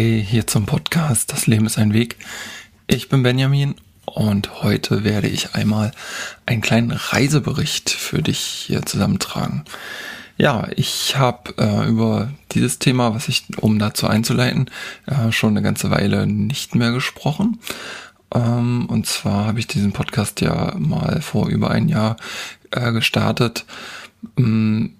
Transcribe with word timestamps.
Hi, 0.00 0.24
hier 0.26 0.46
zum 0.46 0.64
Podcast 0.64 1.30
Das 1.30 1.46
Leben 1.46 1.66
ist 1.66 1.76
ein 1.76 1.92
Weg. 1.92 2.16
Ich 2.86 3.10
bin 3.10 3.22
Benjamin 3.22 3.74
und 4.06 4.62
heute 4.62 5.04
werde 5.04 5.28
ich 5.28 5.54
einmal 5.54 5.92
einen 6.46 6.62
kleinen 6.62 6.92
Reisebericht 6.92 7.90
für 7.90 8.22
dich 8.22 8.38
hier 8.38 8.80
zusammentragen. 8.86 9.66
Ja, 10.38 10.68
ich 10.74 11.18
habe 11.18 11.52
äh, 11.58 11.86
über 11.86 12.30
dieses 12.52 12.78
Thema, 12.78 13.14
was 13.14 13.28
ich, 13.28 13.44
um 13.58 13.78
dazu 13.78 14.06
einzuleiten, 14.06 14.70
äh, 15.04 15.32
schon 15.32 15.50
eine 15.50 15.60
ganze 15.60 15.90
Weile 15.90 16.26
nicht 16.26 16.74
mehr 16.74 16.92
gesprochen. 16.92 17.60
Ähm, 18.34 18.86
und 18.86 19.06
zwar 19.06 19.44
habe 19.44 19.58
ich 19.58 19.66
diesen 19.66 19.92
Podcast 19.92 20.40
ja 20.40 20.76
mal 20.78 21.20
vor 21.20 21.48
über 21.48 21.70
ein 21.70 21.90
Jahr 21.90 22.16
äh, 22.70 22.90
gestartet. 22.92 23.66
Ähm, 24.38 24.94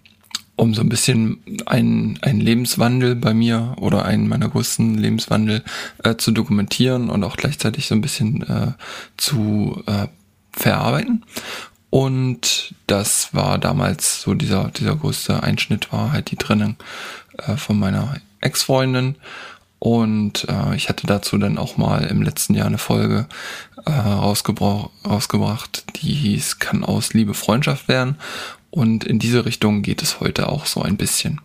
um 0.61 0.75
so 0.75 0.83
ein 0.83 0.91
bisschen 0.91 1.41
einen, 1.65 2.19
einen 2.21 2.41
Lebenswandel 2.41 3.17
bei 3.17 3.33
mir 3.33 3.75
oder 3.81 4.05
einen 4.05 4.29
meiner 4.29 4.51
größten 4.51 4.99
Lebenswandel 4.99 5.65
äh, 6.05 6.17
zu 6.17 6.33
dokumentieren 6.33 7.09
und 7.09 7.25
auch 7.25 7.39
gleichzeitig 7.39 7.89
so 7.89 7.95
ein 7.95 8.03
bisschen 8.03 8.43
äh, 8.43 8.73
zu 9.17 9.83
äh, 9.87 10.09
verarbeiten. 10.53 11.25
Und 11.89 12.75
das 12.87 13.33
war 13.33 13.57
damals 13.57 14.21
so 14.21 14.35
dieser, 14.35 14.69
dieser 14.69 14.97
größte 14.97 15.43
Einschnitt 15.43 15.95
war 15.95 16.13
halt 16.13 16.31
die 16.31 16.37
Trennung 16.37 16.77
äh, 17.39 17.57
von 17.57 17.79
meiner 17.79 18.17
Ex-Freundin. 18.43 19.17
Und 19.79 20.47
äh, 20.51 20.77
ich 20.77 20.91
hatte 20.91 21.07
dazu 21.07 21.39
dann 21.39 21.57
auch 21.57 21.79
mal 21.79 22.05
im 22.05 22.21
letzten 22.21 22.53
Jahr 22.53 22.67
eine 22.67 22.77
Folge 22.77 23.27
äh, 23.87 23.91
rausgebracht, 23.91 25.85
die 26.03 26.13
hieß 26.13 26.59
Kann 26.59 26.85
aus 26.85 27.15
Liebe 27.15 27.33
Freundschaft 27.33 27.89
werden. 27.89 28.19
Und 28.71 29.05
in 29.05 29.19
diese 29.19 29.45
Richtung 29.45 29.83
geht 29.83 30.03
es 30.03 30.21
heute 30.21 30.49
auch 30.49 30.67
so 30.67 30.83
ein 30.83 30.97
bisschen. 30.97 31.41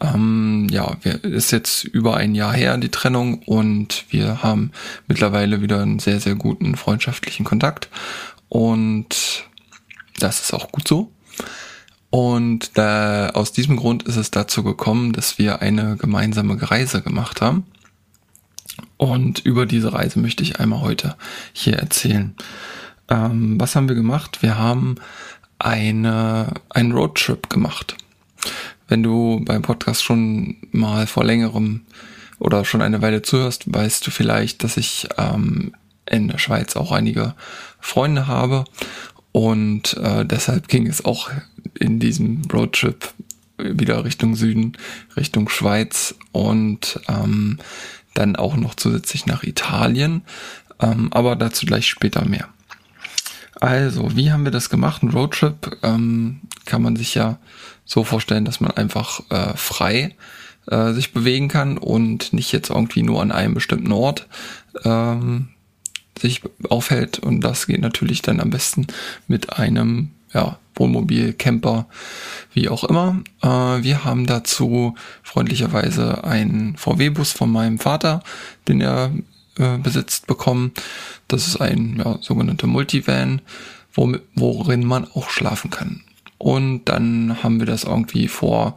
Ähm, 0.00 0.66
ja, 0.70 0.96
wir, 1.02 1.22
ist 1.24 1.52
jetzt 1.52 1.84
über 1.84 2.16
ein 2.16 2.34
Jahr 2.34 2.52
her 2.52 2.76
die 2.76 2.90
Trennung 2.90 3.42
und 3.44 4.04
wir 4.10 4.42
haben 4.42 4.72
mittlerweile 5.06 5.62
wieder 5.62 5.80
einen 5.80 6.00
sehr, 6.00 6.20
sehr 6.20 6.34
guten 6.34 6.76
freundschaftlichen 6.76 7.44
Kontakt. 7.44 7.88
Und 8.48 9.44
das 10.18 10.40
ist 10.40 10.52
auch 10.54 10.72
gut 10.72 10.88
so. 10.88 11.12
Und 12.10 12.76
da, 12.78 13.30
aus 13.30 13.52
diesem 13.52 13.76
Grund 13.76 14.04
ist 14.04 14.16
es 14.16 14.30
dazu 14.30 14.62
gekommen, 14.62 15.12
dass 15.12 15.38
wir 15.38 15.62
eine 15.62 15.96
gemeinsame 15.96 16.58
Reise 16.70 17.02
gemacht 17.02 17.40
haben. 17.40 17.66
Und 18.96 19.40
über 19.40 19.66
diese 19.66 19.92
Reise 19.92 20.18
möchte 20.18 20.42
ich 20.42 20.60
einmal 20.60 20.80
heute 20.80 21.16
hier 21.52 21.74
erzählen. 21.74 22.34
Ähm, 23.08 23.60
was 23.60 23.76
haben 23.76 23.88
wir 23.88 23.96
gemacht? 23.96 24.42
Wir 24.42 24.58
haben 24.58 24.96
eine, 25.58 26.54
einen 26.70 26.92
Roadtrip 26.92 27.48
gemacht. 27.50 27.96
Wenn 28.88 29.02
du 29.02 29.40
beim 29.44 29.62
Podcast 29.62 30.04
schon 30.04 30.56
mal 30.70 31.06
vor 31.06 31.24
längerem 31.24 31.82
oder 32.38 32.64
schon 32.64 32.82
eine 32.82 33.02
Weile 33.02 33.22
zuhörst, 33.22 33.72
weißt 33.72 34.06
du 34.06 34.10
vielleicht, 34.10 34.62
dass 34.62 34.76
ich 34.76 35.08
ähm, 35.16 35.72
in 36.08 36.28
der 36.28 36.38
Schweiz 36.38 36.76
auch 36.76 36.92
einige 36.92 37.34
Freunde 37.80 38.26
habe 38.26 38.64
und 39.32 39.94
äh, 39.98 40.24
deshalb 40.24 40.68
ging 40.68 40.86
es 40.86 41.04
auch 41.04 41.30
in 41.74 41.98
diesem 41.98 42.42
Roadtrip 42.52 43.12
wieder 43.58 44.04
Richtung 44.04 44.36
Süden, 44.36 44.76
Richtung 45.16 45.48
Schweiz 45.48 46.14
und 46.32 47.00
ähm, 47.08 47.58
dann 48.14 48.36
auch 48.36 48.56
noch 48.56 48.74
zusätzlich 48.74 49.26
nach 49.26 49.42
Italien, 49.42 50.22
ähm, 50.80 51.12
aber 51.12 51.36
dazu 51.36 51.66
gleich 51.66 51.88
später 51.88 52.24
mehr. 52.24 52.48
Also, 53.60 54.14
wie 54.16 54.32
haben 54.32 54.44
wir 54.44 54.52
das 54.52 54.70
gemacht? 54.70 55.02
Ein 55.02 55.10
Roadtrip 55.10 55.78
ähm, 55.82 56.40
kann 56.66 56.82
man 56.82 56.96
sich 56.96 57.14
ja 57.14 57.38
so 57.84 58.04
vorstellen, 58.04 58.44
dass 58.44 58.60
man 58.60 58.70
einfach 58.72 59.20
äh, 59.30 59.56
frei 59.56 60.14
äh, 60.66 60.92
sich 60.92 61.12
bewegen 61.12 61.48
kann 61.48 61.78
und 61.78 62.32
nicht 62.32 62.52
jetzt 62.52 62.70
irgendwie 62.70 63.02
nur 63.02 63.22
an 63.22 63.32
einem 63.32 63.54
bestimmten 63.54 63.92
Ort 63.92 64.26
ähm, 64.84 65.48
sich 66.18 66.42
aufhält. 66.68 67.18
Und 67.18 67.40
das 67.40 67.66
geht 67.66 67.80
natürlich 67.80 68.22
dann 68.22 68.40
am 68.40 68.50
besten 68.50 68.86
mit 69.26 69.58
einem 69.58 70.10
ja, 70.34 70.58
Wohnmobil, 70.74 71.32
Camper, 71.32 71.86
wie 72.52 72.68
auch 72.68 72.84
immer. 72.84 73.22
Äh, 73.42 73.48
wir 73.48 74.04
haben 74.04 74.26
dazu 74.26 74.94
freundlicherweise 75.22 76.24
einen 76.24 76.76
VW-Bus 76.76 77.32
von 77.32 77.50
meinem 77.50 77.78
Vater, 77.78 78.22
den 78.68 78.80
er 78.80 79.12
äh, 79.58 79.78
besitzt 79.78 80.26
bekommen. 80.26 80.72
Das 81.28 81.46
ist 81.46 81.60
ein 81.60 82.02
ja, 82.04 82.18
sogenannter 82.20 82.66
Multivan, 82.66 83.40
wo, 83.94 84.14
worin 84.34 84.84
man 84.84 85.04
auch 85.04 85.30
schlafen 85.30 85.70
kann. 85.70 86.02
Und 86.38 86.84
dann 86.84 87.42
haben 87.42 87.58
wir 87.58 87.66
das 87.66 87.84
irgendwie 87.84 88.28
vor 88.28 88.76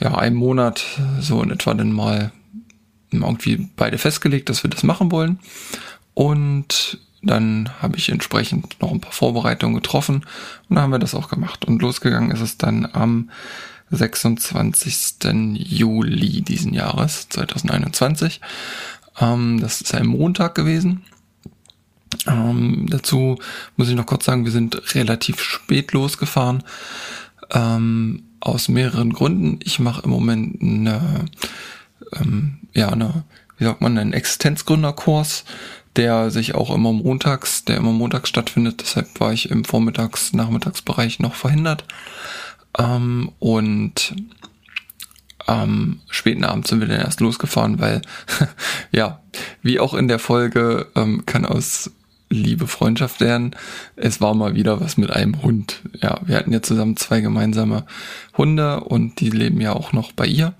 ja, 0.00 0.16
einem 0.16 0.36
Monat 0.36 0.84
so 1.20 1.42
in 1.42 1.50
etwa 1.50 1.74
dann 1.74 1.92
mal 1.92 2.32
irgendwie 3.10 3.68
beide 3.76 3.98
festgelegt, 3.98 4.48
dass 4.48 4.62
wir 4.62 4.70
das 4.70 4.82
machen 4.82 5.10
wollen. 5.10 5.38
Und 6.14 6.98
dann 7.22 7.70
habe 7.80 7.96
ich 7.96 8.10
entsprechend 8.10 8.80
noch 8.80 8.92
ein 8.92 9.00
paar 9.00 9.12
Vorbereitungen 9.12 9.76
getroffen 9.76 10.24
und 10.68 10.76
dann 10.76 10.84
haben 10.84 10.92
wir 10.92 10.98
das 10.98 11.14
auch 11.14 11.28
gemacht. 11.28 11.64
Und 11.64 11.82
losgegangen 11.82 12.30
ist 12.30 12.40
es 12.40 12.58
dann 12.58 12.88
am 12.92 13.30
26. 13.90 15.54
Juli 15.54 16.42
diesen 16.42 16.74
Jahres, 16.74 17.28
2021. 17.30 18.40
Ähm, 19.20 19.60
das 19.60 19.80
ist 19.80 19.94
ein 19.94 20.06
Montag 20.06 20.54
gewesen. 20.54 21.04
Ähm, 22.26 22.86
dazu 22.88 23.38
muss 23.76 23.88
ich 23.88 23.94
noch 23.94 24.06
kurz 24.06 24.24
sagen, 24.24 24.44
wir 24.44 24.52
sind 24.52 24.94
relativ 24.94 25.40
spät 25.40 25.92
losgefahren. 25.92 26.62
Ähm, 27.50 28.24
aus 28.40 28.68
mehreren 28.68 29.12
Gründen. 29.12 29.60
Ich 29.64 29.78
mache 29.78 30.02
im 30.02 30.10
Moment 30.10 30.62
eine, 30.62 31.24
ähm, 32.14 32.58
ja, 32.72 32.90
eine, 32.90 33.24
wie 33.56 33.64
sagt 33.64 33.80
man, 33.80 33.98
einen 33.98 34.12
Existenzgründerkurs, 34.12 35.44
der 35.96 36.30
sich 36.30 36.54
auch 36.54 36.72
immer 36.72 36.92
montags, 36.92 37.64
der 37.64 37.76
immer 37.76 37.92
montags 37.92 38.28
stattfindet. 38.28 38.80
Deshalb 38.80 39.20
war 39.20 39.32
ich 39.32 39.50
im 39.50 39.64
Vormittags-, 39.64 40.34
Nachmittagsbereich 40.34 41.18
noch 41.18 41.34
verhindert. 41.34 41.84
Ähm, 42.78 43.32
und 43.38 44.14
am 45.48 46.00
späten 46.10 46.44
Abend 46.44 46.66
sind 46.66 46.80
wir 46.80 46.88
dann 46.88 47.00
erst 47.00 47.20
losgefahren, 47.20 47.80
weil, 47.80 48.02
ja, 48.92 49.20
wie 49.62 49.80
auch 49.80 49.94
in 49.94 50.08
der 50.08 50.18
Folge 50.18 50.86
ähm, 50.94 51.24
kann 51.26 51.44
aus 51.44 51.90
Liebe 52.30 52.66
Freundschaft 52.66 53.20
werden. 53.20 53.56
Es 53.96 54.20
war 54.20 54.34
mal 54.34 54.54
wieder 54.54 54.82
was 54.82 54.98
mit 54.98 55.10
einem 55.10 55.42
Hund. 55.42 55.80
Ja, 56.02 56.20
wir 56.26 56.36
hatten 56.36 56.52
ja 56.52 56.60
zusammen 56.60 56.98
zwei 56.98 57.22
gemeinsame 57.22 57.86
Hunde 58.36 58.80
und 58.80 59.20
die 59.20 59.30
leben 59.30 59.62
ja 59.62 59.72
auch 59.72 59.94
noch 59.94 60.12
bei 60.12 60.26
ihr. 60.26 60.52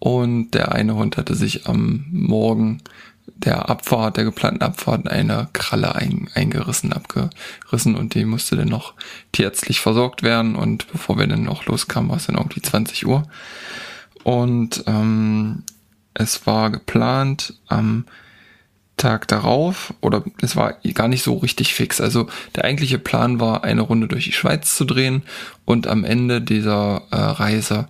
Und 0.00 0.50
der 0.52 0.72
eine 0.72 0.96
Hund 0.96 1.16
hatte 1.16 1.36
sich 1.36 1.68
am 1.68 2.06
Morgen 2.10 2.82
der 3.26 3.68
Abfahrt, 3.68 4.16
der 4.16 4.24
geplanten 4.24 4.62
Abfahrt, 4.62 5.08
eine 5.08 5.48
Kralle 5.52 5.94
ein, 5.94 6.28
eingerissen, 6.34 6.92
abgerissen 6.92 7.94
und 7.94 8.14
die 8.14 8.24
musste 8.24 8.56
dann 8.56 8.68
noch 8.68 8.94
tierärztlich 9.30 9.78
versorgt 9.78 10.24
werden. 10.24 10.56
Und 10.56 10.90
bevor 10.90 11.18
wir 11.18 11.28
dann 11.28 11.44
noch 11.44 11.66
loskamen, 11.66 12.10
war 12.10 12.16
es 12.16 12.26
dann 12.26 12.36
irgendwie 12.36 12.62
20 12.62 13.06
Uhr. 13.06 13.28
Und 14.28 14.84
ähm, 14.86 15.62
es 16.12 16.46
war 16.46 16.68
geplant 16.68 17.54
am 17.66 18.04
Tag 18.98 19.26
darauf, 19.26 19.94
oder 20.02 20.22
es 20.42 20.54
war 20.54 20.74
gar 20.92 21.08
nicht 21.08 21.22
so 21.22 21.38
richtig 21.38 21.72
fix. 21.72 21.98
Also 21.98 22.28
der 22.54 22.66
eigentliche 22.66 22.98
Plan 22.98 23.40
war, 23.40 23.64
eine 23.64 23.80
Runde 23.80 24.06
durch 24.06 24.24
die 24.26 24.32
Schweiz 24.32 24.76
zu 24.76 24.84
drehen 24.84 25.22
und 25.64 25.86
am 25.86 26.04
Ende 26.04 26.42
dieser 26.42 27.04
äh, 27.10 27.16
Reise 27.16 27.88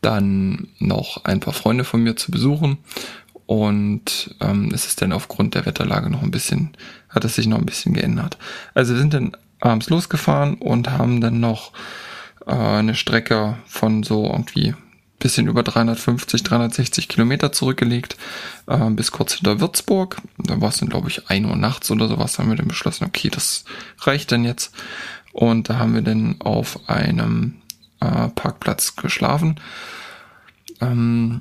dann 0.00 0.66
noch 0.80 1.24
ein 1.24 1.38
paar 1.38 1.54
Freunde 1.54 1.84
von 1.84 2.02
mir 2.02 2.16
zu 2.16 2.32
besuchen. 2.32 2.78
Und 3.46 4.34
ähm, 4.40 4.72
es 4.74 4.86
ist 4.86 5.02
dann 5.02 5.12
aufgrund 5.12 5.54
der 5.54 5.66
Wetterlage 5.66 6.10
noch 6.10 6.24
ein 6.24 6.32
bisschen, 6.32 6.76
hat 7.10 7.24
es 7.24 7.36
sich 7.36 7.46
noch 7.46 7.58
ein 7.58 7.66
bisschen 7.66 7.94
geändert. 7.94 8.38
Also 8.74 8.94
wir 8.94 8.98
sind 8.98 9.14
dann 9.14 9.36
abends 9.60 9.88
losgefahren 9.88 10.54
und 10.54 10.90
haben 10.90 11.20
dann 11.20 11.38
noch 11.38 11.70
äh, 12.44 12.50
eine 12.50 12.96
Strecke 12.96 13.56
von 13.66 14.02
so 14.02 14.24
irgendwie 14.26 14.74
bisschen 15.26 15.48
über 15.48 15.64
350, 15.64 16.44
360 16.44 17.08
Kilometer 17.08 17.50
zurückgelegt 17.50 18.16
äh, 18.68 18.90
bis 18.90 19.10
kurz 19.10 19.34
hinter 19.34 19.58
Würzburg. 19.58 20.18
Da 20.38 20.60
war 20.60 20.68
es 20.68 20.76
dann, 20.76 20.88
glaube 20.88 21.08
ich, 21.08 21.28
ein 21.28 21.46
Uhr 21.46 21.56
nachts 21.56 21.90
oder 21.90 22.06
sowas. 22.06 22.34
Da 22.34 22.44
haben 22.44 22.50
wir 22.50 22.56
dann 22.56 22.68
beschlossen, 22.68 23.06
okay, 23.06 23.28
das 23.28 23.64
reicht 23.98 24.30
dann 24.30 24.44
jetzt. 24.44 24.72
Und 25.32 25.68
da 25.68 25.78
haben 25.78 25.94
wir 25.94 26.02
dann 26.02 26.40
auf 26.40 26.88
einem 26.88 27.56
äh, 27.98 28.28
Parkplatz 28.28 28.94
geschlafen. 28.94 29.58
Ähm, 30.80 31.40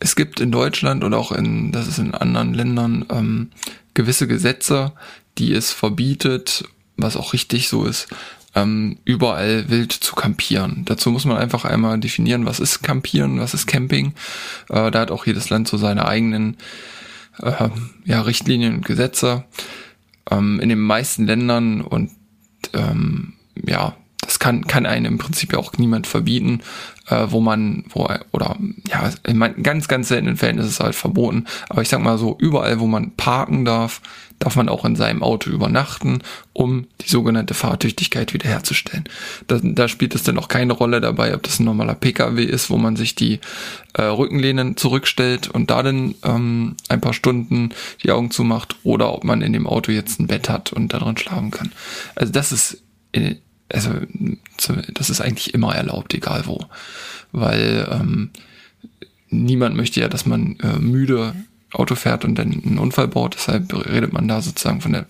es 0.00 0.16
gibt 0.16 0.40
in 0.40 0.50
Deutschland 0.50 1.04
oder 1.04 1.18
auch 1.18 1.30
in, 1.30 1.70
das 1.70 1.86
ist 1.86 1.98
in 1.98 2.14
anderen 2.14 2.52
Ländern, 2.52 3.06
ähm, 3.10 3.50
gewisse 3.94 4.26
Gesetze, 4.26 4.92
die 5.38 5.52
es 5.52 5.70
verbietet, 5.70 6.64
was 6.96 7.16
auch 7.16 7.32
richtig 7.32 7.68
so 7.68 7.84
ist, 7.84 8.08
ähm, 8.54 8.98
überall 9.04 9.68
wild 9.68 9.92
zu 9.92 10.14
campieren. 10.14 10.84
Dazu 10.84 11.10
muss 11.10 11.24
man 11.24 11.36
einfach 11.36 11.64
einmal 11.64 11.98
definieren, 11.98 12.46
was 12.46 12.60
ist 12.60 12.82
Campieren, 12.82 13.40
was 13.40 13.54
ist 13.54 13.66
Camping. 13.66 14.14
Äh, 14.68 14.90
da 14.90 15.00
hat 15.00 15.10
auch 15.10 15.26
jedes 15.26 15.50
Land 15.50 15.68
so 15.68 15.76
seine 15.76 16.06
eigenen 16.06 16.56
äh, 17.38 17.68
ja, 18.04 18.20
Richtlinien 18.22 18.76
und 18.76 18.84
Gesetze. 18.84 19.44
Ähm, 20.30 20.60
in 20.60 20.68
den 20.68 20.80
meisten 20.80 21.26
Ländern 21.26 21.80
und 21.80 22.10
ähm, 22.72 23.34
ja, 23.66 23.96
das 24.20 24.38
kann, 24.38 24.66
kann 24.66 24.86
einem 24.86 25.06
im 25.06 25.18
Prinzip 25.18 25.52
ja 25.52 25.58
auch 25.58 25.74
niemand 25.76 26.06
verbieten, 26.06 26.60
äh, 27.08 27.26
wo 27.28 27.40
man, 27.40 27.84
wo, 27.90 28.08
oder 28.32 28.56
ja, 28.88 29.10
in 29.24 29.62
ganz, 29.62 29.86
ganz 29.86 30.08
seltenen 30.08 30.36
Fällen 30.36 30.58
ist 30.58 30.66
es 30.66 30.80
halt 30.80 30.94
verboten, 30.94 31.44
aber 31.68 31.82
ich 31.82 31.88
sag 31.88 32.00
mal 32.00 32.16
so, 32.16 32.36
überall, 32.38 32.80
wo 32.80 32.86
man 32.86 33.12
parken 33.16 33.64
darf, 33.64 34.00
darf 34.44 34.56
man 34.56 34.68
auch 34.68 34.84
in 34.84 34.94
seinem 34.94 35.22
Auto 35.22 35.48
übernachten, 35.50 36.20
um 36.52 36.86
die 37.00 37.08
sogenannte 37.08 37.54
Fahrtüchtigkeit 37.54 38.34
wiederherzustellen. 38.34 39.04
Da, 39.46 39.58
da 39.62 39.88
spielt 39.88 40.14
es 40.14 40.22
dann 40.22 40.38
auch 40.38 40.48
keine 40.48 40.74
Rolle 40.74 41.00
dabei, 41.00 41.34
ob 41.34 41.42
das 41.42 41.58
ein 41.58 41.64
normaler 41.64 41.94
Pkw 41.94 42.44
ist, 42.44 42.68
wo 42.68 42.76
man 42.76 42.94
sich 42.94 43.14
die 43.14 43.40
äh, 43.94 44.02
Rückenlehnen 44.02 44.76
zurückstellt 44.76 45.48
und 45.48 45.70
da 45.70 45.82
dann 45.82 46.14
ähm, 46.24 46.76
ein 46.88 47.00
paar 47.00 47.14
Stunden 47.14 47.70
die 48.02 48.12
Augen 48.12 48.30
zumacht 48.30 48.76
oder 48.82 49.14
ob 49.14 49.24
man 49.24 49.40
in 49.40 49.54
dem 49.54 49.66
Auto 49.66 49.90
jetzt 49.92 50.20
ein 50.20 50.26
Bett 50.26 50.50
hat 50.50 50.74
und 50.74 50.92
darin 50.92 51.16
schlafen 51.16 51.50
kann. 51.50 51.72
Also 52.14 52.30
das 52.30 52.52
ist 52.52 52.82
äh, 53.12 53.36
also 53.72 53.90
das 54.92 55.08
ist 55.08 55.22
eigentlich 55.22 55.54
immer 55.54 55.74
erlaubt, 55.74 56.12
egal 56.12 56.42
wo, 56.44 56.66
weil 57.32 57.88
ähm, 57.90 58.30
niemand 59.30 59.74
möchte 59.74 60.00
ja, 60.00 60.08
dass 60.08 60.26
man 60.26 60.56
äh, 60.60 60.78
müde 60.78 61.34
Auto 61.74 61.94
fährt 61.94 62.24
und 62.24 62.36
dann 62.36 62.52
einen 62.52 62.78
Unfall 62.78 63.08
baut. 63.08 63.34
Deshalb 63.34 63.72
redet 63.72 64.12
man 64.12 64.28
da 64.28 64.40
sozusagen 64.40 64.80
von 64.80 64.92
der 64.92 65.06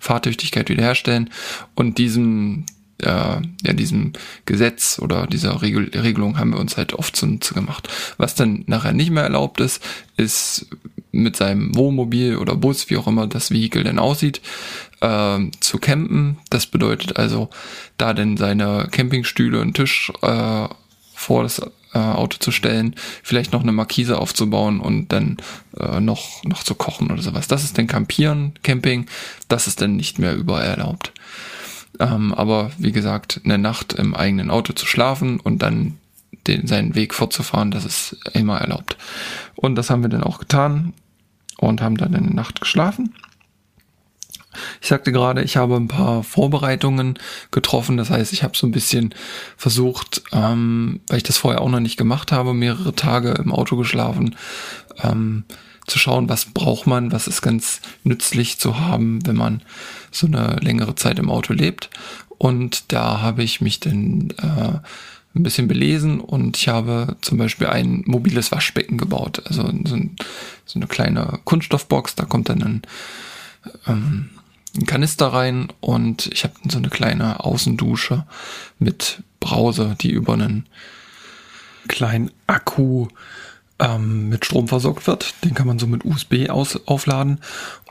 Fahrtüchtigkeit 0.00 0.68
wiederherstellen 0.68 1.30
und 1.74 1.98
diesem 1.98 2.66
äh, 3.00 3.06
ja, 3.06 3.72
diesem 3.72 4.12
Gesetz 4.44 4.98
oder 4.98 5.26
dieser 5.26 5.62
Regel 5.62 5.90
Regelung 5.94 6.38
haben 6.38 6.50
wir 6.52 6.58
uns 6.58 6.76
halt 6.76 6.94
oft 6.94 7.14
zunutze 7.14 7.54
gemacht. 7.54 7.88
Was 8.16 8.34
dann 8.34 8.64
nachher 8.66 8.92
nicht 8.92 9.10
mehr 9.10 9.22
erlaubt 9.22 9.60
ist, 9.60 9.82
ist 10.16 10.66
mit 11.12 11.36
seinem 11.36 11.74
Wohnmobil 11.74 12.36
oder 12.36 12.56
Bus, 12.56 12.90
wie 12.90 12.96
auch 12.96 13.06
immer 13.06 13.26
das 13.26 13.50
Vehikel 13.50 13.84
denn 13.84 13.98
aussieht, 13.98 14.40
äh, 15.00 15.38
zu 15.60 15.78
campen. 15.78 16.38
Das 16.50 16.66
bedeutet 16.66 17.16
also, 17.16 17.50
da 17.96 18.12
denn 18.14 18.36
seine 18.36 18.88
Campingstühle 18.90 19.60
und 19.60 19.74
Tisch 19.74 20.12
äh, 20.22 20.68
vor 21.14 21.42
das 21.42 21.62
äh, 21.94 21.98
Auto 21.98 22.38
zu 22.38 22.50
stellen, 22.50 22.94
vielleicht 23.22 23.52
noch 23.52 23.62
eine 23.62 23.72
Markise 23.72 24.18
aufzubauen 24.18 24.80
und 24.80 25.12
dann 25.12 25.38
äh, 25.78 26.00
noch, 26.00 26.44
noch 26.44 26.62
zu 26.62 26.74
kochen 26.74 27.10
oder 27.10 27.22
sowas. 27.22 27.48
Das 27.48 27.64
ist 27.64 27.78
dann 27.78 27.86
Campieren, 27.86 28.54
Camping, 28.62 29.06
das 29.48 29.66
ist 29.66 29.80
dann 29.80 29.96
nicht 29.96 30.18
mehr 30.18 30.34
überall 30.34 30.66
erlaubt. 30.66 31.12
Ähm, 32.00 32.32
aber 32.34 32.70
wie 32.78 32.92
gesagt, 32.92 33.40
eine 33.44 33.58
Nacht 33.58 33.92
im 33.94 34.14
eigenen 34.14 34.50
Auto 34.50 34.72
zu 34.72 34.86
schlafen 34.86 35.40
und 35.40 35.62
dann 35.62 35.98
den, 36.46 36.66
seinen 36.66 36.94
Weg 36.94 37.14
fortzufahren, 37.14 37.70
das 37.70 37.84
ist 37.84 38.16
immer 38.34 38.58
erlaubt. 38.58 38.96
Und 39.54 39.74
das 39.74 39.90
haben 39.90 40.02
wir 40.02 40.08
dann 40.08 40.22
auch 40.22 40.38
getan 40.38 40.92
und 41.58 41.80
haben 41.80 41.96
dann 41.96 42.14
in 42.14 42.24
der 42.24 42.34
Nacht 42.34 42.60
geschlafen. 42.60 43.14
Ich 44.80 44.88
sagte 44.88 45.12
gerade, 45.12 45.42
ich 45.42 45.56
habe 45.56 45.76
ein 45.76 45.88
paar 45.88 46.22
Vorbereitungen 46.22 47.18
getroffen. 47.50 47.96
Das 47.96 48.10
heißt, 48.10 48.32
ich 48.32 48.42
habe 48.42 48.56
so 48.56 48.66
ein 48.66 48.72
bisschen 48.72 49.14
versucht, 49.56 50.22
ähm, 50.32 51.00
weil 51.08 51.18
ich 51.18 51.22
das 51.24 51.38
vorher 51.38 51.60
auch 51.60 51.68
noch 51.68 51.80
nicht 51.80 51.96
gemacht 51.96 52.32
habe, 52.32 52.54
mehrere 52.54 52.94
Tage 52.94 53.32
im 53.32 53.52
Auto 53.52 53.76
geschlafen, 53.76 54.36
ähm, 55.02 55.44
zu 55.86 55.98
schauen, 55.98 56.28
was 56.28 56.44
braucht 56.44 56.86
man, 56.86 57.12
was 57.12 57.26
ist 57.26 57.42
ganz 57.42 57.80
nützlich 58.04 58.58
zu 58.58 58.78
haben, 58.78 59.26
wenn 59.26 59.36
man 59.36 59.62
so 60.10 60.26
eine 60.26 60.56
längere 60.60 60.94
Zeit 60.94 61.18
im 61.18 61.30
Auto 61.30 61.52
lebt. 61.52 61.90
Und 62.36 62.92
da 62.92 63.20
habe 63.20 63.42
ich 63.42 63.60
mich 63.60 63.80
dann 63.80 64.32
äh, 64.38 64.78
ein 65.34 65.42
bisschen 65.42 65.68
belesen 65.68 66.20
und 66.20 66.56
ich 66.56 66.68
habe 66.68 67.16
zum 67.20 67.38
Beispiel 67.38 67.66
ein 67.66 68.02
mobiles 68.06 68.52
Waschbecken 68.52 68.98
gebaut. 68.98 69.42
Also 69.46 69.62
so, 69.62 69.68
ein, 69.96 70.16
so 70.64 70.78
eine 70.78 70.86
kleine 70.86 71.40
Kunststoffbox, 71.44 72.14
da 72.14 72.24
kommt 72.24 72.48
dann 72.48 72.62
ein, 72.62 72.82
ähm, 73.86 74.30
ein 74.76 74.86
Kanister 74.86 75.28
rein 75.28 75.68
und 75.80 76.28
ich 76.32 76.44
habe 76.44 76.54
so 76.68 76.78
eine 76.78 76.88
kleine 76.88 77.44
Außendusche 77.44 78.26
mit 78.78 79.22
Brause, 79.40 79.96
die 80.00 80.10
über 80.10 80.34
einen 80.34 80.66
kleinen 81.88 82.30
Akku 82.46 83.08
ähm, 83.78 84.28
mit 84.28 84.44
Strom 84.44 84.68
versorgt 84.68 85.06
wird. 85.06 85.34
Den 85.44 85.54
kann 85.54 85.66
man 85.66 85.78
so 85.78 85.86
mit 85.86 86.04
USB 86.04 86.50
aus, 86.50 86.86
aufladen. 86.86 87.40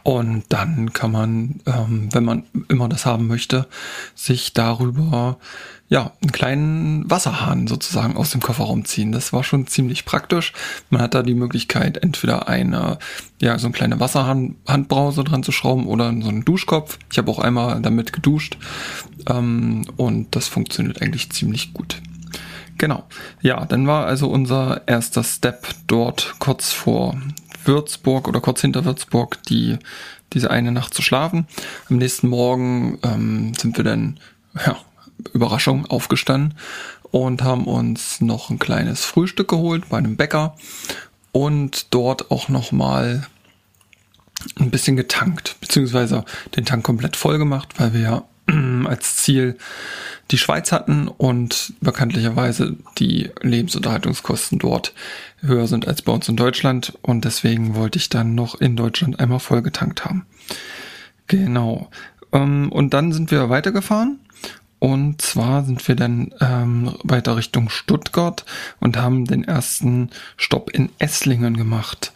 Und 0.07 0.45
dann 0.47 0.93
kann 0.93 1.11
man, 1.11 1.59
ähm, 1.65 2.07
wenn 2.13 2.23
man 2.23 2.43
immer 2.69 2.87
das 2.87 3.05
haben 3.05 3.27
möchte, 3.27 3.67
sich 4.15 4.53
darüber 4.53 5.37
ja, 5.89 6.13
einen 6.21 6.31
kleinen 6.31 7.11
Wasserhahn 7.11 7.67
sozusagen 7.67 8.15
aus 8.15 8.31
dem 8.31 8.39
Kofferraum 8.39 8.85
ziehen. 8.85 9.11
Das 9.11 9.33
war 9.33 9.43
schon 9.43 9.67
ziemlich 9.67 10.05
praktisch. 10.05 10.53
Man 10.89 11.01
hat 11.01 11.13
da 11.13 11.23
die 11.23 11.33
Möglichkeit, 11.33 11.97
entweder 11.97 12.47
eine, 12.47 12.99
ja, 13.41 13.59
so 13.59 13.67
eine 13.67 13.73
kleine 13.73 13.99
Wasserhandbrause 13.99 15.25
dran 15.25 15.43
zu 15.43 15.51
schrauben 15.51 15.87
oder 15.87 16.05
so 16.21 16.29
einen 16.29 16.45
Duschkopf. 16.45 16.99
Ich 17.11 17.17
habe 17.17 17.29
auch 17.29 17.39
einmal 17.39 17.81
damit 17.81 18.13
geduscht 18.13 18.57
ähm, 19.29 19.87
und 19.97 20.33
das 20.37 20.47
funktioniert 20.47 21.01
eigentlich 21.01 21.31
ziemlich 21.31 21.73
gut. 21.73 22.01
Genau. 22.77 23.03
Ja, 23.41 23.65
dann 23.65 23.87
war 23.87 24.05
also 24.05 24.29
unser 24.29 24.87
erster 24.87 25.25
Step 25.25 25.67
dort 25.87 26.35
kurz 26.39 26.71
vor 26.71 27.17
Würzburg 27.67 28.27
oder 28.27 28.41
kurz 28.41 28.61
hinter 28.61 28.85
Würzburg 28.85 29.43
die 29.43 29.77
diese 30.33 30.51
eine 30.51 30.71
Nacht 30.71 30.93
zu 30.93 31.01
schlafen. 31.01 31.47
Am 31.89 31.97
nächsten 31.97 32.27
Morgen 32.27 32.99
ähm, 33.03 33.53
sind 33.53 33.77
wir 33.77 33.83
dann, 33.83 34.19
ja, 34.65 34.77
Überraschung, 35.33 35.85
aufgestanden 35.85 36.55
und 37.11 37.41
haben 37.41 37.65
uns 37.65 38.21
noch 38.21 38.49
ein 38.49 38.59
kleines 38.59 39.03
Frühstück 39.03 39.47
geholt 39.47 39.89
bei 39.89 39.97
einem 39.97 40.15
Bäcker 40.15 40.55
und 41.31 41.93
dort 41.93 42.29
auch 42.29 42.49
nochmal 42.49 43.25
ein 44.59 44.69
bisschen 44.69 44.95
getankt, 44.95 45.55
beziehungsweise 45.61 46.23
den 46.55 46.65
Tank 46.65 46.83
komplett 46.83 47.15
voll 47.15 47.37
gemacht, 47.37 47.79
weil 47.79 47.93
wir 47.93 48.01
ja 48.01 48.23
als 48.85 49.17
Ziel 49.17 49.57
die 50.31 50.37
Schweiz 50.37 50.71
hatten 50.71 51.07
und 51.07 51.73
bekanntlicherweise 51.81 52.75
die 52.97 53.31
Lebensunterhaltungskosten 53.41 54.59
dort 54.59 54.93
höher 55.47 55.67
sind 55.67 55.87
als 55.87 56.01
bei 56.01 56.11
uns 56.11 56.27
in 56.29 56.35
Deutschland 56.35 56.97
und 57.01 57.25
deswegen 57.25 57.75
wollte 57.75 57.97
ich 57.97 58.09
dann 58.09 58.35
noch 58.35 58.55
in 58.55 58.75
Deutschland 58.75 59.19
einmal 59.19 59.39
voll 59.39 59.61
getankt 59.61 60.05
haben. 60.05 60.25
Genau. 61.27 61.89
Ähm, 62.31 62.71
und 62.71 62.93
dann 62.93 63.11
sind 63.11 63.31
wir 63.31 63.49
weitergefahren 63.49 64.19
und 64.79 65.21
zwar 65.21 65.63
sind 65.63 65.87
wir 65.87 65.95
dann 65.95 66.33
ähm, 66.39 66.93
weiter 67.03 67.35
Richtung 67.35 67.69
Stuttgart 67.69 68.45
und 68.79 68.97
haben 68.97 69.25
den 69.25 69.43
ersten 69.43 70.09
Stopp 70.35 70.69
in 70.69 70.89
Esslingen 70.99 71.57
gemacht. 71.57 72.11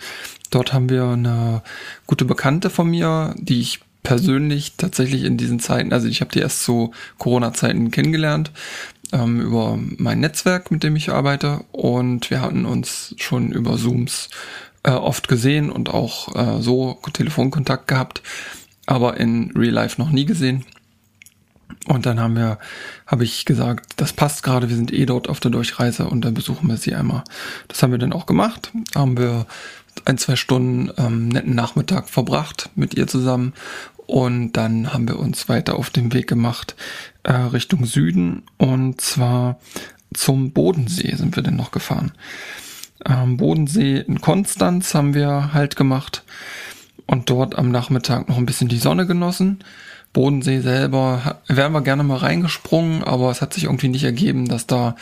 Dort 0.51 0.73
haben 0.73 0.89
wir 0.89 1.05
eine 1.05 1.63
gute 2.05 2.25
Bekannte 2.25 2.69
von 2.69 2.89
mir, 2.89 3.33
die 3.37 3.61
ich 3.61 3.79
persönlich 4.03 4.73
tatsächlich 4.77 5.23
in 5.23 5.37
diesen 5.37 5.59
Zeiten, 5.59 5.93
also 5.93 6.07
ich 6.07 6.21
habe 6.21 6.31
die 6.31 6.39
erst 6.39 6.63
zu 6.63 6.91
Corona-Zeiten 7.17 7.91
kennengelernt 7.91 8.51
ähm, 9.11 9.41
über 9.41 9.77
mein 9.97 10.19
Netzwerk, 10.19 10.71
mit 10.71 10.83
dem 10.83 10.95
ich 10.95 11.11
arbeite 11.11 11.63
und 11.71 12.29
wir 12.29 12.41
hatten 12.41 12.65
uns 12.65 13.15
schon 13.17 13.51
über 13.51 13.77
Zooms 13.77 14.29
äh, 14.83 14.91
oft 14.91 15.27
gesehen 15.27 15.69
und 15.69 15.89
auch 15.89 16.35
äh, 16.35 16.61
so 16.61 16.99
Telefonkontakt 17.13 17.87
gehabt, 17.87 18.21
aber 18.85 19.17
in 19.17 19.51
Real 19.55 19.73
Life 19.73 20.01
noch 20.01 20.11
nie 20.11 20.25
gesehen. 20.25 20.65
Und 21.87 22.05
dann 22.05 22.19
haben 22.19 22.35
wir, 22.35 22.59
habe 23.07 23.23
ich 23.23 23.45
gesagt, 23.45 23.93
das 23.97 24.13
passt 24.13 24.43
gerade, 24.43 24.69
wir 24.69 24.75
sind 24.75 24.93
eh 24.93 25.05
dort 25.05 25.29
auf 25.29 25.39
der 25.39 25.51
Durchreise 25.51 26.05
und 26.05 26.23
dann 26.23 26.35
besuchen 26.35 26.67
wir 26.67 26.77
sie 26.77 26.93
einmal. 26.93 27.23
Das 27.67 27.81
haben 27.81 27.91
wir 27.91 27.97
dann 27.97 28.13
auch 28.13 28.27
gemacht, 28.27 28.71
haben 28.93 29.17
wir 29.17 29.47
ein, 30.05 30.17
zwei 30.17 30.35
Stunden 30.35 30.91
ähm, 30.97 31.29
netten 31.29 31.55
Nachmittag 31.55 32.09
verbracht 32.09 32.69
mit 32.75 32.93
ihr 32.93 33.07
zusammen 33.07 33.53
und 34.05 34.53
dann 34.53 34.93
haben 34.93 35.07
wir 35.07 35.19
uns 35.19 35.49
weiter 35.49 35.75
auf 35.75 35.89
den 35.89 36.13
Weg 36.13 36.27
gemacht 36.27 36.75
äh, 37.23 37.33
Richtung 37.33 37.85
Süden 37.85 38.43
und 38.57 39.01
zwar 39.01 39.59
zum 40.13 40.51
Bodensee 40.51 41.15
sind 41.15 41.35
wir 41.35 41.43
dann 41.43 41.55
noch 41.55 41.71
gefahren. 41.71 42.11
Am 43.03 43.37
Bodensee 43.37 43.99
in 43.99 44.21
Konstanz 44.21 44.93
haben 44.93 45.13
wir 45.13 45.53
halt 45.53 45.75
gemacht 45.75 46.23
und 47.05 47.29
dort 47.29 47.57
am 47.57 47.71
Nachmittag 47.71 48.29
noch 48.29 48.37
ein 48.37 48.45
bisschen 48.45 48.67
die 48.67 48.77
Sonne 48.77 49.07
genossen. 49.07 49.63
Bodensee 50.13 50.59
selber 50.59 51.39
wären 51.47 51.71
wir 51.71 51.81
gerne 51.81 52.03
mal 52.03 52.17
reingesprungen, 52.17 53.03
aber 53.03 53.31
es 53.31 53.41
hat 53.41 53.53
sich 53.53 53.63
irgendwie 53.63 53.87
nicht 53.87 54.03
ergeben, 54.03 54.47
dass 54.47 54.67
da 54.67 54.95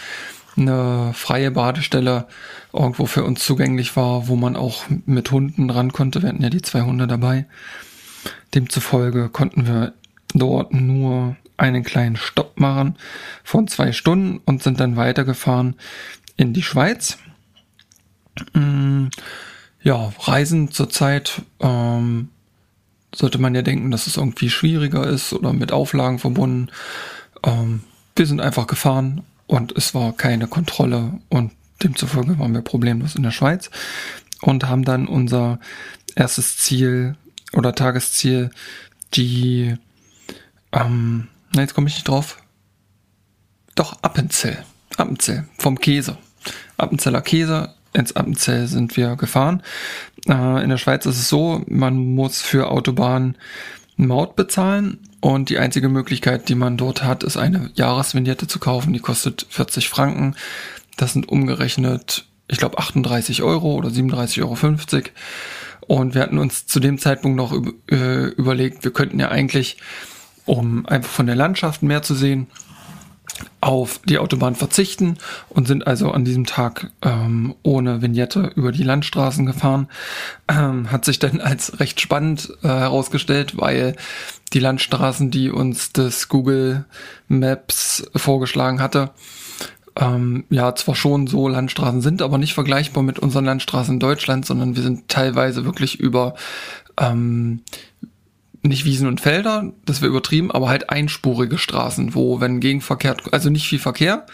eine 0.55 1.11
freie 1.13 1.51
Badestelle 1.51 2.27
irgendwo 2.73 3.05
für 3.05 3.23
uns 3.23 3.43
zugänglich 3.43 3.95
war, 3.95 4.27
wo 4.27 4.35
man 4.35 4.55
auch 4.55 4.83
mit 5.05 5.31
Hunden 5.31 5.69
ran 5.69 5.91
konnte. 5.91 6.21
Wir 6.21 6.29
hatten 6.29 6.43
ja 6.43 6.49
die 6.49 6.61
zwei 6.61 6.81
Hunde 6.81 7.07
dabei. 7.07 7.45
Demzufolge 8.53 9.29
konnten 9.29 9.67
wir 9.67 9.93
dort 10.33 10.73
nur 10.73 11.35
einen 11.57 11.83
kleinen 11.83 12.15
Stopp 12.15 12.59
machen 12.59 12.97
von 13.43 13.67
zwei 13.67 13.91
Stunden 13.91 14.39
und 14.45 14.63
sind 14.63 14.79
dann 14.79 14.95
weitergefahren 14.95 15.75
in 16.37 16.53
die 16.53 16.63
Schweiz. 16.63 17.17
Mm, 18.53 19.07
ja, 19.81 20.13
Reisen 20.19 20.71
zurzeit 20.71 21.41
ähm, 21.59 22.29
sollte 23.13 23.39
man 23.39 23.55
ja 23.55 23.61
denken, 23.61 23.91
dass 23.91 24.07
es 24.07 24.17
irgendwie 24.17 24.49
schwieriger 24.49 25.05
ist 25.05 25.33
oder 25.33 25.53
mit 25.53 25.71
Auflagen 25.71 26.19
verbunden. 26.19 26.69
Ähm, 27.43 27.83
wir 28.15 28.25
sind 28.25 28.39
einfach 28.39 28.67
gefahren 28.67 29.23
und 29.47 29.75
es 29.75 29.93
war 29.93 30.13
keine 30.13 30.47
Kontrolle 30.47 31.19
und 31.29 31.51
demzufolge 31.83 32.37
waren 32.39 32.53
wir 32.53 32.61
problemlos 32.61 33.15
in 33.15 33.23
der 33.23 33.31
Schweiz 33.31 33.69
und 34.41 34.67
haben 34.67 34.83
dann 34.83 35.07
unser 35.07 35.59
erstes 36.15 36.57
Ziel 36.57 37.15
oder 37.53 37.73
Tagesziel, 37.73 38.51
die, 39.13 39.75
ähm, 40.71 41.27
na 41.53 41.61
jetzt 41.61 41.73
komme 41.73 41.87
ich 41.87 41.95
nicht 41.95 42.07
drauf, 42.07 42.37
doch 43.75 43.97
Appenzell, 44.01 44.63
Appenzell 44.97 45.45
vom 45.57 45.79
Käse, 45.79 46.17
Appenzeller 46.77 47.21
Käse. 47.21 47.73
Ins 47.91 48.15
Appenzell 48.15 48.67
sind 48.67 48.95
wir 48.97 49.15
gefahren. 49.15 49.63
Äh, 50.27 50.63
in 50.63 50.69
der 50.69 50.77
Schweiz 50.77 51.07
ist 51.07 51.17
es 51.17 51.27
so, 51.27 51.63
man 51.67 51.95
muss 51.95 52.39
für 52.39 52.69
Autobahnen 52.69 53.35
Maut 53.97 54.35
bezahlen 54.35 54.99
und 55.19 55.49
die 55.49 55.57
einzige 55.57 55.89
Möglichkeit, 55.89 56.47
die 56.47 56.55
man 56.55 56.77
dort 56.77 57.03
hat, 57.03 57.23
ist 57.23 57.35
eine 57.35 57.71
Jahresvignette 57.75 58.47
zu 58.47 58.59
kaufen. 58.59 58.93
Die 58.93 58.99
kostet 58.99 59.45
40 59.49 59.89
Franken. 59.89 60.35
Das 60.95 61.13
sind 61.13 61.27
umgerechnet, 61.27 62.25
ich 62.47 62.59
glaube, 62.59 62.77
38 62.77 63.43
Euro 63.43 63.75
oder 63.75 63.89
37,50 63.89 64.41
Euro. 64.41 65.03
Und 65.87 66.13
wir 66.13 66.21
hatten 66.21 66.37
uns 66.37 66.65
zu 66.65 66.79
dem 66.79 66.97
Zeitpunkt 66.97 67.35
noch 67.35 67.53
äh, 67.91 68.27
überlegt, 68.29 68.83
wir 68.83 68.91
könnten 68.91 69.19
ja 69.19 69.29
eigentlich, 69.29 69.77
um 70.49 70.87
einfach 70.87 71.11
von 71.11 71.27
der 71.27 71.35
Landschaft 71.35 71.83
mehr 71.83 72.01
zu 72.01 72.15
sehen, 72.15 72.47
auf 73.61 74.01
die 74.03 74.17
Autobahn 74.17 74.55
verzichten 74.55 75.17
und 75.47 75.67
sind 75.67 75.85
also 75.85 76.11
an 76.11 76.25
diesem 76.25 76.47
Tag 76.47 76.89
ähm, 77.03 77.53
ohne 77.61 78.01
Vignette 78.01 78.51
über 78.55 78.71
die 78.71 78.83
Landstraßen 78.83 79.45
gefahren. 79.45 79.87
Ähm, 80.47 80.91
hat 80.91 81.05
sich 81.05 81.19
dann 81.19 81.39
als 81.39 81.79
recht 81.79 82.01
spannend 82.01 82.51
äh, 82.63 82.67
herausgestellt, 82.67 83.57
weil 83.57 83.95
die 84.51 84.59
Landstraßen, 84.59 85.29
die 85.29 85.51
uns 85.51 85.93
das 85.93 86.29
Google 86.29 86.85
Maps 87.27 88.09
vorgeschlagen 88.15 88.81
hatte, 88.81 89.11
ähm, 89.97 90.45
ja, 90.49 90.73
zwar 90.73 90.95
schon 90.95 91.27
so 91.27 91.47
Landstraßen 91.47 92.01
sind, 92.01 92.23
aber 92.23 92.39
nicht 92.39 92.55
vergleichbar 92.55 93.03
mit 93.03 93.19
unseren 93.19 93.45
Landstraßen 93.45 93.93
in 93.93 93.99
Deutschland, 93.99 94.47
sondern 94.47 94.75
wir 94.75 94.81
sind 94.81 95.09
teilweise 95.09 95.63
wirklich 95.63 95.99
über 95.99 96.33
ähm, 96.99 97.61
nicht 98.61 98.85
Wiesen 98.85 99.07
und 99.07 99.21
Felder, 99.21 99.71
das 99.85 100.01
wäre 100.01 100.09
übertrieben, 100.09 100.51
aber 100.51 100.69
halt 100.69 100.89
einspurige 100.89 101.57
Straßen, 101.57 102.13
wo 102.13 102.41
wenn 102.41 102.59
Gegenverkehr, 102.59 103.17
also 103.31 103.49
nicht 103.49 103.67
viel 103.67 103.79
Verkehr, 103.79 104.25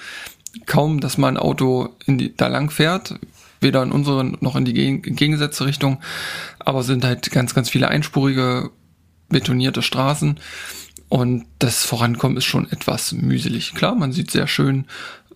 kaum, 0.65 0.99
dass 0.99 1.17
mal 1.17 1.27
ein 1.27 1.37
Auto 1.37 1.89
in 2.05 2.17
die, 2.17 2.35
da 2.35 2.47
lang 2.47 2.69
fährt, 2.69 3.19
weder 3.61 3.83
in 3.83 3.91
unsere 3.91 4.23
noch 4.23 4.55
in 4.55 4.65
die 4.65 4.73
gegensätzliche 4.73 5.67
Richtung, 5.67 5.99
aber 6.59 6.83
sind 6.83 7.03
halt 7.03 7.29
ganz, 7.31 7.53
ganz 7.53 7.69
viele 7.69 7.87
einspurige 7.87 8.71
betonierte 9.29 9.81
Straßen 9.81 10.39
und 11.09 11.45
das 11.59 11.83
Vorankommen 11.83 12.37
ist 12.37 12.45
schon 12.45 12.69
etwas 12.71 13.11
mühselig. 13.11 13.73
Klar, 13.73 13.95
man 13.95 14.11
sieht 14.11 14.31
sehr 14.31 14.47
schön 14.47 14.85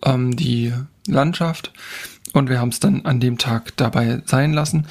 ähm, 0.02 0.36
die 0.36 0.72
Landschaft 1.06 1.72
und 2.32 2.48
wir 2.48 2.60
haben 2.60 2.70
es 2.70 2.80
dann 2.80 3.04
an 3.04 3.20
dem 3.20 3.38
Tag 3.38 3.76
dabei 3.76 4.22
sein 4.26 4.52
lassen 4.52 4.86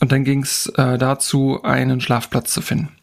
und 0.00 0.12
dann 0.12 0.24
ging 0.24 0.42
es 0.42 0.66
äh, 0.76 0.98
dazu, 0.98 1.62
einen 1.62 2.00
Schlafplatz 2.00 2.52
zu 2.52 2.62
finden. 2.62 2.97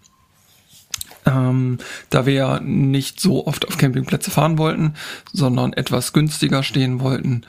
Ähm, 1.26 1.80
da 2.10 2.26
wir 2.26 2.34
ja 2.34 2.60
nicht 2.60 3.20
so 3.20 3.48
oft 3.48 3.68
auf 3.68 3.78
Campingplätze 3.78 4.30
fahren 4.30 4.58
wollten, 4.58 4.94
sondern 5.34 5.74
etwas 5.74 6.14
günstiger 6.14 6.62
stehen 6.62 7.00
wollten, 7.00 7.42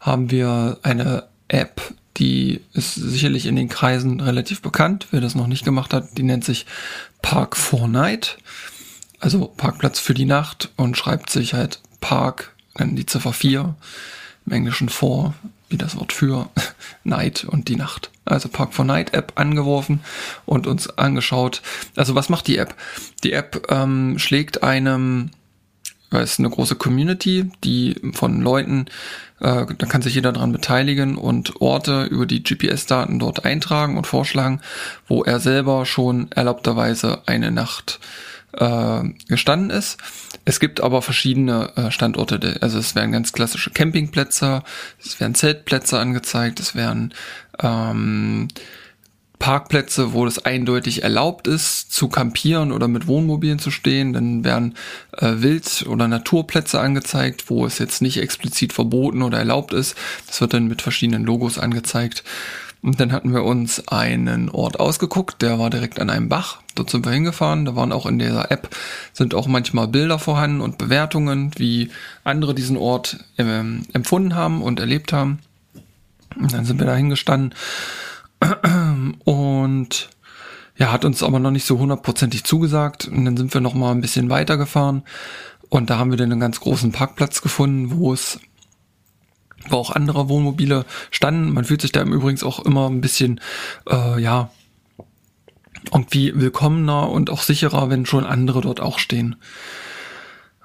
haben 0.00 0.30
wir 0.30 0.78
eine 0.82 1.24
App, 1.48 1.80
die 2.16 2.60
ist 2.74 2.94
sicherlich 2.94 3.46
in 3.46 3.56
den 3.56 3.68
Kreisen 3.68 4.20
relativ 4.20 4.60
bekannt. 4.60 5.08
Wer 5.10 5.20
das 5.20 5.34
noch 5.34 5.46
nicht 5.46 5.64
gemacht 5.64 5.94
hat, 5.94 6.18
die 6.18 6.22
nennt 6.22 6.44
sich 6.44 6.66
Park 7.22 7.56
for 7.56 7.88
Night, 7.88 8.38
also 9.20 9.46
Parkplatz 9.46 9.98
für 9.98 10.14
die 10.14 10.24
Nacht 10.24 10.70
und 10.76 10.96
schreibt 10.96 11.30
sich 11.30 11.54
halt 11.54 11.80
Park, 12.00 12.54
dann 12.74 12.96
die 12.96 13.06
Ziffer 13.06 13.32
4, 13.32 13.74
im 14.46 14.52
Englischen 14.52 14.88
for, 14.88 15.34
wie 15.72 15.78
das 15.78 15.96
Wort 15.96 16.12
für, 16.12 16.48
Night 17.04 17.44
und 17.44 17.68
die 17.68 17.76
Nacht. 17.76 18.10
Also 18.24 18.48
Park 18.48 18.74
for 18.74 18.84
Night 18.84 19.14
App 19.14 19.32
angeworfen 19.34 20.00
und 20.46 20.66
uns 20.66 20.88
angeschaut. 20.98 21.62
Also 21.96 22.14
was 22.14 22.28
macht 22.28 22.46
die 22.46 22.58
App? 22.58 22.74
Die 23.24 23.32
App 23.32 23.66
ähm, 23.70 24.18
schlägt 24.18 24.62
einem, 24.62 25.30
weil 26.10 26.22
es 26.22 26.38
eine 26.38 26.50
große 26.50 26.76
Community, 26.76 27.50
die 27.64 27.96
von 28.12 28.40
Leuten, 28.40 28.86
äh, 29.40 29.66
da 29.76 29.86
kann 29.86 30.02
sich 30.02 30.14
jeder 30.14 30.32
dran 30.32 30.52
beteiligen 30.52 31.16
und 31.16 31.60
Orte 31.60 32.04
über 32.04 32.26
die 32.26 32.42
GPS-Daten 32.42 33.18
dort 33.18 33.44
eintragen 33.44 33.96
und 33.96 34.06
vorschlagen, 34.06 34.60
wo 35.08 35.24
er 35.24 35.40
selber 35.40 35.84
schon 35.84 36.30
erlaubterweise 36.30 37.22
eine 37.26 37.50
Nacht 37.50 37.98
äh, 38.58 39.02
gestanden 39.28 39.70
ist. 39.70 39.98
Es 40.44 40.60
gibt 40.60 40.80
aber 40.80 41.02
verschiedene 41.02 41.72
äh, 41.76 41.90
Standorte, 41.90 42.58
also 42.60 42.78
es 42.78 42.94
werden 42.94 43.12
ganz 43.12 43.32
klassische 43.32 43.70
Campingplätze, 43.70 44.62
es 45.02 45.20
werden 45.20 45.34
Zeltplätze 45.34 45.98
angezeigt, 45.98 46.60
es 46.60 46.74
werden 46.74 47.14
ähm, 47.60 48.48
Parkplätze, 49.42 50.12
wo 50.12 50.24
es 50.24 50.44
eindeutig 50.44 51.02
erlaubt 51.02 51.48
ist, 51.48 51.92
zu 51.92 52.08
kampieren 52.08 52.70
oder 52.70 52.86
mit 52.86 53.08
Wohnmobilen 53.08 53.58
zu 53.58 53.72
stehen. 53.72 54.12
Dann 54.12 54.44
werden 54.44 54.76
äh, 55.18 55.32
Wild- 55.38 55.84
oder 55.88 56.06
Naturplätze 56.06 56.78
angezeigt, 56.78 57.50
wo 57.50 57.66
es 57.66 57.80
jetzt 57.80 58.02
nicht 58.02 58.18
explizit 58.18 58.72
verboten 58.72 59.20
oder 59.20 59.38
erlaubt 59.38 59.72
ist. 59.72 59.96
Das 60.28 60.40
wird 60.40 60.54
dann 60.54 60.68
mit 60.68 60.80
verschiedenen 60.80 61.24
Logos 61.24 61.58
angezeigt. 61.58 62.22
Und 62.82 62.98
dann 62.98 63.12
hatten 63.12 63.32
wir 63.32 63.44
uns 63.44 63.86
einen 63.88 64.48
Ort 64.48 64.80
ausgeguckt, 64.80 65.40
der 65.40 65.58
war 65.58 65.70
direkt 65.70 66.00
an 66.00 66.10
einem 66.10 66.28
Bach. 66.28 66.60
Dort 66.74 66.90
sind 66.90 67.06
wir 67.06 67.12
hingefahren. 67.12 67.64
Da 67.64 67.76
waren 67.76 67.92
auch 67.92 68.06
in 68.06 68.18
dieser 68.18 68.50
App 68.50 68.74
sind 69.12 69.34
auch 69.34 69.46
manchmal 69.46 69.86
Bilder 69.86 70.18
vorhanden 70.18 70.60
und 70.60 70.78
Bewertungen, 70.78 71.52
wie 71.56 71.90
andere 72.24 72.54
diesen 72.54 72.76
Ort 72.76 73.24
ähm, 73.38 73.86
empfunden 73.92 74.34
haben 74.34 74.62
und 74.62 74.80
erlebt 74.80 75.12
haben. 75.12 75.38
Und 76.36 76.52
dann 76.52 76.64
sind 76.64 76.80
wir 76.80 76.86
da 76.86 76.96
hingestanden 76.96 77.54
und 79.24 80.10
ja, 80.76 80.90
hat 80.90 81.04
uns 81.04 81.22
aber 81.22 81.38
noch 81.38 81.50
nicht 81.50 81.66
so 81.66 81.78
hundertprozentig 81.78 82.42
zugesagt. 82.42 83.06
Und 83.06 83.24
dann 83.24 83.36
sind 83.36 83.54
wir 83.54 83.60
noch 83.60 83.74
mal 83.74 83.92
ein 83.92 84.00
bisschen 84.00 84.28
weiter 84.28 84.56
gefahren 84.56 85.02
und 85.72 85.88
da 85.88 85.98
haben 85.98 86.10
wir 86.10 86.18
dann 86.18 86.30
einen 86.30 86.40
ganz 86.40 86.60
großen 86.60 86.92
Parkplatz 86.92 87.40
gefunden, 87.40 87.92
wo 87.92 88.12
es 88.12 88.38
wo 89.68 89.76
auch 89.76 89.90
andere 89.90 90.28
Wohnmobile 90.28 90.84
standen. 91.10 91.52
Man 91.52 91.64
fühlt 91.64 91.82
sich 91.82 91.92
da 91.92 92.00
im 92.00 92.12
Übrigens 92.12 92.44
auch 92.44 92.60
immer 92.60 92.88
ein 92.88 93.00
bisschen, 93.00 93.40
äh, 93.88 94.20
ja, 94.20 94.50
irgendwie 95.92 96.32
willkommener 96.34 97.10
und 97.10 97.30
auch 97.30 97.42
sicherer, 97.42 97.90
wenn 97.90 98.06
schon 98.06 98.24
andere 98.24 98.60
dort 98.60 98.80
auch 98.80 98.98
stehen. 98.98 99.36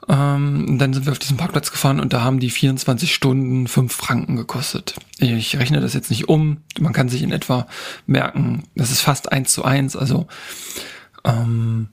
Ähm, 0.10 0.77
dann 0.77 0.94
sind 0.94 1.06
wir 1.06 1.12
auf 1.12 1.20
diesen 1.20 1.38
Parkplatz 1.38 1.72
gefahren 1.72 2.00
und 2.00 2.13
da 2.13 2.22
haben 2.22 2.39
die 2.39 2.50
24 2.50 3.13
Stunden 3.13 3.68
5 3.68 3.94
Franken 3.94 4.38
gekostet. 4.38 4.96
Ich 5.20 5.58
rechne 5.58 5.82
das 5.82 5.94
jetzt 5.94 6.10
nicht 6.10 6.30
um. 6.30 6.58
Man 6.80 6.94
kann 6.94 7.10
sich 7.10 7.24
in 7.24 7.32
etwa 7.32 7.68
merken, 8.06 8.63
das 8.75 8.92
ist 8.92 9.01
fast 9.01 9.32
eins 9.32 9.51
zu 9.51 9.66
eins. 9.66 9.98
Also 9.98 10.27
ähm, 11.25 11.89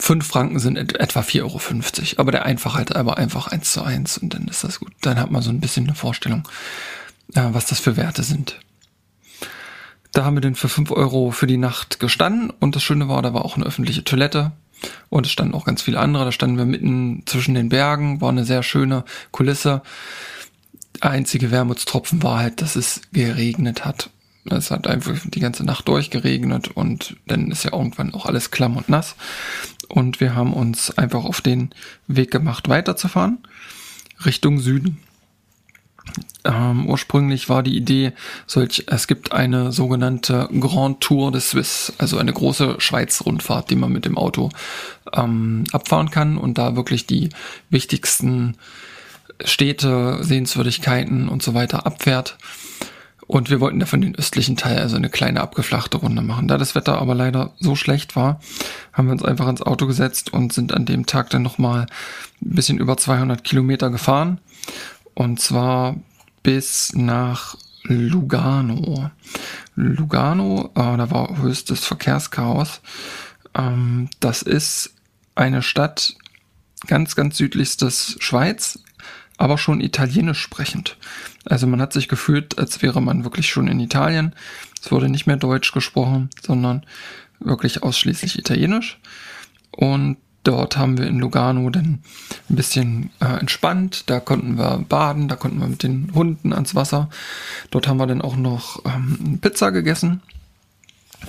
5 0.00 0.26
Franken 0.26 0.58
sind 0.58 0.76
et 0.76 0.98
etwa 0.98 1.20
4,50 1.20 1.42
Euro. 1.42 2.20
Aber 2.20 2.32
der 2.32 2.44
Einfachheit 2.44 2.94
aber 2.94 3.18
einfach 3.18 3.48
eins 3.48 3.72
zu 3.72 3.82
eins 3.82 4.18
und 4.18 4.34
dann 4.34 4.48
ist 4.48 4.64
das 4.64 4.80
gut. 4.80 4.92
Dann 5.00 5.18
hat 5.18 5.30
man 5.30 5.42
so 5.42 5.50
ein 5.50 5.60
bisschen 5.60 5.86
eine 5.86 5.94
Vorstellung, 5.94 6.48
äh, 7.34 7.42
was 7.52 7.66
das 7.66 7.78
für 7.80 7.96
Werte 7.96 8.22
sind. 8.22 8.60
Da 10.12 10.24
haben 10.24 10.36
wir 10.36 10.40
den 10.40 10.54
für 10.54 10.68
5 10.68 10.90
Euro 10.92 11.30
für 11.30 11.46
die 11.46 11.56
Nacht 11.56 11.98
gestanden 12.00 12.50
und 12.50 12.76
das 12.76 12.82
Schöne 12.82 13.08
war, 13.08 13.22
da 13.22 13.34
war 13.34 13.44
auch 13.44 13.56
eine 13.56 13.66
öffentliche 13.66 14.04
Toilette 14.04 14.52
und 15.08 15.26
es 15.26 15.32
standen 15.32 15.54
auch 15.54 15.64
ganz 15.64 15.82
viele 15.82 15.98
andere. 15.98 16.24
Da 16.24 16.32
standen 16.32 16.58
wir 16.58 16.66
mitten 16.66 17.22
zwischen 17.26 17.54
den 17.54 17.68
Bergen, 17.68 18.20
war 18.20 18.28
eine 18.28 18.44
sehr 18.44 18.62
schöne 18.62 19.04
Kulisse. 19.32 19.82
Einzige 21.00 21.50
Wermutstropfen 21.50 22.22
war 22.22 22.38
halt, 22.38 22.62
dass 22.62 22.76
es 22.76 23.00
geregnet 23.12 23.84
hat. 23.84 24.10
Es 24.50 24.70
hat 24.70 24.86
einfach 24.86 25.14
die 25.24 25.40
ganze 25.40 25.64
Nacht 25.64 25.88
durchgeregnet 25.88 26.68
und 26.68 27.16
dann 27.26 27.50
ist 27.50 27.64
ja 27.64 27.72
irgendwann 27.72 28.12
auch 28.12 28.26
alles 28.26 28.50
klamm 28.50 28.76
und 28.76 28.88
nass. 28.88 29.16
Und 29.88 30.20
wir 30.20 30.34
haben 30.34 30.52
uns 30.52 30.96
einfach 30.96 31.24
auf 31.24 31.40
den 31.40 31.70
Weg 32.06 32.30
gemacht, 32.30 32.68
weiterzufahren, 32.68 33.38
Richtung 34.24 34.60
Süden. 34.60 34.98
Ähm, 36.44 36.86
ursprünglich 36.86 37.48
war 37.48 37.62
die 37.62 37.76
Idee, 37.76 38.12
solch, 38.46 38.84
es 38.88 39.06
gibt 39.06 39.32
eine 39.32 39.72
sogenannte 39.72 40.48
Grand 40.60 41.00
Tour 41.00 41.32
de 41.32 41.40
Suisse, 41.40 41.94
also 41.96 42.18
eine 42.18 42.32
große 42.32 42.76
Schweiz-Rundfahrt, 42.78 43.70
die 43.70 43.76
man 43.76 43.92
mit 43.92 44.04
dem 44.04 44.18
Auto 44.18 44.50
ähm, 45.14 45.64
abfahren 45.72 46.10
kann 46.10 46.36
und 46.36 46.58
da 46.58 46.76
wirklich 46.76 47.06
die 47.06 47.30
wichtigsten 47.70 48.56
Städte, 49.42 50.18
Sehenswürdigkeiten 50.22 51.28
und 51.28 51.42
so 51.42 51.54
weiter 51.54 51.86
abfährt. 51.86 52.36
Und 53.26 53.50
wir 53.50 53.60
wollten 53.60 53.80
davon 53.80 54.00
den 54.00 54.14
östlichen 54.16 54.56
Teil, 54.56 54.78
also 54.78 54.96
eine 54.96 55.08
kleine 55.08 55.40
abgeflachte 55.40 55.96
Runde 55.96 56.22
machen. 56.22 56.48
Da 56.48 56.58
das 56.58 56.74
Wetter 56.74 56.98
aber 56.98 57.14
leider 57.14 57.52
so 57.58 57.74
schlecht 57.74 58.16
war, 58.16 58.40
haben 58.92 59.08
wir 59.08 59.12
uns 59.12 59.24
einfach 59.24 59.48
ins 59.48 59.62
Auto 59.62 59.86
gesetzt 59.86 60.32
und 60.32 60.52
sind 60.52 60.74
an 60.74 60.84
dem 60.84 61.06
Tag 61.06 61.30
dann 61.30 61.42
nochmal 61.42 61.86
ein 62.42 62.54
bisschen 62.54 62.78
über 62.78 62.96
200 62.96 63.42
Kilometer 63.42 63.90
gefahren. 63.90 64.40
Und 65.14 65.40
zwar 65.40 65.96
bis 66.42 66.92
nach 66.94 67.56
Lugano. 67.84 69.10
Lugano, 69.74 70.70
äh, 70.74 70.96
da 70.96 71.10
war 71.10 71.38
höchstes 71.38 71.84
Verkehrschaos. 71.84 72.80
Ähm, 73.54 74.08
das 74.20 74.42
ist 74.42 74.94
eine 75.34 75.62
Stadt 75.62 76.14
ganz, 76.86 77.16
ganz 77.16 77.36
südlichstes 77.36 78.16
Schweiz, 78.20 78.78
aber 79.36 79.58
schon 79.58 79.80
italienisch 79.80 80.40
sprechend. 80.40 80.96
Also 81.44 81.66
man 81.66 81.80
hat 81.80 81.92
sich 81.92 82.08
gefühlt, 82.08 82.58
als 82.58 82.82
wäre 82.82 83.02
man 83.02 83.24
wirklich 83.24 83.48
schon 83.48 83.68
in 83.68 83.80
Italien. 83.80 84.34
Es 84.80 84.92
wurde 84.92 85.08
nicht 85.08 85.26
mehr 85.26 85.36
Deutsch 85.36 85.72
gesprochen, 85.72 86.30
sondern 86.42 86.84
wirklich 87.40 87.82
ausschließlich 87.82 88.38
Italienisch. 88.38 88.98
Und 89.70 90.16
Dort 90.44 90.76
haben 90.76 90.98
wir 90.98 91.06
in 91.06 91.18
Lugano 91.18 91.70
dann 91.70 92.00
ein 92.50 92.56
bisschen 92.56 93.10
äh, 93.18 93.40
entspannt. 93.40 94.10
Da 94.10 94.20
konnten 94.20 94.58
wir 94.58 94.84
baden, 94.86 95.26
da 95.26 95.36
konnten 95.36 95.58
wir 95.58 95.66
mit 95.66 95.82
den 95.82 96.12
Hunden 96.14 96.52
ans 96.52 96.74
Wasser. 96.74 97.08
Dort 97.70 97.88
haben 97.88 97.96
wir 97.96 98.06
dann 98.06 98.20
auch 98.20 98.36
noch 98.36 98.84
ähm, 98.84 99.38
Pizza 99.40 99.72
gegessen. 99.72 100.20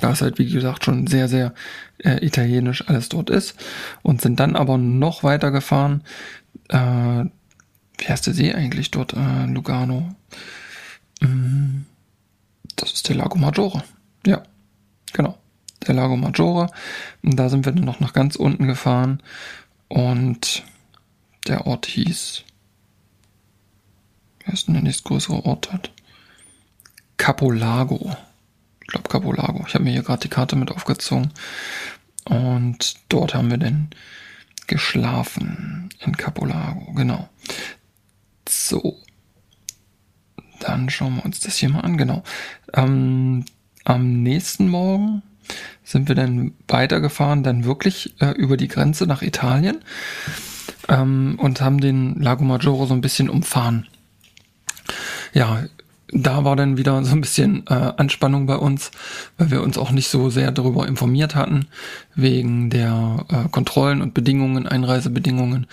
Da 0.01 0.11
es 0.11 0.21
halt, 0.21 0.37
wie 0.37 0.51
gesagt, 0.51 0.83
schon 0.83 1.07
sehr, 1.07 1.29
sehr 1.29 1.53
äh, 1.99 2.25
italienisch 2.25 2.89
alles 2.89 3.07
dort 3.07 3.29
ist. 3.29 3.55
Und 4.01 4.21
sind 4.21 4.37
dann 4.41 4.57
aber 4.57 4.77
noch 4.77 5.23
weiter 5.23 5.49
gefahren. 5.49 6.03
Äh, 6.67 7.23
wie 7.97 8.07
heißt 8.07 8.27
der 8.27 8.33
See 8.33 8.53
eigentlich 8.53 8.91
dort, 8.91 9.13
äh, 9.13 9.45
Lugano? 9.45 10.15
Mm, 11.21 11.81
das 12.75 12.93
ist 12.93 13.09
der 13.09 13.15
Lago 13.15 13.37
Maggiore. 13.37 13.83
Ja, 14.25 14.43
genau 15.13 15.37
der 15.87 15.95
Lago 15.95 16.17
Maggiore. 16.17 16.69
Und 17.23 17.35
da 17.37 17.49
sind 17.49 17.65
wir 17.65 17.71
dann 17.71 17.85
noch 17.85 17.99
nach 17.99 18.13
ganz 18.13 18.35
unten 18.35 18.67
gefahren 18.67 19.21
und 19.87 20.63
der 21.47 21.67
Ort 21.67 21.85
hieß, 21.85 22.43
wer 24.43 24.53
ist 24.53 24.67
denn 24.67 24.73
der 24.73 24.83
nächstgrößere 24.83 25.45
Ort 25.45 25.69
dort? 25.71 25.91
Capolago. 27.17 28.15
Ich 28.81 28.87
glaube 28.87 29.09
Capolago. 29.09 29.65
Ich 29.67 29.73
habe 29.73 29.83
mir 29.83 29.91
hier 29.91 30.03
gerade 30.03 30.21
die 30.21 30.29
Karte 30.29 30.55
mit 30.55 30.71
aufgezogen. 30.71 31.31
Und 32.25 32.95
dort 33.09 33.33
haben 33.33 33.49
wir 33.49 33.57
dann 33.57 33.89
geschlafen. 34.67 35.89
In 35.99 36.17
Capolago, 36.17 36.93
genau. 36.93 37.29
So. 38.47 38.97
Dann 40.59 40.89
schauen 40.89 41.17
wir 41.17 41.25
uns 41.25 41.39
das 41.39 41.57
hier 41.57 41.69
mal 41.69 41.81
an, 41.81 41.97
genau. 41.97 42.23
Ähm, 42.73 43.45
am 43.83 44.23
nächsten 44.23 44.67
Morgen 44.67 45.21
sind 45.83 46.07
wir 46.07 46.15
dann 46.15 46.53
weitergefahren, 46.67 47.43
dann 47.43 47.65
wirklich 47.65 48.19
äh, 48.19 48.31
über 48.31 48.57
die 48.57 48.67
Grenze 48.67 49.05
nach 49.05 49.21
Italien 49.21 49.77
ähm, 50.87 51.37
und 51.39 51.61
haben 51.61 51.79
den 51.79 52.19
Lago 52.19 52.43
Maggiore 52.43 52.87
so 52.87 52.93
ein 52.93 53.01
bisschen 53.01 53.29
umfahren. 53.29 53.87
Ja, 55.33 55.65
da 56.17 56.45
war 56.45 56.55
dann 56.55 56.77
wieder 56.77 57.03
so 57.03 57.11
ein 57.11 57.19
bisschen 57.19 57.67
äh, 57.67 57.73
Anspannung 57.97 58.45
bei 58.45 58.55
uns, 58.55 58.91
weil 59.37 59.51
wir 59.51 59.61
uns 59.61 59.77
auch 59.77 59.91
nicht 59.91 60.07
so 60.07 60.29
sehr 60.29 60.51
darüber 60.53 60.87
informiert 60.87 61.35
hatten, 61.35 61.67
wegen 62.15 62.69
der 62.69 63.25
äh, 63.29 63.49
Kontrollen 63.49 64.01
und 64.01 64.13
Bedingungen, 64.13 64.65
Einreisebedingungen. 64.65 65.67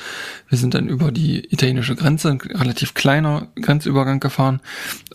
Wir 0.49 0.59
sind 0.59 0.75
dann 0.75 0.89
über 0.89 1.13
die 1.13 1.45
italienische 1.53 1.95
Grenze, 1.95 2.31
ein 2.31 2.41
relativ 2.41 2.95
kleiner 2.95 3.47
Grenzübergang 3.55 4.19
gefahren 4.19 4.61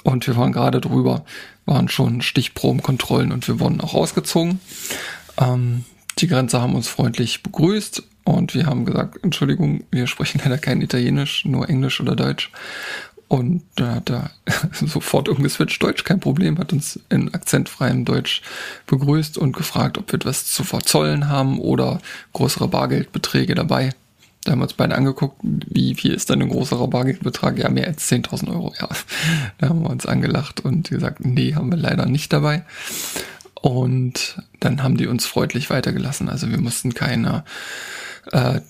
und 0.04 0.26
wir 0.28 0.38
waren 0.38 0.54
gerade 0.54 0.80
drüber, 0.80 1.26
waren 1.66 1.90
schon 1.90 2.22
Stichprobenkontrollen 2.22 3.34
und 3.34 3.50
wir 3.50 3.60
wurden 3.60 3.82
auch 3.82 3.96
rausgezogen. 3.96 4.62
Ähm, 5.38 5.84
die 6.20 6.28
Grenze 6.28 6.62
haben 6.62 6.74
uns 6.74 6.88
freundlich 6.88 7.44
begrüßt 7.44 8.02
und 8.24 8.56
wir 8.56 8.66
haben 8.66 8.86
gesagt, 8.86 9.24
Entschuldigung, 9.24 9.84
wir 9.92 10.08
sprechen 10.08 10.40
leider 10.42 10.58
kein 10.58 10.82
Italienisch, 10.82 11.44
nur 11.44 11.68
Englisch 11.70 12.00
oder 12.00 12.16
Deutsch. 12.16 12.50
Und 13.28 13.64
da 13.76 13.96
hat 13.96 14.10
er 14.10 14.32
sofort 14.72 15.28
umgeswitcht, 15.28 15.84
Deutsch, 15.84 16.04
kein 16.04 16.20
Problem, 16.20 16.58
hat 16.58 16.72
uns 16.72 17.00
in 17.10 17.34
akzentfreiem 17.34 18.06
Deutsch 18.06 18.42
begrüßt 18.86 19.38
und 19.38 19.56
gefragt, 19.56 19.98
ob 19.98 20.12
wir 20.12 20.16
etwas 20.16 20.46
zu 20.46 20.64
verzollen 20.64 21.28
haben 21.28 21.60
oder 21.60 22.00
größere 22.34 22.68
Bargeldbeträge 22.68 23.54
dabei. 23.54 23.92
Da 24.44 24.54
haben 24.54 24.60
wir 24.60 24.64
uns 24.64 24.74
beide 24.74 24.96
angeguckt, 24.96 25.42
wie 25.42 25.94
viel 25.96 26.14
ist 26.14 26.30
denn 26.30 26.42
ein 26.42 26.48
größerer 26.48 26.88
Bargeldbetrag? 26.88 27.60
Ja, 27.60 27.70
mehr 27.70 27.88
als 27.88 28.10
10.000 28.10 28.50
Euro, 28.50 28.74
ja. 28.80 28.88
Da 29.58 29.68
haben 29.68 29.82
wir 29.82 29.90
uns 29.90 30.06
angelacht 30.06 30.62
und 30.62 30.90
gesagt, 30.90 31.26
nee, 31.26 31.54
haben 31.54 31.70
wir 31.70 31.78
leider 31.78 32.06
nicht 32.06 32.32
dabei. 32.32 32.64
Und 33.56 34.42
dann 34.62 34.84
haben 34.84 34.96
die 34.96 35.08
uns 35.08 35.26
freundlich 35.26 35.70
weitergelassen. 35.70 36.30
Also 36.30 36.50
wir 36.50 36.60
mussten 36.60 36.94
keine 36.94 37.44
äh, 38.32 38.62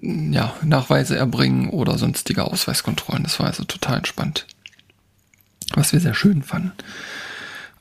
ja, 0.00 0.54
Nachweise 0.62 1.16
erbringen 1.16 1.70
oder 1.70 1.98
sonstige 1.98 2.44
Ausweiskontrollen. 2.44 3.22
Das 3.22 3.38
war 3.38 3.46
also 3.46 3.64
total 3.64 3.98
entspannt. 3.98 4.46
Was 5.74 5.92
wir 5.92 6.00
sehr 6.00 6.14
schön 6.14 6.42
fanden. 6.42 6.72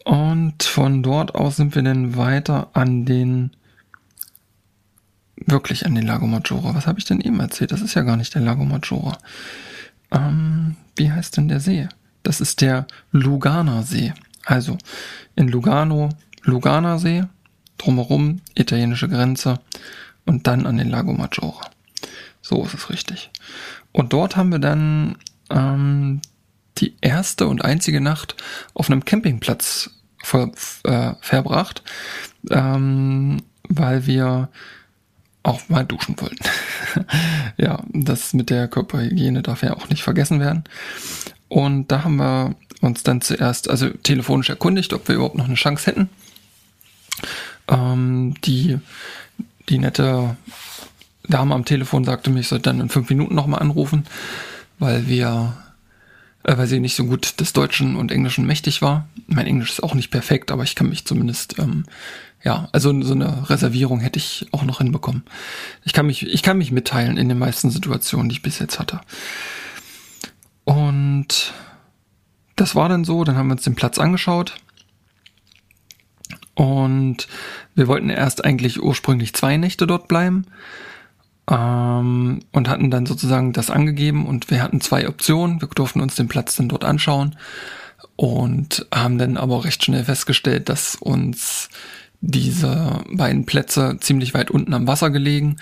Und 0.05 0.63
von 0.63 1.03
dort 1.03 1.35
aus 1.35 1.57
sind 1.57 1.75
wir 1.75 1.83
dann 1.83 2.15
weiter 2.15 2.69
an 2.73 3.05
den, 3.05 3.51
wirklich 5.35 5.85
an 5.85 5.95
den 5.95 6.05
Lago 6.05 6.27
Maggiore. 6.27 6.73
Was 6.73 6.87
habe 6.87 6.99
ich 6.99 7.05
denn 7.05 7.21
eben 7.21 7.39
erzählt? 7.39 7.71
Das 7.71 7.81
ist 7.81 7.93
ja 7.93 8.01
gar 8.01 8.17
nicht 8.17 8.33
der 8.33 8.41
Lago 8.41 8.65
Maggiore. 8.65 9.17
Ähm, 10.11 10.75
wie 10.95 11.11
heißt 11.11 11.37
denn 11.37 11.47
der 11.47 11.59
See? 11.59 11.87
Das 12.23 12.41
ist 12.41 12.61
der 12.61 12.87
Lugana 13.11 13.83
See. 13.83 14.13
Also 14.45 14.77
in 15.35 15.47
Lugano, 15.47 16.09
Lugana 16.43 16.97
See, 16.97 17.23
drumherum 17.77 18.41
italienische 18.55 19.07
Grenze 19.07 19.59
und 20.25 20.47
dann 20.47 20.65
an 20.65 20.77
den 20.77 20.89
Lago 20.89 21.13
Maggiore. 21.13 21.61
So 22.41 22.63
ist 22.63 22.73
es 22.73 22.89
richtig. 22.89 23.31
Und 23.91 24.13
dort 24.13 24.35
haben 24.35 24.51
wir 24.51 24.59
dann 24.59 25.17
ähm, 25.49 26.21
die 26.77 26.95
erste 27.01 27.47
und 27.47 27.63
einzige 27.63 28.01
Nacht 28.01 28.35
auf 28.73 28.89
einem 28.89 29.05
Campingplatz 29.05 29.91
ver, 30.23 30.51
äh, 30.83 31.13
verbracht, 31.21 31.83
ähm, 32.49 33.41
weil 33.69 34.05
wir 34.05 34.49
auch 35.43 35.69
mal 35.69 35.85
duschen 35.85 36.19
wollten. 36.19 36.43
ja, 37.57 37.83
das 37.89 38.33
mit 38.33 38.49
der 38.49 38.67
Körperhygiene 38.67 39.41
darf 39.41 39.63
ja 39.63 39.75
auch 39.75 39.89
nicht 39.89 40.03
vergessen 40.03 40.39
werden. 40.39 40.63
Und 41.47 41.91
da 41.91 42.03
haben 42.03 42.17
wir 42.17 42.55
uns 42.81 43.03
dann 43.03 43.21
zuerst, 43.21 43.69
also 43.69 43.89
telefonisch 43.89 44.49
erkundigt, 44.49 44.93
ob 44.93 45.07
wir 45.07 45.15
überhaupt 45.15 45.35
noch 45.35 45.45
eine 45.45 45.55
Chance 45.55 45.87
hätten. 45.87 46.09
Ähm, 47.67 48.35
die, 48.43 48.79
die 49.69 49.79
nette 49.79 50.35
Dame 51.27 51.53
am 51.53 51.65
Telefon 51.65 52.03
sagte 52.03 52.29
mir, 52.29 52.39
ich 52.39 52.47
sollte 52.47 52.63
dann 52.63 52.81
in 52.81 52.89
fünf 52.89 53.09
Minuten 53.09 53.35
nochmal 53.35 53.61
anrufen, 53.61 54.05
weil 54.79 55.07
wir, 55.07 55.53
äh, 56.43 56.57
weil 56.57 56.67
sie 56.67 56.79
nicht 56.79 56.95
so 56.95 57.05
gut 57.05 57.39
des 57.39 57.53
Deutschen 57.53 57.95
und 57.95 58.11
Englischen 58.11 58.45
mächtig 58.45 58.81
war. 58.81 59.07
Mein 59.27 59.47
Englisch 59.47 59.71
ist 59.71 59.83
auch 59.83 59.93
nicht 59.93 60.11
perfekt, 60.11 60.51
aber 60.51 60.63
ich 60.63 60.75
kann 60.75 60.89
mich 60.89 61.05
zumindest, 61.05 61.59
ähm, 61.59 61.85
ja, 62.43 62.69
also 62.71 63.01
so 63.03 63.13
eine 63.13 63.49
Reservierung 63.49 63.99
hätte 63.99 64.17
ich 64.17 64.47
auch 64.51 64.63
noch 64.63 64.79
hinbekommen. 64.79 65.23
Ich 65.85 65.93
kann 65.93 66.07
mich, 66.07 66.25
ich 66.25 66.41
kann 66.41 66.57
mich 66.57 66.71
mitteilen 66.71 67.17
in 67.17 67.29
den 67.29 67.37
meisten 67.37 67.69
Situationen, 67.69 68.29
die 68.29 68.35
ich 68.35 68.41
bis 68.41 68.59
jetzt 68.59 68.79
hatte. 68.79 69.01
Und 70.63 71.53
das 72.55 72.75
war 72.75 72.89
dann 72.89 73.05
so, 73.05 73.23
dann 73.23 73.35
haben 73.35 73.47
wir 73.47 73.53
uns 73.53 73.63
den 73.63 73.75
Platz 73.75 73.99
angeschaut. 73.99 74.55
Und 76.55 77.27
wir 77.75 77.87
wollten 77.87 78.09
erst 78.09 78.43
eigentlich 78.43 78.81
ursprünglich 78.81 79.33
zwei 79.33 79.57
Nächte 79.57 79.87
dort 79.87 80.07
bleiben 80.07 80.45
ähm, 81.51 82.39
und 82.51 82.69
hatten 82.69 82.89
dann 82.89 83.05
sozusagen 83.05 83.53
das 83.53 83.69
angegeben 83.69 84.25
und 84.25 84.49
wir 84.49 84.63
hatten 84.63 84.81
zwei 84.81 85.07
Optionen. 85.07 85.61
Wir 85.61 85.67
durften 85.67 86.01
uns 86.01 86.15
den 86.15 86.27
Platz 86.27 86.55
dann 86.55 86.69
dort 86.69 86.85
anschauen 86.85 87.35
und 88.15 88.87
haben 88.93 89.17
dann 89.17 89.37
aber 89.37 89.65
recht 89.65 89.83
schnell 89.83 90.05
festgestellt, 90.05 90.69
dass 90.69 90.95
uns 90.95 91.69
diese 92.21 93.03
beiden 93.11 93.45
Plätze 93.45 93.97
ziemlich 93.99 94.33
weit 94.33 94.51
unten 94.51 94.73
am 94.73 94.87
Wasser 94.87 95.09
gelegen 95.09 95.57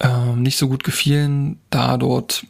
ähm, 0.00 0.42
nicht 0.42 0.58
so 0.58 0.68
gut 0.68 0.84
gefielen, 0.84 1.58
da 1.70 1.96
dort 1.96 2.46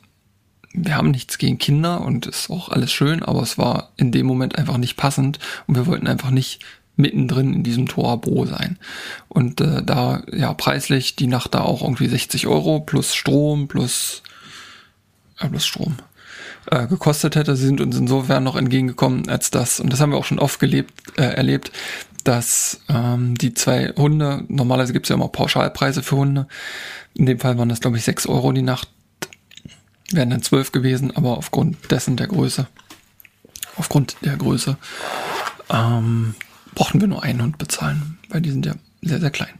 wir 0.76 0.96
haben 0.96 1.12
nichts 1.12 1.38
gegen 1.38 1.58
Kinder 1.58 2.00
und 2.00 2.26
ist 2.26 2.50
auch 2.50 2.68
alles 2.68 2.90
schön, 2.90 3.22
aber 3.22 3.42
es 3.42 3.58
war 3.58 3.92
in 3.96 4.10
dem 4.10 4.26
Moment 4.26 4.58
einfach 4.58 4.76
nicht 4.76 4.96
passend 4.96 5.38
und 5.68 5.76
wir 5.76 5.86
wollten 5.86 6.08
einfach 6.08 6.30
nicht 6.30 6.64
mittendrin 6.96 7.52
in 7.52 7.62
diesem 7.62 7.88
Torabo 7.88 8.46
sein. 8.46 8.78
Und 9.28 9.60
äh, 9.60 9.82
da, 9.82 10.22
ja, 10.32 10.54
preislich 10.54 11.16
die 11.16 11.26
Nacht 11.26 11.54
da 11.54 11.62
auch 11.62 11.82
irgendwie 11.82 12.08
60 12.08 12.46
Euro 12.46 12.80
plus 12.80 13.14
Strom, 13.14 13.68
plus, 13.68 14.22
äh, 15.40 15.48
plus 15.48 15.66
Strom 15.66 15.96
äh, 16.70 16.86
gekostet 16.86 17.36
hätte. 17.36 17.56
Sie 17.56 17.66
sind 17.66 17.80
uns 17.80 17.96
insofern 17.96 18.44
noch 18.44 18.56
entgegengekommen 18.56 19.28
als 19.28 19.50
das, 19.50 19.80
und 19.80 19.92
das 19.92 20.00
haben 20.00 20.12
wir 20.12 20.18
auch 20.18 20.24
schon 20.24 20.38
oft 20.38 20.60
gelebt, 20.60 20.92
äh, 21.18 21.22
erlebt, 21.22 21.72
dass 22.24 22.80
ähm, 22.88 23.36
die 23.36 23.54
zwei 23.54 23.92
Hunde, 23.96 24.44
normalerweise 24.48 24.92
gibt 24.92 25.06
es 25.06 25.10
ja 25.10 25.16
immer 25.16 25.28
Pauschalpreise 25.28 26.02
für 26.02 26.16
Hunde, 26.16 26.46
in 27.14 27.26
dem 27.26 27.38
Fall 27.38 27.58
waren 27.58 27.68
das, 27.68 27.80
glaube 27.80 27.98
ich, 27.98 28.04
6 28.04 28.26
Euro 28.26 28.52
die 28.52 28.62
Nacht, 28.62 28.88
wären 30.10 30.30
dann 30.30 30.42
12 30.42 30.72
gewesen, 30.72 31.14
aber 31.14 31.36
aufgrund 31.36 31.90
dessen 31.90 32.16
der 32.16 32.28
Größe, 32.28 32.66
aufgrund 33.76 34.16
der 34.22 34.36
Größe, 34.36 34.76
ähm, 35.70 36.34
brauchten 36.74 37.00
wir 37.00 37.08
nur 37.08 37.22
einen 37.22 37.42
Hund 37.42 37.58
bezahlen, 37.58 38.18
weil 38.28 38.40
die 38.40 38.50
sind 38.50 38.66
ja 38.66 38.74
sehr, 39.02 39.20
sehr 39.20 39.30
klein. 39.30 39.54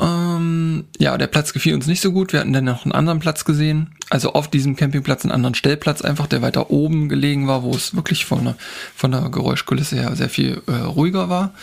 Ähm, 0.00 0.86
ja, 0.98 1.16
der 1.16 1.28
Platz 1.28 1.52
gefiel 1.52 1.74
uns 1.74 1.86
nicht 1.86 2.00
so 2.00 2.12
gut. 2.12 2.32
Wir 2.32 2.40
hatten 2.40 2.52
dann 2.52 2.64
noch 2.64 2.84
einen 2.84 2.92
anderen 2.92 3.20
Platz 3.20 3.44
gesehen. 3.44 3.94
Also 4.10 4.32
auf 4.32 4.48
diesem 4.48 4.76
Campingplatz 4.76 5.24
einen 5.24 5.32
anderen 5.32 5.54
Stellplatz 5.54 6.02
einfach, 6.02 6.26
der 6.26 6.42
weiter 6.42 6.70
oben 6.70 7.08
gelegen 7.08 7.46
war, 7.46 7.62
wo 7.62 7.70
es 7.74 7.94
wirklich 7.94 8.24
von 8.24 8.44
der, 8.44 8.56
von 8.96 9.12
der 9.12 9.28
Geräuschkulisse 9.30 9.96
her 9.96 10.16
sehr 10.16 10.28
viel 10.28 10.62
äh, 10.66 10.72
ruhiger 10.72 11.28
war. 11.28 11.54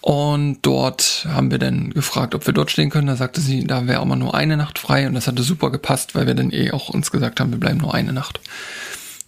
Und 0.00 0.58
dort 0.62 1.26
haben 1.28 1.50
wir 1.50 1.58
dann 1.58 1.90
gefragt, 1.90 2.34
ob 2.34 2.46
wir 2.46 2.54
dort 2.54 2.70
stehen 2.70 2.90
können. 2.90 3.08
Da 3.08 3.16
sagte 3.16 3.40
sie, 3.40 3.64
da 3.64 3.86
wäre 3.86 4.02
immer 4.02 4.16
nur 4.16 4.34
eine 4.34 4.56
Nacht 4.56 4.78
frei 4.78 5.06
und 5.06 5.14
das 5.14 5.26
hatte 5.26 5.42
super 5.42 5.70
gepasst, 5.70 6.14
weil 6.14 6.26
wir 6.26 6.34
dann 6.34 6.52
eh 6.52 6.70
auch 6.70 6.88
uns 6.90 7.10
gesagt 7.10 7.40
haben, 7.40 7.50
wir 7.50 7.58
bleiben 7.58 7.78
nur 7.78 7.92
eine 7.92 8.12
Nacht. 8.12 8.40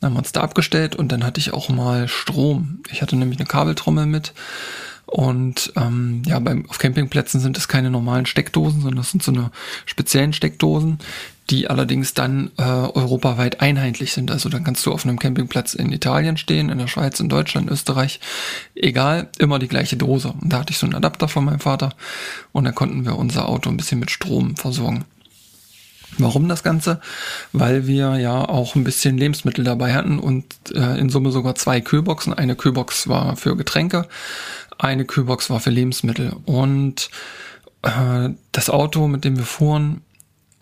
Dann 0.00 0.10
haben 0.10 0.14
wir 0.14 0.20
uns 0.20 0.32
da 0.32 0.42
abgestellt 0.42 0.96
und 0.96 1.10
dann 1.10 1.24
hatte 1.24 1.40
ich 1.40 1.52
auch 1.52 1.68
mal 1.68 2.08
Strom. 2.08 2.80
Ich 2.90 3.02
hatte 3.02 3.16
nämlich 3.16 3.38
eine 3.38 3.48
Kabeltrommel 3.48 4.06
mit 4.06 4.32
Und 5.06 5.72
ähm, 5.74 6.22
ja, 6.26 6.38
beim, 6.38 6.68
auf 6.68 6.78
Campingplätzen 6.78 7.40
sind 7.40 7.56
es 7.56 7.66
keine 7.66 7.90
normalen 7.90 8.26
Steckdosen, 8.26 8.82
sondern 8.82 8.98
das 8.98 9.10
sind 9.10 9.22
so 9.22 9.32
eine 9.32 9.50
speziellen 9.86 10.34
Steckdosen, 10.34 10.98
die 11.48 11.70
allerdings 11.70 12.12
dann 12.12 12.50
äh, 12.58 12.62
europaweit 12.62 13.62
einheitlich 13.62 14.12
sind. 14.12 14.30
Also 14.30 14.50
dann 14.50 14.64
kannst 14.64 14.84
du 14.84 14.92
auf 14.92 15.04
einem 15.06 15.18
Campingplatz 15.18 15.72
in 15.72 15.90
Italien 15.92 16.36
stehen, 16.36 16.68
in 16.68 16.76
der 16.76 16.88
Schweiz, 16.88 17.20
in 17.20 17.30
Deutschland, 17.30 17.70
Österreich, 17.70 18.20
egal, 18.74 19.30
immer 19.38 19.58
die 19.58 19.68
gleiche 19.68 19.96
Dose. 19.96 20.34
Und 20.40 20.52
da 20.52 20.58
hatte 20.58 20.72
ich 20.72 20.78
so 20.78 20.84
einen 20.84 20.94
Adapter 20.94 21.26
von 21.26 21.46
meinem 21.46 21.60
Vater 21.60 21.94
und 22.52 22.64
dann 22.64 22.74
konnten 22.74 23.06
wir 23.06 23.16
unser 23.16 23.48
Auto 23.48 23.70
ein 23.70 23.78
bisschen 23.78 24.00
mit 24.00 24.10
Strom 24.10 24.56
versorgen. 24.56 25.06
Warum 26.16 26.48
das 26.48 26.62
Ganze? 26.62 27.00
Weil 27.52 27.86
wir 27.86 28.16
ja 28.16 28.48
auch 28.48 28.74
ein 28.74 28.84
bisschen 28.84 29.18
Lebensmittel 29.18 29.64
dabei 29.64 29.92
hatten 29.92 30.18
und 30.18 30.46
äh, 30.74 30.98
in 30.98 31.10
Summe 31.10 31.30
sogar 31.30 31.54
zwei 31.54 31.80
Kühlboxen. 31.80 32.32
Eine 32.32 32.56
Kühlbox 32.56 33.08
war 33.08 33.36
für 33.36 33.56
Getränke 33.56 34.08
eine 34.78 35.04
Kühlbox 35.04 35.50
war 35.50 35.60
für 35.60 35.70
Lebensmittel. 35.70 36.34
Und 36.46 37.10
äh, 37.82 38.30
das 38.52 38.70
Auto, 38.70 39.08
mit 39.08 39.24
dem 39.24 39.36
wir 39.36 39.44
fuhren, 39.44 40.02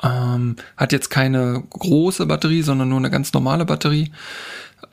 ähm, 0.02 0.56
hat 0.76 0.92
jetzt 0.92 1.10
keine 1.10 1.62
große 1.70 2.26
Batterie, 2.26 2.62
sondern 2.62 2.88
nur 2.88 2.98
eine 2.98 3.10
ganz 3.10 3.32
normale 3.32 3.64
Batterie, 3.64 4.12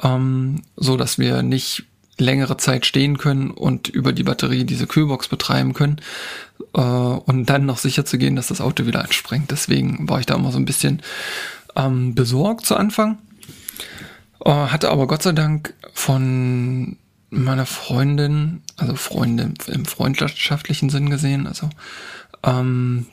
ähm, 0.03 0.61
so 0.75 0.97
dass 0.97 1.17
wir 1.17 1.41
nicht 1.41 1.85
längere 2.17 2.57
Zeit 2.57 2.85
stehen 2.85 3.17
können 3.17 3.51
und 3.51 3.87
über 3.89 4.13
die 4.13 4.23
Batterie 4.23 4.65
diese 4.65 4.87
Kühlbox 4.87 5.27
betreiben 5.27 5.73
können 5.73 5.97
äh, 6.73 6.79
und 6.79 7.45
dann 7.47 7.65
noch 7.65 7.77
sicher 7.77 8.05
zu 8.05 8.17
gehen, 8.17 8.35
dass 8.35 8.47
das 8.47 8.61
Auto 8.61 8.85
wieder 8.85 9.03
anspringt. 9.03 9.51
Deswegen 9.51 10.07
war 10.07 10.19
ich 10.19 10.25
da 10.25 10.35
immer 10.35 10.51
so 10.51 10.59
ein 10.59 10.65
bisschen 10.65 11.01
ähm, 11.75 12.13
besorgt 12.15 12.65
zu 12.65 12.75
Anfang. 12.75 13.17
Äh, 14.45 14.51
hatte 14.51 14.91
aber 14.91 15.07
Gott 15.07 15.23
sei 15.23 15.31
Dank 15.31 15.73
von 15.93 16.97
meiner 17.29 17.65
Freundin, 17.65 18.61
also 18.77 18.95
Freundin 18.95 19.55
im 19.67 19.85
freundschaftlichen 19.85 20.89
Sinn 20.89 21.09
gesehen, 21.09 21.47
also 21.47 21.69
ähm, 22.43 23.07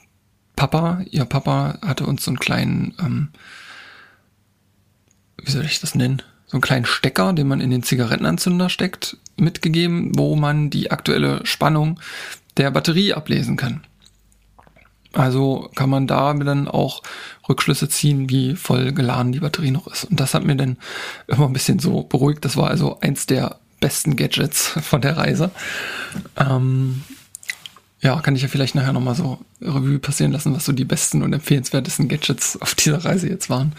Papa, 0.57 1.01
ihr 1.11 1.25
Papa 1.25 1.79
hatte 1.81 2.05
uns 2.05 2.25
so 2.25 2.31
einen 2.31 2.39
kleinen, 2.39 2.95
ähm, 3.01 3.29
wie 5.43 5.51
soll 5.51 5.65
ich 5.65 5.81
das 5.81 5.95
nennen? 5.95 6.23
So 6.51 6.57
einen 6.57 6.63
kleinen 6.63 6.85
Stecker, 6.85 7.33
den 7.33 7.47
man 7.47 7.61
in 7.61 7.71
den 7.71 7.85
Zigarettenanzünder 7.85 8.71
steckt, 8.71 9.17
mitgegeben, 9.37 10.19
wo 10.19 10.35
man 10.35 10.69
die 10.69 10.91
aktuelle 10.91 11.47
Spannung 11.47 12.01
der 12.57 12.73
Batterie 12.73 13.15
ablesen 13.15 13.57
kann. 13.57 13.85
Also 15.13 15.71
kann 15.77 15.89
man 15.89 16.09
da 16.09 16.35
dann 16.35 16.67
auch 16.67 17.05
Rückschlüsse 17.49 17.89
ziehen, 17.89 18.29
wie 18.31 18.57
voll 18.57 18.93
geladen 18.93 19.31
die 19.31 19.39
Batterie 19.39 19.71
noch 19.71 19.87
ist. 19.87 20.05
Und 20.05 20.19
das 20.19 20.35
hat 20.35 20.45
mir 20.45 20.57
dann 20.57 20.77
immer 21.29 21.47
ein 21.47 21.53
bisschen 21.53 21.79
so 21.79 22.03
beruhigt. 22.03 22.45
Das 22.45 22.57
war 22.57 22.69
also 22.69 22.99
eins 23.01 23.27
der 23.27 23.61
besten 23.79 24.17
Gadgets 24.17 24.67
von 24.83 25.01
der 25.01 25.17
Reise. 25.17 25.53
Ähm, 26.37 27.03
ja, 28.01 28.21
kann 28.23 28.35
ich 28.35 28.43
ja 28.43 28.49
vielleicht 28.49 28.75
nachher 28.75 28.93
nochmal 28.93 29.15
so 29.15 29.39
Revue 29.61 30.01
passieren 30.01 30.33
lassen, 30.33 30.53
was 30.55 30.65
so 30.65 30.73
die 30.73 30.85
besten 30.85 31.23
und 31.23 31.33
empfehlenswertesten 31.33 32.09
Gadgets 32.09 32.61
auf 32.61 32.75
dieser 32.75 33.05
Reise 33.05 33.29
jetzt 33.29 33.51
waren. 33.51 33.73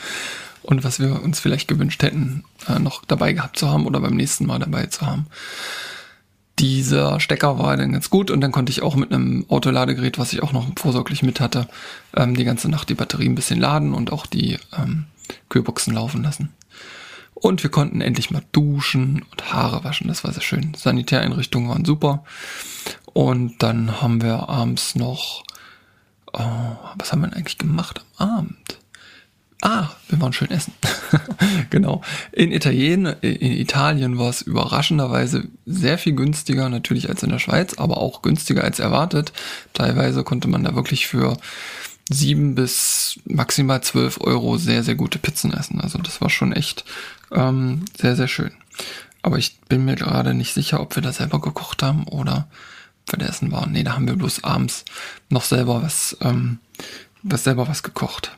Und 0.64 0.84
was 0.84 1.00
wir 1.00 1.22
uns 1.22 1.40
vielleicht 1.40 1.68
gewünscht 1.68 2.04
hätten, 2.04 2.44
äh, 2.68 2.80
noch 2.80 3.04
dabei 3.06 3.34
gehabt 3.34 3.58
zu 3.58 3.70
haben 3.70 3.86
oder 3.86 4.00
beim 4.00 4.16
nächsten 4.16 4.46
Mal 4.46 4.60
dabei 4.60 4.88
zu 4.88 5.06
haben. 5.06 5.28
Dieser 6.60 7.20
Stecker 7.20 7.58
war 7.58 7.76
dann 7.76 7.94
ganz 7.94 8.10
gut 8.10 8.30
und 8.30 8.42
dann 8.42 8.52
konnte 8.52 8.72
ich 8.72 8.84
auch 8.84 8.96
mit 8.96 9.12
einem 9.12 9.46
Autoladegerät, 9.50 10.20
was 10.20 10.34
ich 10.34 10.44
auch 10.44 10.52
noch 10.52 10.68
vorsorglich 10.78 11.24
mit 11.24 11.40
hatte, 11.40 11.68
ähm, 12.16 12.36
die 12.36 12.44
ganze 12.44 12.70
Nacht 12.70 12.90
die 12.90 12.96
Batterie 12.96 13.30
ein 13.30 13.36
bisschen 13.36 13.60
laden 13.60 13.94
und 13.94 14.12
auch 14.12 14.28
die 14.28 14.60
ähm, 14.78 15.06
Kühlboxen 15.50 15.94
laufen 15.94 16.22
lassen. 16.24 16.50
Und 17.34 17.64
wir 17.64 17.72
konnten 17.72 18.02
endlich 18.02 18.30
mal 18.30 18.44
duschen 18.52 19.26
und 19.32 19.52
Haare 19.52 19.84
waschen. 19.84 20.08
Das 20.08 20.24
war 20.24 20.32
sehr 20.32 20.44
schön. 20.44 20.76
Sanitäreinrichtungen 20.76 21.70
waren 21.70 21.86
super. 21.86 22.24
Und 23.14 23.64
dann 23.64 24.00
haben 24.00 24.22
wir 24.22 24.48
abends 24.48 24.96
noch, 24.96 25.44
oh, 26.34 26.40
was 26.96 27.12
haben 27.12 27.22
wir 27.22 27.28
denn 27.28 27.38
eigentlich 27.38 27.58
gemacht 27.58 28.06
am 28.18 28.30
Abend? 28.30 28.81
Ah, 29.62 29.90
wir 30.10 30.20
waren 30.20 30.34
schön 30.34 30.50
essen. 30.50 30.74
genau. 31.70 32.02
In 32.32 32.52
Italien, 32.52 33.06
in 33.22 33.52
Italien 33.52 34.18
war 34.18 34.30
es 34.30 34.42
überraschenderweise 34.42 35.48
sehr 35.68 36.00
viel 36.00 36.14
günstiger 36.14 36.68
natürlich 36.70 37.10
als 37.10 37.22
in 37.22 37.30
der 37.30 37.38
Schweiz, 37.38 37.76
aber 37.76 38.00
auch 38.00 38.24
günstiger 38.24 38.64
als 38.64 38.80
erwartet. 38.80 39.34
Teilweise 39.74 40.24
konnte 40.24 40.48
man 40.48 40.64
da 40.64 40.74
wirklich 40.74 41.06
für 41.06 41.38
sieben 42.10 42.56
bis 42.56 43.20
maximal 43.26 43.82
zwölf 43.82 44.20
Euro 44.22 44.58
sehr, 44.58 44.84
sehr 44.84 44.96
gute 44.96 45.20
Pizzen 45.20 45.54
essen. 45.54 45.80
Also 45.80 46.00
das 46.00 46.22
war 46.22 46.32
schon 46.32 46.54
echt 46.54 46.84
ähm, 47.32 47.86
sehr, 47.96 48.16
sehr 48.16 48.28
schön. 48.28 48.52
Aber 49.22 49.38
ich 49.38 49.60
bin 49.70 49.86
mir 49.86 49.96
gerade 49.96 50.34
nicht 50.34 50.54
sicher, 50.54 50.80
ob 50.80 50.96
wir 50.96 51.04
da 51.04 51.14
selber 51.14 51.40
gekocht 51.40 51.84
haben 51.84 52.06
oder 52.08 52.48
für 53.08 53.18
der 53.18 53.30
Essen 53.30 53.52
waren. 53.52 53.72
Nee, 53.72 53.84
da 53.84 53.94
haben 53.94 54.08
wir 54.08 54.16
bloß 54.16 54.44
abends 54.44 54.86
noch 55.30 55.44
selber 55.44 55.84
was, 55.84 56.18
ähm, 56.22 56.58
was 57.22 57.44
selber 57.44 57.68
was 57.68 57.84
gekocht. 57.84 58.36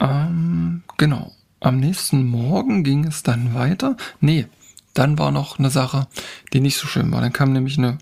Ähm, 0.00 0.82
genau. 0.96 1.32
Am 1.60 1.78
nächsten 1.78 2.26
Morgen 2.26 2.84
ging 2.84 3.06
es 3.06 3.22
dann 3.22 3.54
weiter. 3.54 3.96
Nee, 4.20 4.46
dann 4.94 5.18
war 5.18 5.30
noch 5.30 5.58
eine 5.58 5.70
Sache, 5.70 6.06
die 6.52 6.60
nicht 6.60 6.76
so 6.76 6.86
schön 6.86 7.10
war. 7.12 7.20
Dann 7.20 7.32
kam 7.32 7.52
nämlich 7.52 7.78
eine 7.78 7.98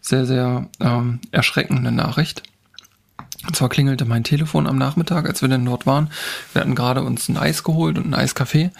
sehr, 0.00 0.26
sehr 0.26 0.68
ähm, 0.80 1.20
erschreckende 1.30 1.92
Nachricht. 1.92 2.42
Und 3.46 3.54
zwar 3.54 3.68
klingelte 3.68 4.04
mein 4.04 4.24
Telefon 4.24 4.66
am 4.66 4.78
Nachmittag, 4.78 5.26
als 5.26 5.42
wir 5.42 5.48
dann 5.48 5.64
dort 5.64 5.86
waren. 5.86 6.10
Wir 6.52 6.62
hatten 6.62 6.74
gerade 6.74 7.02
uns 7.02 7.28
ein 7.28 7.36
Eis 7.36 7.62
geholt 7.62 7.96
und 7.98 8.06
ein 8.06 8.14
Eiskaffee 8.14 8.70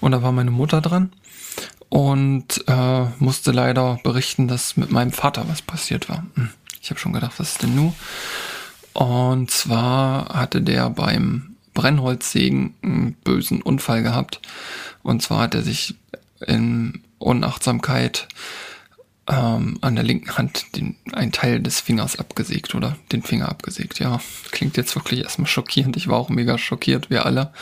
und 0.00 0.12
da 0.12 0.22
war 0.22 0.32
meine 0.32 0.50
Mutter 0.50 0.80
dran 0.80 1.12
und 1.88 2.64
äh, 2.68 3.04
musste 3.18 3.50
leider 3.50 3.98
berichten, 4.02 4.46
dass 4.46 4.76
mit 4.76 4.90
meinem 4.90 5.12
Vater 5.12 5.48
was 5.48 5.62
passiert 5.62 6.08
war. 6.08 6.24
Hm, 6.34 6.50
ich 6.80 6.90
habe 6.90 7.00
schon 7.00 7.12
gedacht, 7.12 7.34
was 7.38 7.52
ist 7.52 7.62
denn 7.62 7.74
nun? 7.74 7.94
Und 8.92 9.50
zwar 9.50 10.28
hatte 10.28 10.62
der 10.62 10.90
beim 10.90 11.53
Brennholzsägen 11.74 12.74
einen 12.82 13.12
bösen 13.24 13.60
Unfall 13.60 14.02
gehabt. 14.02 14.40
Und 15.02 15.22
zwar 15.22 15.40
hat 15.40 15.54
er 15.54 15.62
sich 15.62 15.96
in 16.46 17.02
Unachtsamkeit 17.18 18.28
ähm, 19.26 19.78
an 19.80 19.94
der 19.94 20.04
linken 20.04 20.36
Hand 20.36 20.76
den, 20.76 20.96
einen 21.12 21.32
Teil 21.32 21.60
des 21.60 21.80
Fingers 21.80 22.18
abgesägt 22.18 22.74
oder 22.74 22.96
den 23.12 23.22
Finger 23.22 23.48
abgesägt. 23.48 23.98
Ja, 23.98 24.20
klingt 24.50 24.76
jetzt 24.76 24.94
wirklich 24.94 25.22
erstmal 25.22 25.48
schockierend. 25.48 25.96
Ich 25.96 26.08
war 26.08 26.18
auch 26.18 26.28
mega 26.28 26.58
schockiert, 26.58 27.10
wir 27.10 27.26
alle. 27.26 27.52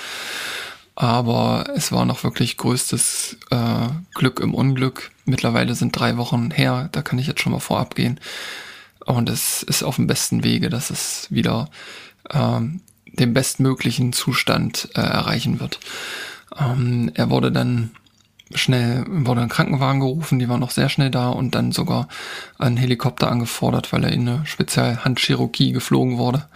Aber 0.94 1.70
es 1.75 1.90
war 1.90 2.05
noch 2.05 2.22
wirklich 2.22 2.57
größtes 2.59 3.38
äh, 3.51 3.88
Glück 4.14 4.40
im 4.40 4.55
Unglück. 4.55 5.11
Mittlerweile 5.25 5.75
sind 5.75 5.98
drei 5.98 6.16
Wochen 6.16 6.51
her, 6.51 6.90
da 6.92 7.01
kann 7.01 7.18
ich 7.18 7.27
jetzt 7.27 7.40
schon 7.40 7.53
mal 7.53 7.61
vorab 7.61 7.94
gehen. 7.94 8.20
Und 9.07 9.31
es 9.31 9.62
ist 9.62 9.83
auf 9.83 9.96
dem 9.96 10.07
besten 10.07 10.44
Wege, 10.44 10.68
dass 10.68 10.90
es 10.90 11.29
wieder 11.31 11.70
ähm, 12.31 12.81
den 13.12 13.35
bestmöglichen 13.35 14.12
Zustand 14.12 14.88
äh, 14.94 15.01
erreichen 15.01 15.61
wird. 15.61 15.81
Ähm, 16.59 17.11
er 17.14 17.31
wurde 17.31 17.53
dann 17.53 17.90
schnell 18.55 19.05
wurde 19.09 19.40
ein 19.40 19.48
Krankenwagen 19.48 20.01
gerufen, 20.01 20.38
die 20.38 20.48
war 20.48 20.59
noch 20.59 20.70
sehr 20.70 20.88
schnell 20.88 21.11
da 21.11 21.31
und 21.31 21.55
dann 21.55 21.72
sogar 21.72 22.09
ein 22.59 22.77
Helikopter 22.77 23.31
angefordert, 23.31 23.92
weil 23.92 24.05
er 24.05 24.12
in 24.12 24.29
eine 24.29 24.46
Spezialhandchirurgie 24.46 25.72
geflogen 25.72 26.18
wurde. 26.18 26.46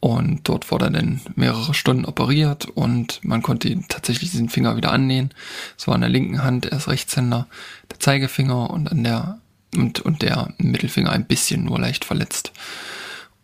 Und 0.00 0.48
dort 0.48 0.72
wurde 0.72 0.86
er 0.86 0.90
dann 0.90 1.20
mehrere 1.36 1.74
Stunden 1.74 2.06
operiert 2.06 2.66
und 2.66 3.20
man 3.22 3.40
konnte 3.40 3.68
ihn 3.68 3.84
tatsächlich 3.88 4.32
diesen 4.32 4.48
Finger 4.48 4.76
wieder 4.76 4.90
annähen. 4.90 5.30
Es 5.78 5.86
war 5.86 5.94
an 5.94 6.00
der 6.00 6.10
linken 6.10 6.42
Hand, 6.42 6.66
er 6.66 6.78
ist 6.78 6.88
Rechtshänder, 6.88 7.46
der 7.88 8.00
Zeigefinger 8.00 8.70
und 8.70 8.90
an 8.90 9.04
der 9.04 9.38
und, 9.76 10.00
und 10.00 10.22
der 10.22 10.52
Mittelfinger 10.58 11.12
ein 11.12 11.26
bisschen 11.26 11.64
nur 11.64 11.78
leicht 11.78 12.04
verletzt. 12.04 12.52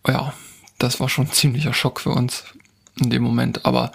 Ja, 0.06 0.34
das 0.78 1.00
war 1.00 1.08
schon 1.08 1.26
ein 1.26 1.32
ziemlicher 1.32 1.74
Schock 1.74 2.00
für 2.00 2.10
uns 2.10 2.44
in 2.96 3.10
dem 3.10 3.22
Moment, 3.22 3.64
aber 3.66 3.92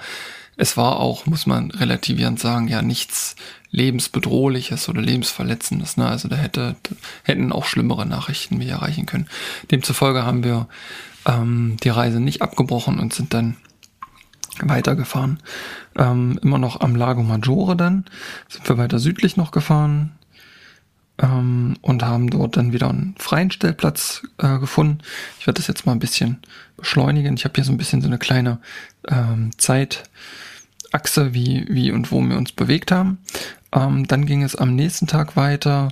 es 0.56 0.78
war 0.78 1.00
auch, 1.00 1.26
muss 1.26 1.46
man 1.46 1.72
relativierend 1.72 2.40
sagen, 2.40 2.68
ja 2.68 2.82
nichts 2.82 3.36
lebensbedrohliches 3.72 4.88
oder 4.88 5.02
lebensverletzendes. 5.02 5.98
Ne? 5.98 6.08
Also 6.08 6.28
da 6.28 6.36
hätte, 6.36 6.76
hätten 7.24 7.52
auch 7.52 7.66
schlimmere 7.66 8.06
Nachrichten 8.06 8.60
mich 8.60 8.70
erreichen 8.70 9.08
können. 9.08 9.28
Demzufolge 9.72 10.24
haben 10.24 10.44
wir 10.44 10.68
ähm, 11.26 11.78
die 11.84 11.90
Reise 11.90 12.20
nicht 12.20 12.44
abgebrochen 12.44 13.00
und 13.00 13.14
sind 13.14 13.34
dann 13.34 13.58
weitergefahren. 14.62 15.40
Ähm, 15.98 16.40
immer 16.44 16.60
noch 16.60 16.82
am 16.82 16.96
Lago 16.96 17.24
Maggiore 17.24 17.76
dann 17.76 18.06
sind 18.48 18.70
wir 18.70 18.78
weiter 18.78 19.00
südlich 19.00 19.38
noch 19.38 19.50
gefahren 19.50 20.12
ähm, 21.20 21.76
und 21.82 22.04
haben 22.04 22.30
dort 22.30 22.58
dann 22.58 22.74
wieder 22.74 22.90
einen 22.90 23.16
freien 23.18 23.52
Stellplatz 23.52 24.24
äh, 24.38 24.60
gefunden. 24.60 25.00
Ich 25.40 25.48
werde 25.48 25.60
das 25.60 25.68
jetzt 25.68 25.86
mal 25.86 25.92
ein 25.92 26.00
bisschen 26.00 26.40
beschleunigen. 26.78 27.36
Ich 27.36 27.46
habe 27.46 27.54
hier 27.56 27.64
so 27.64 27.72
ein 27.72 27.78
bisschen 27.78 28.02
so 28.02 28.08
eine 28.08 28.18
kleine 28.18 28.60
ähm, 29.08 29.52
Zeitachse, 29.58 31.34
wie, 31.34 31.66
wie 31.70 31.92
und 31.92 32.12
wo 32.12 32.22
wir 32.22 32.38
uns 32.38 32.52
bewegt 32.52 32.92
haben. 32.92 33.20
Ähm, 33.72 34.08
dann 34.08 34.26
ging 34.26 34.44
es 34.44 34.56
am 34.56 34.76
nächsten 34.76 35.08
Tag 35.08 35.36
weiter 35.36 35.90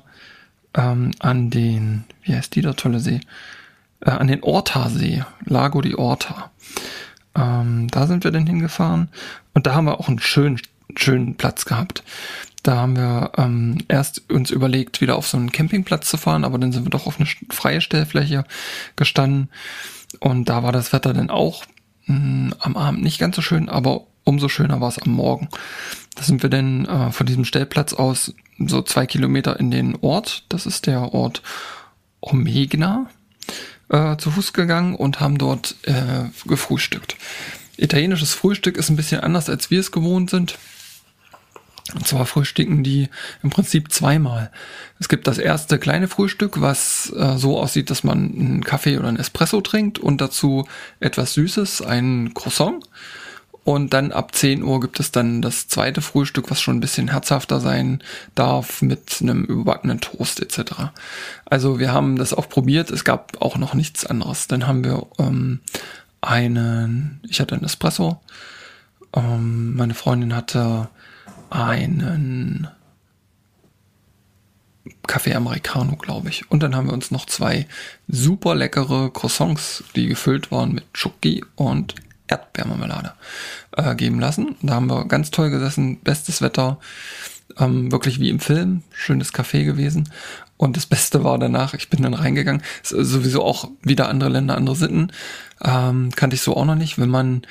ähm, 0.73 1.11
an 1.19 1.49
den, 1.49 2.05
wie 2.23 2.35
heißt 2.35 2.55
die 2.55 2.61
der 2.61 2.75
tolle 2.75 2.99
See? 2.99 3.21
Äh, 4.01 4.11
an 4.11 4.27
den 4.27 4.43
Orta-See, 4.43 5.23
Lago 5.45 5.81
di 5.81 5.95
Orta. 5.95 6.51
Ähm, 7.35 7.87
da 7.89 8.07
sind 8.07 8.23
wir 8.23 8.31
dann 8.31 8.47
hingefahren 8.47 9.09
und 9.53 9.67
da 9.67 9.75
haben 9.75 9.85
wir 9.85 9.99
auch 9.99 10.09
einen 10.09 10.19
schönen, 10.19 10.59
schönen 10.95 11.35
Platz 11.35 11.65
gehabt. 11.65 12.03
Da 12.63 12.75
haben 12.77 12.95
wir 12.95 13.31
ähm, 13.37 13.79
erst 13.87 14.29
uns 14.29 14.51
überlegt, 14.51 15.01
wieder 15.01 15.15
auf 15.15 15.27
so 15.27 15.37
einen 15.37 15.51
Campingplatz 15.51 16.09
zu 16.09 16.17
fahren, 16.17 16.43
aber 16.43 16.57
dann 16.59 16.71
sind 16.71 16.85
wir 16.85 16.91
doch 16.91 17.07
auf 17.07 17.19
eine 17.19 17.27
freie 17.49 17.81
Stellfläche 17.81 18.45
gestanden. 18.95 19.49
Und 20.19 20.49
da 20.49 20.63
war 20.63 20.71
das 20.71 20.93
Wetter 20.93 21.13
dann 21.13 21.29
auch 21.29 21.65
mh, 22.05 22.15
hm, 22.15 22.53
am 22.59 22.77
Abend 22.77 23.03
nicht 23.03 23.19
ganz 23.19 23.35
so 23.35 23.41
schön, 23.41 23.69
aber 23.69 24.05
umso 24.23 24.49
schöner 24.49 24.81
war 24.81 24.89
es 24.89 24.99
am 24.99 25.11
Morgen. 25.11 25.49
Da 26.15 26.23
sind 26.23 26.43
wir 26.43 26.49
dann 26.49 26.85
äh, 26.85 27.11
von 27.11 27.25
diesem 27.25 27.45
Stellplatz 27.45 27.93
aus 27.93 28.33
so 28.59 28.81
zwei 28.81 29.05
Kilometer 29.05 29.59
in 29.59 29.71
den 29.71 29.95
Ort. 30.01 30.43
Das 30.49 30.65
ist 30.65 30.85
der 30.85 31.13
Ort 31.13 31.41
Omegna 32.19 33.09
äh, 33.89 34.17
zu 34.17 34.31
Fuß 34.31 34.53
gegangen 34.53 34.95
und 34.95 35.19
haben 35.19 35.37
dort 35.37 35.75
äh, 35.83 36.25
gefrühstückt. 36.45 37.15
Italienisches 37.77 38.33
Frühstück 38.33 38.77
ist 38.77 38.89
ein 38.89 38.95
bisschen 38.95 39.21
anders, 39.21 39.49
als 39.49 39.71
wir 39.71 39.79
es 39.79 39.91
gewohnt 39.91 40.29
sind. 40.29 40.57
Und 41.93 42.07
zwar 42.07 42.25
frühstücken 42.25 42.83
die 42.83 43.09
im 43.43 43.49
Prinzip 43.49 43.91
zweimal. 43.91 44.51
Es 44.99 45.09
gibt 45.09 45.27
das 45.27 45.37
erste 45.37 45.79
kleine 45.79 46.07
Frühstück, 46.07 46.61
was 46.61 47.11
äh, 47.15 47.37
so 47.37 47.59
aussieht, 47.59 47.89
dass 47.89 48.03
man 48.03 48.17
einen 48.17 48.63
Kaffee 48.63 48.97
oder 48.97 49.07
einen 49.07 49.17
Espresso 49.17 49.61
trinkt 49.61 49.99
und 49.99 50.21
dazu 50.21 50.67
etwas 50.99 51.33
Süßes, 51.33 51.81
ein 51.81 52.33
Croissant. 52.33 52.83
Und 53.63 53.93
dann 53.93 54.11
ab 54.11 54.33
10 54.33 54.63
Uhr 54.63 54.79
gibt 54.79 54.99
es 54.99 55.11
dann 55.11 55.41
das 55.41 55.67
zweite 55.67 56.01
Frühstück, 56.01 56.49
was 56.49 56.59
schon 56.59 56.77
ein 56.77 56.81
bisschen 56.81 57.09
herzhafter 57.09 57.59
sein 57.59 58.01
darf, 58.33 58.81
mit 58.81 59.19
einem 59.21 59.43
überbackenen 59.43 60.01
Toast 60.01 60.39
etc. 60.39 60.89
Also 61.45 61.77
wir 61.77 61.93
haben 61.93 62.15
das 62.15 62.33
auch 62.33 62.49
probiert, 62.49 62.89
es 62.89 63.03
gab 63.03 63.39
auch 63.39 63.57
noch 63.57 63.75
nichts 63.75 64.03
anderes. 64.05 64.47
Dann 64.47 64.65
haben 64.65 64.83
wir 64.83 65.05
ähm, 65.19 65.59
einen, 66.21 67.19
ich 67.29 67.39
hatte 67.39 67.53
einen 67.53 67.65
Espresso, 67.65 68.19
ähm, 69.13 69.75
meine 69.75 69.93
Freundin 69.93 70.35
hatte 70.35 70.89
einen 71.51 72.67
Kaffee 75.05 75.35
Americano, 75.35 75.95
glaube 75.95 76.29
ich. 76.29 76.49
Und 76.49 76.63
dann 76.63 76.75
haben 76.75 76.87
wir 76.87 76.93
uns 76.93 77.11
noch 77.11 77.25
zwei 77.25 77.67
super 78.07 78.55
leckere 78.55 79.11
Croissants, 79.11 79.83
die 79.95 80.07
gefüllt 80.07 80.51
waren 80.51 80.73
mit 80.73 80.85
Schoki 80.93 81.43
und 81.55 81.95
Erdbeermarmelade 82.27 83.13
äh, 83.75 83.95
geben 83.95 84.19
lassen. 84.19 84.55
Da 84.61 84.75
haben 84.75 84.87
wir 84.87 85.05
ganz 85.05 85.31
toll 85.31 85.49
gesessen, 85.49 85.99
bestes 85.99 86.41
Wetter, 86.41 86.79
ähm, 87.59 87.91
wirklich 87.91 88.19
wie 88.19 88.29
im 88.29 88.39
Film, 88.39 88.83
schönes 88.91 89.33
Café 89.33 89.65
gewesen. 89.65 90.09
Und 90.57 90.77
das 90.77 90.85
Beste 90.85 91.23
war 91.23 91.37
danach, 91.37 91.73
ich 91.73 91.89
bin 91.89 92.03
dann 92.03 92.13
reingegangen, 92.13 92.61
sowieso 92.83 93.43
auch 93.43 93.69
wieder 93.81 94.07
andere 94.09 94.29
Länder, 94.29 94.55
andere 94.55 94.75
Sitten, 94.75 95.11
ähm, 95.63 96.11
kannte 96.15 96.35
ich 96.35 96.41
so 96.41 96.55
auch 96.55 96.65
noch 96.65 96.75
nicht, 96.75 96.99
wenn 96.99 97.09
man 97.09 97.41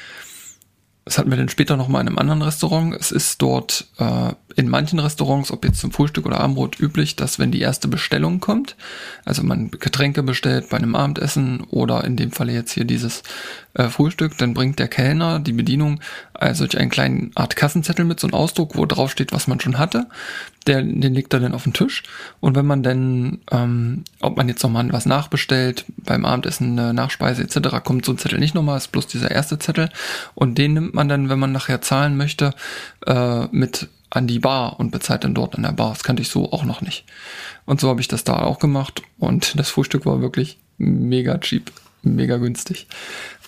das 1.04 1.18
hatten 1.18 1.30
wir 1.30 1.38
dann 1.38 1.48
später 1.48 1.76
noch 1.76 1.88
mal 1.88 2.00
in 2.00 2.08
einem 2.08 2.18
anderen 2.18 2.42
Restaurant. 2.42 2.94
Es 2.94 3.10
ist 3.10 3.40
dort 3.42 3.88
äh, 3.98 4.32
in 4.56 4.68
manchen 4.68 4.98
Restaurants, 4.98 5.50
ob 5.50 5.64
jetzt 5.64 5.80
zum 5.80 5.92
Frühstück 5.92 6.26
oder 6.26 6.40
Abendbrot, 6.40 6.78
üblich, 6.80 7.16
dass 7.16 7.38
wenn 7.38 7.50
die 7.50 7.60
erste 7.60 7.88
Bestellung 7.88 8.40
kommt, 8.40 8.76
also 9.24 9.42
man 9.42 9.70
Getränke 9.70 10.22
bestellt 10.22 10.68
bei 10.68 10.76
einem 10.76 10.94
Abendessen 10.94 11.62
oder 11.70 12.04
in 12.04 12.16
dem 12.16 12.32
Falle 12.32 12.52
jetzt 12.52 12.72
hier 12.72 12.84
dieses 12.84 13.22
äh, 13.74 13.88
Frühstück, 13.88 14.36
dann 14.38 14.54
bringt 14.54 14.78
der 14.78 14.88
Kellner, 14.88 15.38
die 15.38 15.52
Bedienung, 15.52 16.00
also 16.34 16.66
einen 16.76 16.90
kleinen 16.90 17.32
Art 17.34 17.56
Kassenzettel 17.56 18.04
mit, 18.04 18.18
so 18.18 18.26
einem 18.26 18.34
Ausdruck, 18.34 18.76
wo 18.76 18.86
drauf 18.86 19.10
steht, 19.10 19.32
was 19.32 19.46
man 19.46 19.60
schon 19.60 19.78
hatte. 19.78 20.06
Der, 20.66 20.82
den 20.82 21.14
legt 21.14 21.32
er 21.32 21.40
dann 21.40 21.54
auf 21.54 21.64
den 21.64 21.72
Tisch. 21.72 22.02
Und 22.40 22.54
wenn 22.54 22.66
man 22.66 22.82
dann, 22.82 23.38
ähm, 23.50 24.04
ob 24.20 24.36
man 24.36 24.48
jetzt 24.48 24.62
nochmal 24.62 24.92
was 24.92 25.06
nachbestellt, 25.06 25.86
beim 25.96 26.24
Abendessen 26.24 26.78
eine 26.78 26.92
Nachspeise 26.92 27.42
etc., 27.42 27.82
kommt 27.82 28.04
so 28.04 28.12
ein 28.12 28.18
Zettel 28.18 28.38
nicht 28.38 28.54
nochmal, 28.54 28.76
ist 28.76 28.92
bloß 28.92 29.06
dieser 29.06 29.30
erste 29.30 29.58
Zettel. 29.58 29.88
Und 30.34 30.58
den 30.58 30.74
nimmt 30.74 30.94
man 30.94 30.99
dann, 31.08 31.28
wenn 31.28 31.38
man 31.38 31.52
nachher 31.52 31.80
zahlen 31.80 32.16
möchte, 32.16 32.54
äh, 33.06 33.46
mit 33.50 33.88
an 34.10 34.26
die 34.26 34.40
Bar 34.40 34.78
und 34.80 34.90
bezahlt 34.90 35.24
dann 35.24 35.34
dort 35.34 35.54
an 35.54 35.62
der 35.62 35.72
Bar. 35.72 35.90
Das 35.90 36.02
kannte 36.02 36.22
ich 36.22 36.28
so 36.28 36.52
auch 36.52 36.64
noch 36.64 36.80
nicht. 36.80 37.04
Und 37.64 37.80
so 37.80 37.88
habe 37.88 38.00
ich 38.00 38.08
das 38.08 38.24
da 38.24 38.40
auch 38.40 38.58
gemacht 38.58 39.02
und 39.18 39.58
das 39.58 39.70
Frühstück 39.70 40.04
war 40.04 40.20
wirklich 40.20 40.58
mega 40.78 41.38
cheap, 41.38 41.70
mega 42.02 42.36
günstig. 42.36 42.88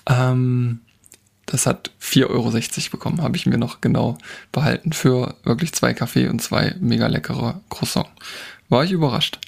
Ähm, 0.07 0.81
das 1.47 1.67
hat 1.67 1.91
4,60 2.01 2.29
Euro 2.31 2.51
bekommen, 2.93 3.23
habe 3.23 3.37
ich 3.37 3.47
mir 3.47 3.59
noch 3.59 3.81
genau 3.81 4.17
behalten 4.53 4.93
für 4.93 5.35
wirklich 5.43 5.73
zwei 5.73 5.93
Kaffee 5.93 6.29
und 6.29 6.41
zwei 6.41 6.75
mega 6.81 7.09
leckere 7.09 7.61
Croissant. 7.69 8.09
War 8.69 8.85
ich 8.85 8.93
überrascht. 8.93 9.39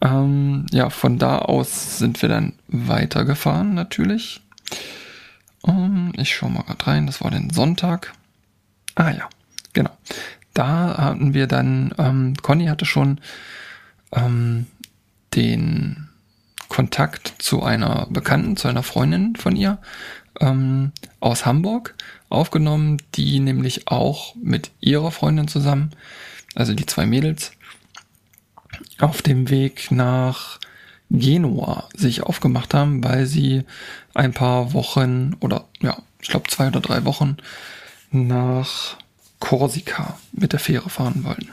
Ähm, 0.00 0.66
ja, 0.70 0.90
von 0.90 1.18
da 1.18 1.38
aus 1.38 1.98
sind 1.98 2.20
wir 2.20 2.28
dann 2.28 2.52
weitergefahren 2.68 3.74
natürlich. 3.74 4.42
Um, 5.66 6.12
ähm, 6.12 6.12
ich 6.16 6.34
schaue 6.34 6.50
mal 6.50 6.62
gerade 6.62 6.86
rein, 6.86 7.06
das 7.06 7.22
war 7.22 7.30
den 7.30 7.50
Sonntag. 7.50 8.12
Ah 8.94 9.10
ja, 9.10 9.28
Genau. 9.74 9.90
Da 10.54 10.96
hatten 10.96 11.34
wir 11.34 11.46
dann, 11.46 11.92
ähm, 11.98 12.34
Conny 12.40 12.66
hatte 12.66 12.86
schon 12.86 13.20
ähm, 14.12 14.66
den 15.34 16.08
Kontakt 16.68 17.34
zu 17.38 17.62
einer 17.62 18.06
Bekannten, 18.08 18.56
zu 18.56 18.68
einer 18.68 18.84
Freundin 18.84 19.36
von 19.36 19.56
ihr 19.56 19.78
ähm, 20.40 20.92
aus 21.20 21.44
Hamburg 21.44 21.96
aufgenommen, 22.28 22.98
die 23.16 23.40
nämlich 23.40 23.88
auch 23.88 24.34
mit 24.36 24.70
ihrer 24.80 25.10
Freundin 25.10 25.48
zusammen, 25.48 25.90
also 26.54 26.72
die 26.72 26.86
zwei 26.86 27.04
Mädels, 27.04 27.52
auf 29.00 29.22
dem 29.22 29.50
Weg 29.50 29.90
nach 29.90 30.60
Genua 31.18 31.88
sich 31.94 32.22
aufgemacht 32.22 32.74
haben, 32.74 33.04
weil 33.04 33.26
sie 33.26 33.64
ein 34.14 34.32
paar 34.32 34.72
Wochen 34.72 35.36
oder 35.40 35.64
ja, 35.80 35.98
ich 36.20 36.28
glaube 36.28 36.48
zwei 36.48 36.68
oder 36.68 36.80
drei 36.80 37.04
Wochen 37.04 37.36
nach 38.10 38.96
Korsika 39.40 40.18
mit 40.32 40.52
der 40.52 40.60
Fähre 40.60 40.88
fahren 40.88 41.24
wollten. 41.24 41.50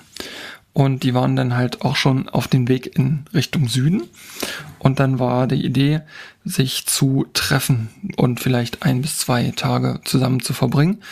Und 0.74 1.04
die 1.04 1.14
waren 1.14 1.36
dann 1.36 1.58
halt 1.58 1.82
auch 1.82 1.98
schon 1.98 2.30
auf 2.30 2.48
dem 2.48 2.70
Weg 2.70 2.96
in 2.96 3.26
Richtung 3.34 3.68
Süden. 3.68 4.04
Und 4.80 5.00
dann 5.00 5.20
war 5.20 5.46
die 5.48 5.66
Idee, 5.66 6.02
sich 6.46 6.88
zu 6.88 7.26
treffen 7.34 7.90
und 8.16 8.40
vielleicht 8.40 8.84
ein 8.84 9.02
bis 9.02 9.18
zwei 9.18 9.52
Tage 9.56 10.00
zusammen 10.06 10.40
zu 10.40 10.54
verbringen, 10.54 11.04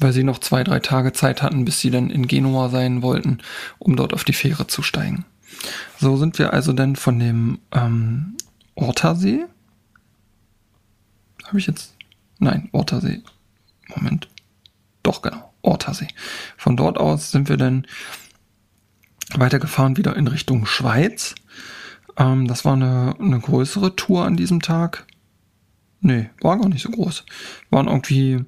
weil 0.00 0.12
sie 0.12 0.24
noch 0.24 0.38
zwei, 0.38 0.64
drei 0.64 0.80
Tage 0.80 1.12
Zeit 1.12 1.42
hatten, 1.42 1.64
bis 1.64 1.80
sie 1.80 1.90
dann 1.90 2.10
in 2.10 2.26
Genua 2.26 2.70
sein 2.70 3.02
wollten, 3.02 3.38
um 3.78 3.96
dort 3.96 4.14
auf 4.14 4.24
die 4.24 4.32
Fähre 4.32 4.66
zu 4.66 4.82
steigen. 4.82 5.24
So 5.98 6.16
sind 6.16 6.38
wir 6.38 6.52
also 6.52 6.72
dann 6.72 6.96
von 6.96 7.18
dem 7.18 7.58
ähm, 7.72 8.36
Ortersee. 8.74 9.44
Habe 11.44 11.58
ich 11.58 11.66
jetzt? 11.66 11.94
Nein, 12.38 12.68
Ortersee. 12.72 13.22
Moment. 13.94 14.28
Doch, 15.02 15.22
genau. 15.22 15.52
Ortersee. 15.62 16.08
Von 16.56 16.76
dort 16.76 16.98
aus 16.98 17.30
sind 17.30 17.48
wir 17.48 17.56
dann 17.56 17.86
weitergefahren 19.34 19.96
wieder 19.96 20.16
in 20.16 20.26
Richtung 20.26 20.66
Schweiz. 20.66 21.34
Ähm, 22.16 22.46
das 22.46 22.64
war 22.64 22.74
eine, 22.74 23.14
eine 23.18 23.40
größere 23.40 23.96
Tour 23.96 24.24
an 24.24 24.36
diesem 24.36 24.60
Tag. 24.60 25.06
Nee, 26.00 26.30
war 26.40 26.58
gar 26.58 26.68
nicht 26.68 26.82
so 26.82 26.90
groß. 26.90 27.24
Waren 27.70 27.86
irgendwie 27.86 28.44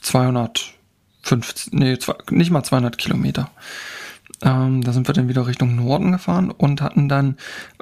250, 0.00 1.72
nee, 1.72 1.98
zwei, 1.98 2.14
nicht 2.30 2.50
mal 2.50 2.64
200 2.64 2.96
Kilometer. 2.96 3.50
Ähm, 4.42 4.82
da 4.82 4.92
sind 4.92 5.08
wir 5.08 5.14
dann 5.14 5.28
wieder 5.28 5.46
Richtung 5.46 5.74
Norden 5.76 6.12
gefahren 6.12 6.50
und 6.50 6.80
hatten 6.80 7.08
dann 7.08 7.36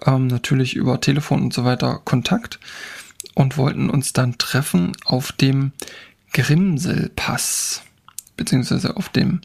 ähm, 0.06 0.26
natürlich 0.26 0.74
über 0.74 1.00
Telefon 1.00 1.42
und 1.42 1.52
so 1.52 1.64
weiter 1.64 2.00
Kontakt 2.04 2.58
und 3.34 3.58
wollten 3.58 3.90
uns 3.90 4.12
dann 4.12 4.38
treffen 4.38 4.92
auf 5.04 5.32
dem 5.32 5.72
Grimselpass 6.32 7.82
beziehungsweise 8.36 8.96
auf 8.96 9.08
dem, 9.08 9.40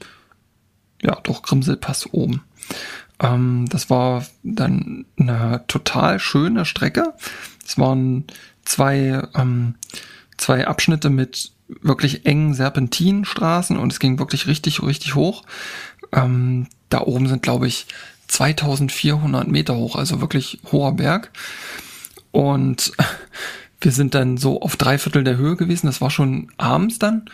ja, 1.01 1.17
doch 1.23 1.41
Grimselpass 1.41 2.13
oben. 2.13 2.43
Ähm, 3.19 3.65
das 3.69 3.89
war 3.89 4.25
dann 4.43 5.05
eine 5.17 5.63
total 5.67 6.19
schöne 6.19 6.65
Strecke. 6.65 7.13
Es 7.65 7.77
waren 7.77 8.25
zwei, 8.63 9.27
ähm, 9.35 9.75
zwei 10.37 10.67
Abschnitte 10.67 11.09
mit 11.09 11.51
wirklich 11.81 12.25
engen 12.25 12.53
Serpentinstraßen 12.53 13.77
und 13.77 13.93
es 13.93 13.99
ging 13.99 14.19
wirklich 14.19 14.47
richtig, 14.47 14.83
richtig 14.83 15.15
hoch. 15.15 15.43
Ähm, 16.11 16.67
da 16.89 17.01
oben 17.01 17.27
sind, 17.27 17.41
glaube 17.41 17.67
ich, 17.67 17.87
2400 18.27 19.47
Meter 19.47 19.75
hoch, 19.75 19.95
also 19.95 20.21
wirklich 20.21 20.59
hoher 20.71 20.93
Berg. 20.93 21.31
Und 22.31 22.91
wir 23.81 23.91
sind 23.91 24.15
dann 24.15 24.37
so 24.37 24.61
auf 24.61 24.75
drei 24.77 24.97
Viertel 24.97 25.23
der 25.23 25.37
Höhe 25.37 25.55
gewesen. 25.55 25.87
Das 25.87 26.01
war 26.01 26.09
schon 26.09 26.51
abends 26.57 26.99
dann. 26.99 27.25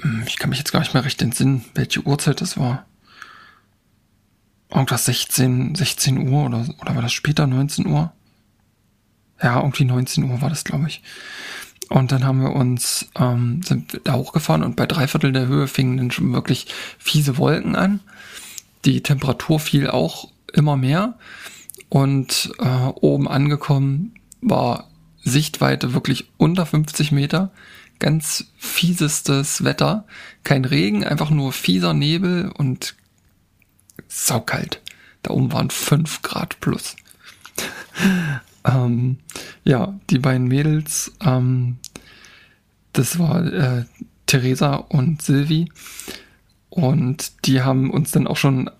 Hm, 0.00 0.24
ich 0.26 0.38
kann 0.38 0.50
mich 0.50 0.58
jetzt 0.58 0.72
gar 0.72 0.80
nicht 0.80 0.94
mehr 0.94 1.04
recht 1.04 1.22
entsinnen, 1.22 1.64
welche 1.74 2.00
Uhrzeit 2.00 2.40
das 2.40 2.56
war. 2.58 2.86
Irgendwas 4.70 5.04
16, 5.04 5.74
16 5.74 6.28
Uhr 6.28 6.46
oder, 6.46 6.66
oder 6.80 6.94
war 6.94 7.02
das 7.02 7.12
später 7.12 7.46
19 7.46 7.86
Uhr? 7.86 8.12
Ja, 9.42 9.60
irgendwie 9.60 9.84
19 9.84 10.24
Uhr 10.24 10.40
war 10.40 10.48
das, 10.48 10.64
glaube 10.64 10.86
ich. 10.86 11.02
Und 11.92 12.10
dann 12.10 12.24
haben 12.24 12.40
wir 12.40 12.52
uns, 12.52 13.10
ähm, 13.18 13.60
sind 13.62 14.00
da 14.04 14.14
hochgefahren 14.14 14.62
und 14.62 14.76
bei 14.76 14.86
drei 14.86 15.06
Viertel 15.06 15.32
der 15.32 15.46
Höhe 15.46 15.68
fingen 15.68 15.98
dann 15.98 16.10
schon 16.10 16.32
wirklich 16.32 16.66
fiese 16.98 17.36
Wolken 17.36 17.76
an. 17.76 18.00
Die 18.86 19.02
Temperatur 19.02 19.60
fiel 19.60 19.88
auch 19.88 20.28
immer 20.54 20.76
mehr. 20.76 21.18
Und 21.90 22.50
äh, 22.58 22.86
oben 22.94 23.28
angekommen 23.28 24.14
war 24.40 24.88
Sichtweite 25.22 25.92
wirklich 25.92 26.30
unter 26.38 26.64
50 26.64 27.12
Meter 27.12 27.50
ganz 27.98 28.46
fiesestes 28.56 29.62
Wetter. 29.62 30.04
Kein 30.44 30.64
Regen, 30.64 31.04
einfach 31.04 31.28
nur 31.28 31.52
fieser 31.52 31.92
Nebel 31.92 32.50
und 32.56 32.96
saukalt. 34.08 34.80
Da 35.22 35.32
oben 35.32 35.52
waren 35.52 35.70
fünf 35.70 36.22
Grad 36.22 36.58
plus. 36.60 36.96
ähm, 38.64 39.18
ja, 39.62 39.94
die 40.10 40.18
beiden 40.18 40.48
Mädels, 40.48 41.12
ähm, 41.20 41.76
das 42.92 43.18
war 43.18 43.44
äh, 43.46 43.84
Theresa 44.26 44.76
und 44.76 45.22
Silvi. 45.22 45.70
Und 46.70 47.44
die 47.44 47.62
haben 47.62 47.90
uns 47.90 48.12
dann 48.12 48.26
auch 48.26 48.36
schon 48.36 48.70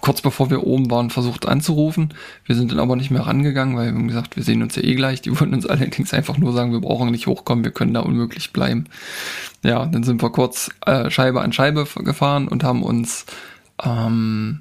kurz 0.00 0.20
bevor 0.20 0.50
wir 0.50 0.64
oben 0.64 0.90
waren, 0.90 1.10
versucht 1.10 1.46
anzurufen. 1.48 2.14
Wir 2.44 2.54
sind 2.54 2.70
dann 2.70 2.78
aber 2.78 2.96
nicht 2.96 3.10
mehr 3.10 3.26
rangegangen, 3.26 3.76
weil 3.76 3.86
wir 3.86 3.94
haben 3.94 4.08
gesagt, 4.08 4.36
wir 4.36 4.42
sehen 4.42 4.62
uns 4.62 4.76
ja 4.76 4.82
eh 4.82 4.94
gleich. 4.94 5.22
Die 5.22 5.30
wollten 5.40 5.54
uns 5.54 5.66
allerdings 5.66 6.12
einfach 6.12 6.38
nur 6.38 6.52
sagen, 6.52 6.72
wir 6.72 6.80
brauchen 6.80 7.10
nicht 7.10 7.26
hochkommen, 7.26 7.64
wir 7.64 7.72
können 7.72 7.94
da 7.94 8.00
unmöglich 8.00 8.52
bleiben. 8.52 8.84
Ja, 9.62 9.86
dann 9.86 10.04
sind 10.04 10.22
wir 10.22 10.30
kurz 10.30 10.70
äh, 10.86 11.10
Scheibe 11.10 11.40
an 11.40 11.52
Scheibe 11.52 11.86
gefahren 12.04 12.48
und 12.48 12.62
haben 12.62 12.82
uns 12.82 13.26
ähm, 13.82 14.60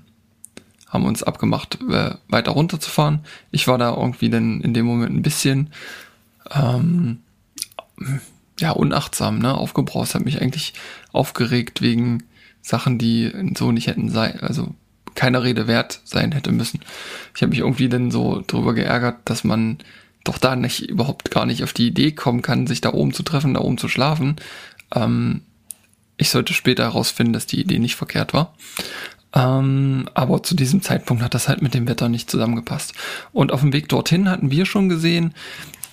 haben 0.89 1.05
uns 1.05 1.23
abgemacht, 1.23 1.79
äh, 1.91 2.15
weiter 2.27 2.51
runterzufahren. 2.51 3.19
Ich 3.51 3.67
war 3.67 3.77
da 3.77 3.95
irgendwie 3.95 4.29
dann 4.29 4.61
in 4.61 4.73
dem 4.73 4.85
Moment 4.85 5.13
ein 5.13 5.21
bisschen 5.21 5.71
ähm, 6.53 7.19
ja 8.59 8.71
unachtsam, 8.71 9.39
ne, 9.39 9.53
aufgebraucht, 9.53 10.15
hat 10.15 10.25
mich 10.25 10.41
eigentlich 10.41 10.73
aufgeregt 11.11 11.81
wegen 11.81 12.23
Sachen, 12.61 12.97
die 12.97 13.31
so 13.57 13.71
nicht 13.71 13.87
hätten 13.87 14.09
sein, 14.09 14.39
also 14.39 14.73
keiner 15.13 15.43
Rede 15.43 15.67
wert 15.67 16.01
sein 16.03 16.31
hätte 16.31 16.51
müssen. 16.51 16.81
Ich 17.35 17.41
habe 17.41 17.51
mich 17.51 17.59
irgendwie 17.59 17.89
dann 17.89 18.11
so 18.11 18.43
darüber 18.47 18.73
geärgert, 18.73 19.17
dass 19.25 19.43
man 19.43 19.77
doch 20.23 20.37
da 20.37 20.55
nicht 20.55 20.89
überhaupt 20.89 21.31
gar 21.31 21.45
nicht 21.45 21.63
auf 21.63 21.73
die 21.73 21.87
Idee 21.87 22.11
kommen 22.11 22.41
kann, 22.41 22.67
sich 22.67 22.81
da 22.81 22.93
oben 22.93 23.13
zu 23.13 23.23
treffen, 23.23 23.53
da 23.53 23.61
oben 23.61 23.77
zu 23.77 23.87
schlafen. 23.87 24.35
Ähm, 24.93 25.41
ich 26.17 26.29
sollte 26.29 26.53
später 26.53 26.83
herausfinden, 26.83 27.33
dass 27.33 27.45
die 27.45 27.59
Idee 27.59 27.79
nicht 27.79 27.95
verkehrt 27.95 28.33
war. 28.33 28.55
Ähm, 29.33 30.09
aber 30.13 30.43
zu 30.43 30.55
diesem 30.55 30.81
Zeitpunkt 30.81 31.21
hat 31.21 31.33
das 31.33 31.47
halt 31.47 31.61
mit 31.61 31.73
dem 31.73 31.87
Wetter 31.87 32.09
nicht 32.09 32.29
zusammengepasst. 32.29 32.93
Und 33.33 33.51
auf 33.51 33.61
dem 33.61 33.73
Weg 33.73 33.89
dorthin 33.89 34.29
hatten 34.29 34.49
wir 34.49 34.65
schon 34.65 34.89
gesehen, 34.89 35.33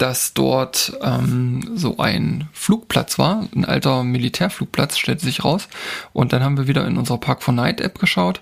dass 0.02 0.34
dort 0.34 0.98
ähm, 1.00 1.76
so 1.76 1.98
ein 1.98 2.48
Flugplatz 2.52 3.20
war, 3.20 3.46
ein 3.54 3.64
alter 3.64 4.02
Militärflugplatz, 4.02 4.98
stellte 4.98 5.24
sich 5.24 5.44
raus. 5.44 5.68
Und 6.12 6.32
dann 6.32 6.42
haben 6.42 6.56
wir 6.56 6.66
wieder 6.66 6.84
in 6.88 6.96
unserer 6.96 7.18
Park 7.18 7.40
for 7.40 7.54
Night 7.54 7.80
App 7.80 8.00
geschaut 8.00 8.40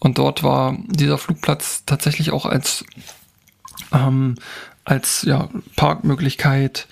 und 0.00 0.18
dort 0.18 0.42
war 0.42 0.76
dieser 0.88 1.16
Flugplatz 1.16 1.84
tatsächlich 1.86 2.32
auch 2.32 2.44
als, 2.44 2.84
ähm, 3.92 4.34
als 4.84 5.22
ja, 5.22 5.48
Parkmöglichkeit 5.76 6.88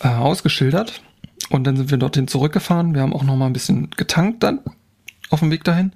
äh, 0.00 0.08
ausgeschildert. 0.08 1.00
Und 1.48 1.62
dann 1.62 1.76
sind 1.76 1.92
wir 1.92 1.98
dorthin 1.98 2.26
zurückgefahren. 2.26 2.92
Wir 2.92 3.02
haben 3.02 3.12
auch 3.12 3.22
noch 3.22 3.36
mal 3.36 3.46
ein 3.46 3.52
bisschen 3.52 3.90
getankt 3.90 4.42
dann 4.42 4.62
auf 5.30 5.38
dem 5.38 5.52
Weg 5.52 5.62
dahin. 5.62 5.92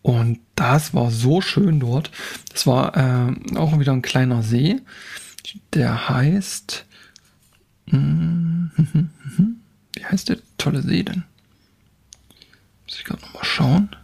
Und 0.00 0.38
das 0.54 0.94
war 0.94 1.10
so 1.10 1.40
schön 1.40 1.80
dort. 1.80 2.12
Das 2.52 2.68
war 2.68 2.96
äh, 2.96 3.56
auch 3.56 3.76
wieder 3.80 3.92
ein 3.92 4.02
kleiner 4.02 4.44
See. 4.44 4.80
Der 5.72 6.08
heißt. 6.08 6.86
Hm, 7.88 8.70
wie 9.94 10.04
heißt 10.04 10.28
der 10.28 10.38
tolle 10.58 10.82
See 10.82 11.02
denn? 11.02 11.24
Muss 12.84 12.98
ich 12.98 13.04
gerade 13.04 13.22
noch 13.22 13.34
mal 13.34 13.44
schauen. 13.44 13.96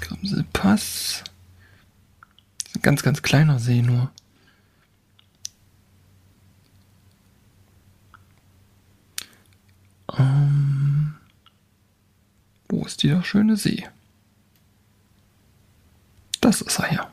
Grimselpass. 0.00 1.24
Ein 2.74 2.82
ganz, 2.82 3.02
ganz 3.02 3.22
kleiner 3.22 3.58
See 3.58 3.82
nur. 3.82 4.10
Ähm, 10.18 11.14
wo 12.68 12.84
ist 12.84 13.02
dieser 13.02 13.22
schöne 13.22 13.56
See? 13.56 13.88
Das 16.40 16.60
ist 16.60 16.78
er 16.78 16.88
hier. 16.88 17.11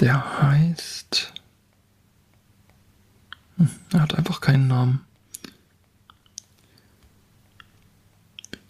Der 0.00 0.42
heißt. 0.42 1.32
Hm, 3.56 3.70
er 3.92 4.00
hat 4.00 4.14
einfach 4.14 4.40
keinen 4.40 4.68
Namen. 4.68 5.04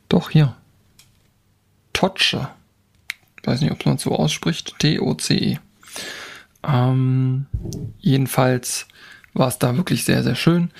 Doch 0.08 0.30
hier. 0.30 0.54
Ich 3.40 3.46
weiß 3.46 3.60
nicht, 3.60 3.72
ob 3.72 3.86
man 3.86 3.98
so 3.98 4.14
ausspricht. 4.14 4.78
T-O-C-E. 4.78 5.58
Ähm, 6.64 7.46
jedenfalls 7.98 8.86
war 9.32 9.48
es 9.48 9.58
da 9.58 9.76
wirklich 9.76 10.04
sehr, 10.04 10.22
sehr 10.22 10.34
schön. 10.34 10.70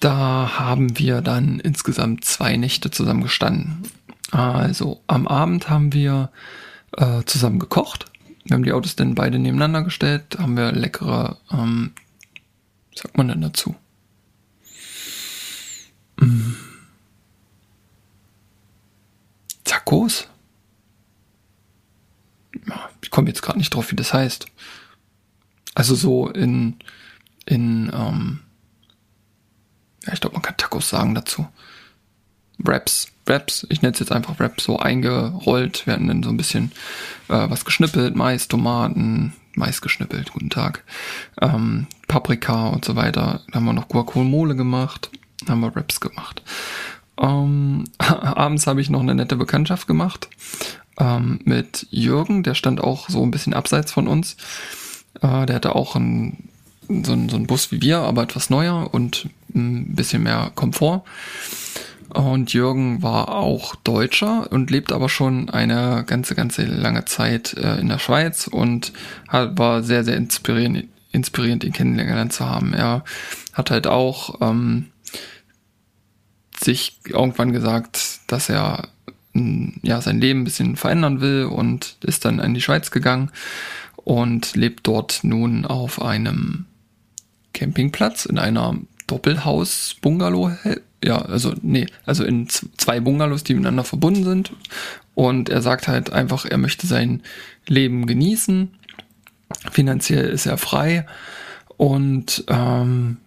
Da 0.00 0.58
haben 0.58 0.98
wir 0.98 1.22
dann 1.22 1.58
insgesamt 1.58 2.24
zwei 2.24 2.56
Nächte 2.56 2.90
zusammen 2.90 3.22
gestanden. 3.22 3.82
Also 4.30 5.02
am 5.06 5.26
Abend 5.26 5.68
haben 5.68 5.92
wir 5.92 6.30
äh, 6.96 7.24
zusammen 7.24 7.58
gekocht. 7.58 8.06
Wir 8.48 8.54
haben 8.54 8.62
die 8.62 8.72
Autos 8.72 8.96
dann 8.96 9.14
beide 9.14 9.38
nebeneinander 9.38 9.82
gestellt, 9.82 10.38
haben 10.38 10.56
wir 10.56 10.72
leckere, 10.72 11.36
ähm, 11.52 11.92
sagt 12.94 13.18
man 13.18 13.28
denn 13.28 13.42
dazu? 13.42 13.76
Mm. 16.16 16.54
Tacos? 19.64 20.28
Ich 23.02 23.10
komme 23.10 23.28
jetzt 23.28 23.42
gerade 23.42 23.58
nicht 23.58 23.74
drauf, 23.74 23.90
wie 23.90 23.96
das 23.96 24.14
heißt. 24.14 24.46
Also 25.74 25.94
so 25.94 26.28
in, 26.30 26.76
in, 27.44 27.92
ähm, 27.92 28.40
ja, 30.06 30.14
ich 30.14 30.20
glaube, 30.22 30.36
man 30.36 30.42
kann 30.42 30.56
Tacos 30.56 30.88
sagen 30.88 31.14
dazu. 31.14 31.46
Wraps, 32.58 33.08
Wraps, 33.26 33.66
ich 33.70 33.82
nenne 33.82 33.94
es 33.94 34.00
jetzt 34.00 34.12
einfach 34.12 34.38
Wraps, 34.38 34.64
so 34.64 34.78
eingerollt, 34.78 35.86
hatten 35.86 36.08
dann 36.08 36.22
so 36.22 36.30
ein 36.30 36.36
bisschen 36.36 36.72
äh, 37.28 37.48
was 37.48 37.64
geschnippelt, 37.64 38.16
Mais, 38.16 38.48
Tomaten, 38.48 39.32
Mais 39.54 39.80
geschnippelt, 39.80 40.32
guten 40.32 40.50
Tag, 40.50 40.84
ähm, 41.40 41.86
Paprika 42.08 42.68
und 42.68 42.84
so 42.84 42.96
weiter. 42.96 43.42
Dann 43.46 43.54
haben 43.54 43.64
wir 43.64 43.72
noch 43.72 43.88
Guacamole 43.88 44.56
gemacht, 44.56 45.10
haben 45.48 45.60
wir 45.60 45.74
Wraps 45.74 46.00
gemacht. 46.00 46.42
Ähm, 47.20 47.84
abends 47.98 48.66
habe 48.66 48.80
ich 48.80 48.90
noch 48.90 49.00
eine 49.00 49.14
nette 49.14 49.36
Bekanntschaft 49.36 49.86
gemacht 49.86 50.28
ähm, 50.98 51.40
mit 51.44 51.86
Jürgen, 51.90 52.42
der 52.42 52.54
stand 52.54 52.80
auch 52.82 53.08
so 53.08 53.22
ein 53.22 53.30
bisschen 53.30 53.54
abseits 53.54 53.92
von 53.92 54.08
uns. 54.08 54.36
Äh, 55.22 55.46
der 55.46 55.56
hatte 55.56 55.74
auch 55.74 55.94
ein, 55.96 56.48
so, 56.88 57.12
ein, 57.12 57.28
so 57.28 57.36
einen 57.36 57.46
Bus 57.46 57.70
wie 57.72 57.80
wir, 57.80 57.98
aber 58.00 58.22
etwas 58.22 58.50
neuer 58.50 58.92
und 58.92 59.28
ein 59.54 59.94
bisschen 59.94 60.22
mehr 60.22 60.50
Komfort. 60.54 61.04
Und 62.08 62.54
Jürgen 62.54 63.02
war 63.02 63.34
auch 63.34 63.74
Deutscher 63.76 64.50
und 64.50 64.70
lebt 64.70 64.92
aber 64.92 65.08
schon 65.08 65.50
eine 65.50 66.04
ganze, 66.06 66.34
ganze 66.34 66.64
lange 66.64 67.04
Zeit 67.04 67.54
äh, 67.54 67.78
in 67.78 67.88
der 67.88 67.98
Schweiz 67.98 68.46
und 68.46 68.92
hat, 69.28 69.58
war 69.58 69.82
sehr, 69.82 70.04
sehr 70.04 70.16
inspirierend, 70.16 70.84
inspirierend, 71.12 71.64
ihn 71.64 71.72
kennengelernt 71.72 72.32
zu 72.32 72.46
haben. 72.48 72.72
Er 72.72 73.04
hat 73.52 73.70
halt 73.70 73.86
auch 73.86 74.40
ähm, 74.40 74.86
sich 76.58 76.98
irgendwann 77.06 77.52
gesagt, 77.52 78.20
dass 78.26 78.48
er 78.48 78.88
mm, 79.34 79.68
ja 79.82 80.00
sein 80.00 80.20
Leben 80.20 80.40
ein 80.40 80.44
bisschen 80.44 80.76
verändern 80.76 81.20
will 81.20 81.44
und 81.44 81.96
ist 82.04 82.24
dann 82.24 82.38
in 82.38 82.54
die 82.54 82.62
Schweiz 82.62 82.90
gegangen 82.90 83.30
und 83.96 84.56
lebt 84.56 84.86
dort 84.86 85.20
nun 85.24 85.66
auf 85.66 86.00
einem 86.00 86.64
Campingplatz 87.52 88.24
in 88.24 88.38
einer 88.38 88.76
Doppelhaus-Bungalow. 89.06 90.52
Ja, 91.02 91.18
also 91.18 91.54
nee, 91.62 91.86
also 92.06 92.24
in 92.24 92.48
zwei 92.48 93.00
Bungalows, 93.00 93.44
die 93.44 93.54
miteinander 93.54 93.84
verbunden 93.84 94.24
sind. 94.24 94.52
Und 95.14 95.48
er 95.48 95.62
sagt 95.62 95.88
halt 95.88 96.12
einfach, 96.12 96.44
er 96.44 96.58
möchte 96.58 96.86
sein 96.86 97.22
Leben 97.66 98.06
genießen. 98.06 98.70
Finanziell 99.70 100.28
ist 100.28 100.46
er 100.46 100.58
frei 100.58 101.06
und 101.76 102.44
ähm, 102.48 103.18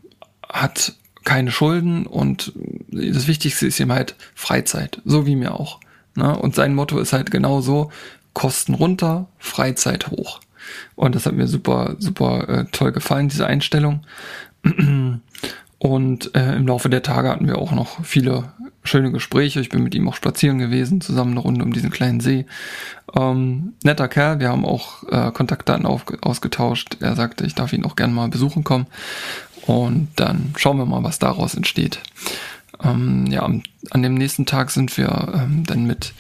hat 0.48 0.94
keine 1.24 1.52
Schulden 1.52 2.06
und 2.06 2.54
das 2.92 3.28
Wichtigste 3.28 3.68
ist 3.68 3.80
ihm 3.80 3.92
halt 3.92 4.16
Freizeit, 4.36 5.02
so 5.06 5.26
wie 5.26 5.36
mir 5.36 5.54
auch. 5.54 5.80
Ne? 6.16 6.38
Und 6.38 6.56
sein 6.56 6.76
Motto 6.76 7.00
ist 7.00 7.14
halt 7.14 7.32
genau 7.32 7.62
so, 7.62 7.92
Kosten 8.34 8.74
runter, 8.74 9.28
Freizeit 9.38 10.10
hoch. 10.10 10.40
Und 10.96 11.16
das 11.16 11.26
hat 11.26 11.34
mir 11.34 11.48
super, 11.48 11.96
super 12.00 12.48
äh, 12.48 12.66
toll 12.72 12.92
gefallen, 12.92 13.30
diese 13.30 13.48
Einstellung. 13.48 14.06
Und 15.82 16.36
äh, 16.36 16.56
im 16.58 16.68
Laufe 16.68 16.92
der 16.92 17.02
Tage 17.02 17.30
hatten 17.30 17.48
wir 17.48 17.58
auch 17.58 17.72
noch 17.72 18.06
viele 18.06 18.54
schöne 18.84 19.12
Gespräche. 19.12 19.62
Ich 19.62 19.70
bin 19.70 19.82
mit 19.82 19.96
ihm 19.96 20.08
auch 20.08 20.14
spazieren 20.14 20.60
gewesen, 20.60 21.02
zusammen 21.02 21.32
eine 21.32 21.40
Runde 21.40 21.66
um 21.66 21.74
diesen 21.74 21.90
kleinen 21.90 22.20
See. 22.20 22.46
Ähm, 23.16 23.74
netter 23.84 24.08
Kerl, 24.08 24.40
wir 24.40 24.50
haben 24.50 24.64
auch 24.64 25.02
äh, 25.10 25.32
Kontaktdaten 25.32 25.88
auf, 25.88 26.06
ausgetauscht. 26.22 26.98
Er 27.00 27.16
sagte, 27.16 27.48
ich 27.48 27.56
darf 27.56 27.74
ihn 27.74 27.84
auch 27.84 27.96
gerne 27.96 28.14
mal 28.14 28.30
besuchen 28.30 28.64
kommen. 28.64 28.86
Und 29.66 30.10
dann 30.18 30.54
schauen 30.56 30.78
wir 30.78 30.86
mal, 30.86 31.04
was 31.04 31.18
daraus 31.18 31.56
entsteht. 31.56 32.00
Ähm, 32.84 33.26
ja, 33.32 33.42
an 33.42 34.04
dem 34.04 34.14
nächsten 34.14 34.46
Tag 34.46 34.70
sind 34.70 34.96
wir 35.00 35.34
ähm, 35.34 35.64
dann 35.66 35.88
mit 35.88 36.14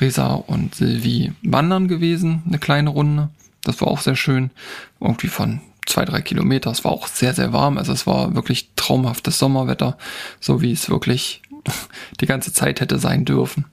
Resa 0.00 0.34
und 0.34 0.74
Silvi 0.74 1.30
wandern 1.44 1.86
gewesen, 1.86 2.42
eine 2.44 2.58
kleine 2.58 2.90
Runde. 2.90 3.28
Das 3.62 3.80
war 3.80 3.86
auch 3.86 4.00
sehr 4.00 4.16
schön. 4.16 4.50
Irgendwie 4.98 5.28
von 5.28 5.60
zwei, 5.86 6.04
drei 6.04 6.20
Kilometer. 6.20 6.70
Es 6.70 6.84
war 6.84 6.92
auch 6.92 7.06
sehr, 7.06 7.34
sehr 7.34 7.52
warm. 7.52 7.78
Also 7.78 7.92
es 7.92 8.06
war 8.06 8.34
wirklich 8.34 8.70
traumhaftes 8.76 9.38
Sommerwetter, 9.38 9.96
so 10.40 10.60
wie 10.60 10.72
es 10.72 10.90
wirklich 10.90 11.42
die 12.20 12.26
ganze 12.26 12.52
Zeit 12.52 12.80
hätte 12.80 12.98
sein 12.98 13.24
dürfen. 13.24 13.64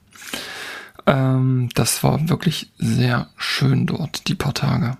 Ähm, 1.06 1.68
das 1.74 2.02
war 2.02 2.28
wirklich 2.28 2.70
sehr 2.78 3.28
schön 3.36 3.86
dort, 3.86 4.28
die 4.28 4.34
paar 4.34 4.54
Tage. 4.54 4.96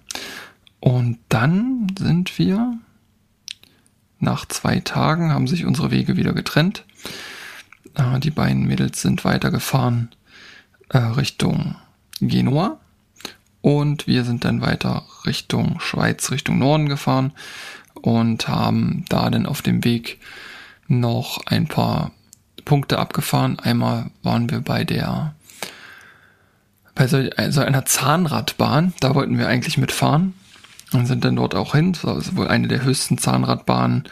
Und 0.81 1.19
dann 1.31 1.87
sind 1.99 2.39
wir, 2.39 2.77
nach 4.19 4.47
zwei 4.47 4.81
Tagen 4.81 5.33
haben 5.33 5.47
sich 5.47 5.65
unsere 5.65 5.91
Wege 5.91 6.17
wieder 6.17 6.35
getrennt. 6.35 6.85
Äh, 7.95 8.21
die 8.21 8.31
beiden 8.31 8.67
Mädels 8.67 9.01
sind 9.01 9.25
weitergefahren 9.25 10.11
äh, 10.91 10.99
Richtung 10.99 11.77
Genua. 12.21 12.81
Und 13.65 14.07
wir 14.07 14.25
sind 14.25 14.45
dann 14.45 14.61
weiter 14.61 15.05
Richtung 15.25 15.81
Schweiz, 15.81 16.31
Richtung 16.31 16.59
Norden 16.59 16.87
gefahren 16.87 17.33
und 17.95 18.47
haben 18.47 19.07
da 19.09 19.31
dann 19.31 19.47
auf 19.47 19.62
dem 19.62 19.85
Weg 19.85 20.21
noch 20.87 21.47
ein 21.47 21.67
paar 21.67 22.11
Punkte 22.67 22.99
abgefahren. 22.99 23.59
Einmal 23.59 24.11
waren 24.23 24.51
wir 24.51 24.61
bei 24.61 24.85
der 24.85 25.35
bei 26.95 27.07
so, 27.07 27.17
also 27.39 27.62
einer 27.62 27.87
Zahnradbahn, 27.87 28.93
da 29.01 29.15
wollten 29.15 29.39
wir 29.39 29.49
eigentlich 29.49 29.79
mitfahren 29.79 30.35
und 30.93 31.07
sind 31.07 31.25
dann 31.25 31.37
dort 31.37 31.55
auch 31.55 31.75
hin. 31.75 31.97
Das 32.03 32.19
ist 32.19 32.37
wohl 32.37 32.49
eine 32.49 32.69
der 32.69 32.85
höchsten 32.85 33.17
Zahnradbahnen 33.17 34.05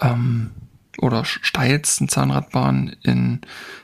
ähm, 0.00 0.50
oder 0.96 1.26
steilsten 1.26 2.08
Zahnradbahnen 2.08 2.96
in, 3.02 3.42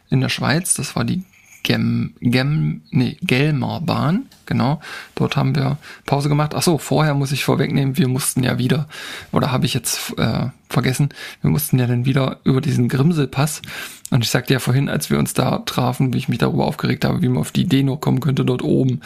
in 0.08 0.22
der 0.22 0.30
Schweiz. 0.30 0.72
Das 0.72 0.96
war 0.96 1.04
die 1.04 1.24
Gem, 1.62 2.14
Gem, 2.20 2.82
nee, 2.90 3.16
Gelmer 3.22 3.80
Bahn, 3.80 4.26
genau. 4.46 4.80
Dort 5.14 5.36
haben 5.36 5.54
wir 5.54 5.78
Pause 6.06 6.28
gemacht. 6.28 6.54
Ach 6.54 6.62
so, 6.62 6.78
vorher 6.78 7.14
muss 7.14 7.32
ich 7.32 7.44
vorwegnehmen, 7.44 7.98
wir 7.98 8.08
mussten 8.08 8.42
ja 8.42 8.58
wieder, 8.58 8.88
oder 9.32 9.52
habe 9.52 9.66
ich 9.66 9.74
jetzt 9.74 10.18
äh, 10.18 10.46
vergessen, 10.70 11.10
wir 11.42 11.50
mussten 11.50 11.78
ja 11.78 11.86
dann 11.86 12.06
wieder 12.06 12.40
über 12.44 12.60
diesen 12.60 12.88
Grimselpass. 12.88 13.60
Und 14.10 14.24
ich 14.24 14.30
sagte 14.30 14.52
ja 14.52 14.58
vorhin, 14.58 14.88
als 14.88 15.10
wir 15.10 15.18
uns 15.18 15.34
da 15.34 15.58
trafen, 15.58 16.12
wie 16.12 16.18
ich 16.18 16.28
mich 16.28 16.38
darüber 16.38 16.66
aufgeregt 16.66 17.04
habe, 17.04 17.22
wie 17.22 17.28
man 17.28 17.38
auf 17.38 17.52
die 17.52 17.62
Idee 17.62 17.82
nur 17.82 18.00
kommen 18.00 18.20
könnte, 18.20 18.44
dort 18.44 18.62
oben 18.62 19.00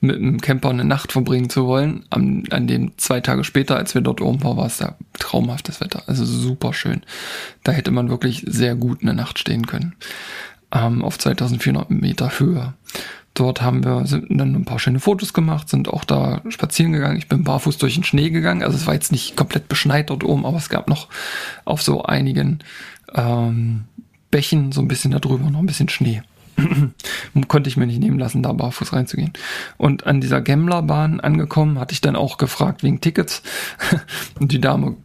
mit 0.00 0.16
einem 0.16 0.40
Camper 0.40 0.70
eine 0.70 0.84
Nacht 0.84 1.12
verbringen 1.12 1.48
zu 1.48 1.66
wollen. 1.66 2.04
An, 2.10 2.44
an 2.50 2.66
dem 2.66 2.92
zwei 2.98 3.20
Tage 3.20 3.44
später, 3.44 3.76
als 3.76 3.94
wir 3.94 4.02
dort 4.02 4.20
oben 4.20 4.42
waren, 4.42 4.56
war 4.56 4.66
es 4.66 4.78
da 4.78 4.96
traumhaftes 5.18 5.80
Wetter. 5.80 6.02
Also 6.06 6.24
super 6.24 6.74
schön. 6.74 7.02
Da 7.62 7.72
hätte 7.72 7.90
man 7.90 8.10
wirklich 8.10 8.44
sehr 8.46 8.74
gut 8.74 9.02
eine 9.02 9.14
Nacht 9.14 9.38
stehen 9.38 9.66
können 9.66 9.94
ähm, 10.72 11.02
auf 11.02 11.18
2400 11.18 11.90
Meter 11.90 12.38
Höhe. 12.38 12.74
Dort 13.34 13.62
haben 13.62 13.84
wir 13.84 14.04
dann 14.28 14.54
ein 14.54 14.64
paar 14.64 14.80
schöne 14.80 14.98
Fotos 14.98 15.32
gemacht, 15.32 15.68
sind 15.68 15.88
auch 15.88 16.04
da 16.04 16.42
spazieren 16.48 16.92
gegangen. 16.92 17.16
Ich 17.16 17.28
bin 17.28 17.44
barfuß 17.44 17.78
durch 17.78 17.94
den 17.94 18.04
Schnee 18.04 18.30
gegangen. 18.30 18.62
Also 18.62 18.76
es 18.76 18.86
war 18.86 18.94
jetzt 18.94 19.12
nicht 19.12 19.36
komplett 19.36 19.68
beschneit 19.68 20.10
dort 20.10 20.24
oben, 20.24 20.44
aber 20.44 20.56
es 20.56 20.68
gab 20.68 20.88
noch 20.88 21.08
auf 21.64 21.80
so 21.80 22.02
einigen 22.02 22.58
ähm, 23.14 23.84
Bächen 24.30 24.72
so 24.72 24.80
ein 24.80 24.88
bisschen 24.88 25.12
darüber 25.12 25.48
noch 25.50 25.60
ein 25.60 25.66
bisschen 25.66 25.88
Schnee. 25.88 26.22
Konnte 27.48 27.68
ich 27.68 27.76
mir 27.76 27.86
nicht 27.86 28.00
nehmen 28.00 28.18
lassen, 28.18 28.42
da 28.42 28.52
barfuß 28.52 28.92
reinzugehen. 28.92 29.32
Und 29.76 30.06
an 30.06 30.20
dieser 30.20 30.40
Gemmlerbahn 30.40 31.20
angekommen, 31.20 31.78
hatte 31.78 31.92
ich 31.92 32.00
dann 32.00 32.16
auch 32.16 32.36
gefragt 32.36 32.82
wegen 32.82 33.00
Tickets. 33.00 33.42
Und 34.40 34.52
die 34.52 34.60
Dame 34.60 34.96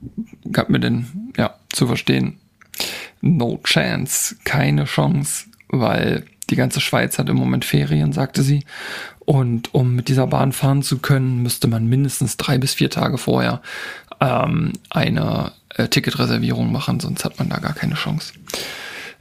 gab 0.52 0.70
mir 0.70 0.80
dann, 0.80 1.32
ja, 1.38 1.56
zu 1.72 1.88
verstehen, 1.88 2.40
no 3.22 3.60
chance, 3.64 4.36
keine 4.44 4.86
Chance, 4.86 5.46
weil 5.80 6.26
die 6.50 6.56
ganze 6.56 6.80
Schweiz 6.80 7.18
hat 7.18 7.30
im 7.30 7.38
Moment 7.38 7.66
Ferien, 7.66 8.14
sagte 8.14 8.44
sie. 8.44 8.64
Und 9.20 9.74
um 9.74 9.96
mit 9.96 10.08
dieser 10.08 10.28
Bahn 10.28 10.52
fahren 10.52 10.84
zu 10.84 11.00
können, 11.00 11.42
müsste 11.42 11.68
man 11.68 11.88
mindestens 11.88 12.38
drei 12.38 12.58
bis 12.58 12.76
vier 12.76 12.92
Tage 12.92 13.18
vorher 13.18 13.62
ähm, 14.20 14.74
eine 14.90 15.52
äh, 15.70 15.88
Ticketreservierung 15.88 16.72
machen, 16.72 17.00
sonst 17.00 17.26
hat 17.26 17.40
man 17.40 17.50
da 17.50 17.58
gar 17.58 17.74
keine 17.74 17.96
Chance. 17.96 18.34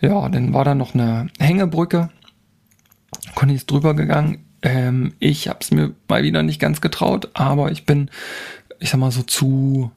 Ja, 0.01 0.29
dann 0.29 0.53
war 0.53 0.65
da 0.65 0.75
noch 0.75 0.95
eine 0.95 1.29
Hängebrücke. 1.39 2.11
Conny 3.35 3.55
ist 3.55 3.71
drüber 3.71 3.95
gegangen. 3.95 4.45
Ähm, 4.63 5.15
ich 5.19 5.49
habe 5.49 5.59
es 5.61 5.71
mir 5.71 5.95
mal 6.09 6.23
wieder 6.23 6.43
nicht 6.43 6.61
ganz 6.61 6.81
getraut, 6.81 7.31
aber 7.35 7.71
ich 7.73 7.87
bin, 7.87 8.11
ich 8.81 8.91
sag 8.91 8.99
mal 8.99 9.11
so 9.11 9.23
zu 9.23 9.91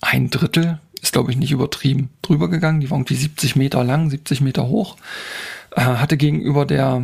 ein 0.00 0.30
Drittel, 0.30 0.80
ist 1.00 1.12
glaube 1.12 1.30
ich 1.30 1.36
nicht 1.36 1.52
übertrieben, 1.52 2.10
drüber 2.22 2.48
gegangen. 2.48 2.80
Die 2.80 2.90
war 2.90 2.98
irgendwie 2.98 3.14
70 3.14 3.56
Meter 3.56 3.84
lang, 3.84 4.10
70 4.10 4.40
Meter 4.40 4.66
hoch. 4.68 4.96
Äh, 5.74 5.80
hatte 5.80 6.16
gegenüber 6.16 6.66
der 6.66 7.02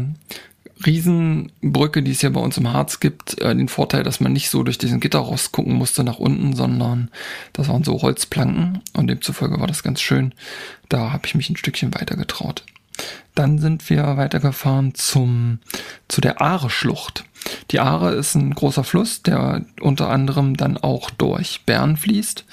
Riesenbrücke, 0.85 2.03
die 2.03 2.13
es 2.13 2.23
ja 2.23 2.31
bei 2.31 2.41
uns 2.41 2.57
im 2.57 2.73
Harz 2.73 3.01
gibt, 3.01 3.41
äh, 3.41 3.55
den 3.55 3.69
Vorteil, 3.69 4.03
dass 4.03 4.21
man 4.21 4.33
nicht 4.33 4.51
so 4.51 4.63
durch 4.63 4.79
diesen 4.79 5.01
Gitterrost 5.01 5.53
gucken 5.53 5.75
musste 5.75 6.05
nach 6.05 6.19
unten, 6.19 6.55
sondern 6.55 7.11
das 7.53 7.69
waren 7.69 7.85
so 7.85 8.01
Holzplanken 8.01 8.81
und 8.95 9.09
demzufolge 9.09 9.61
war 9.61 9.67
das 9.67 9.83
ganz 9.83 10.01
schön. 10.01 10.33
Da 10.89 11.13
habe 11.13 11.27
ich 11.27 11.35
mich 11.35 11.51
ein 11.51 11.57
Stückchen 11.57 11.95
weiter 11.95 12.17
getraut. 12.17 12.65
Dann 13.35 13.59
sind 13.59 13.89
wir 13.89 14.17
weitergefahren 14.17 14.95
zum, 14.95 15.61
zu 16.09 16.21
der 16.21 16.41
Aare-Schlucht. 16.41 17.25
Die 17.71 17.81
Aare 17.81 18.13
ist 18.13 18.35
ein 18.35 18.55
großer 18.55 18.85
Fluss, 18.85 19.23
der 19.23 19.65
unter 19.81 20.11
anderem 20.11 20.57
dann 20.57 20.77
auch 20.77 21.11
durch 21.11 21.63
Bern 21.65 21.97
fließt 21.97 22.45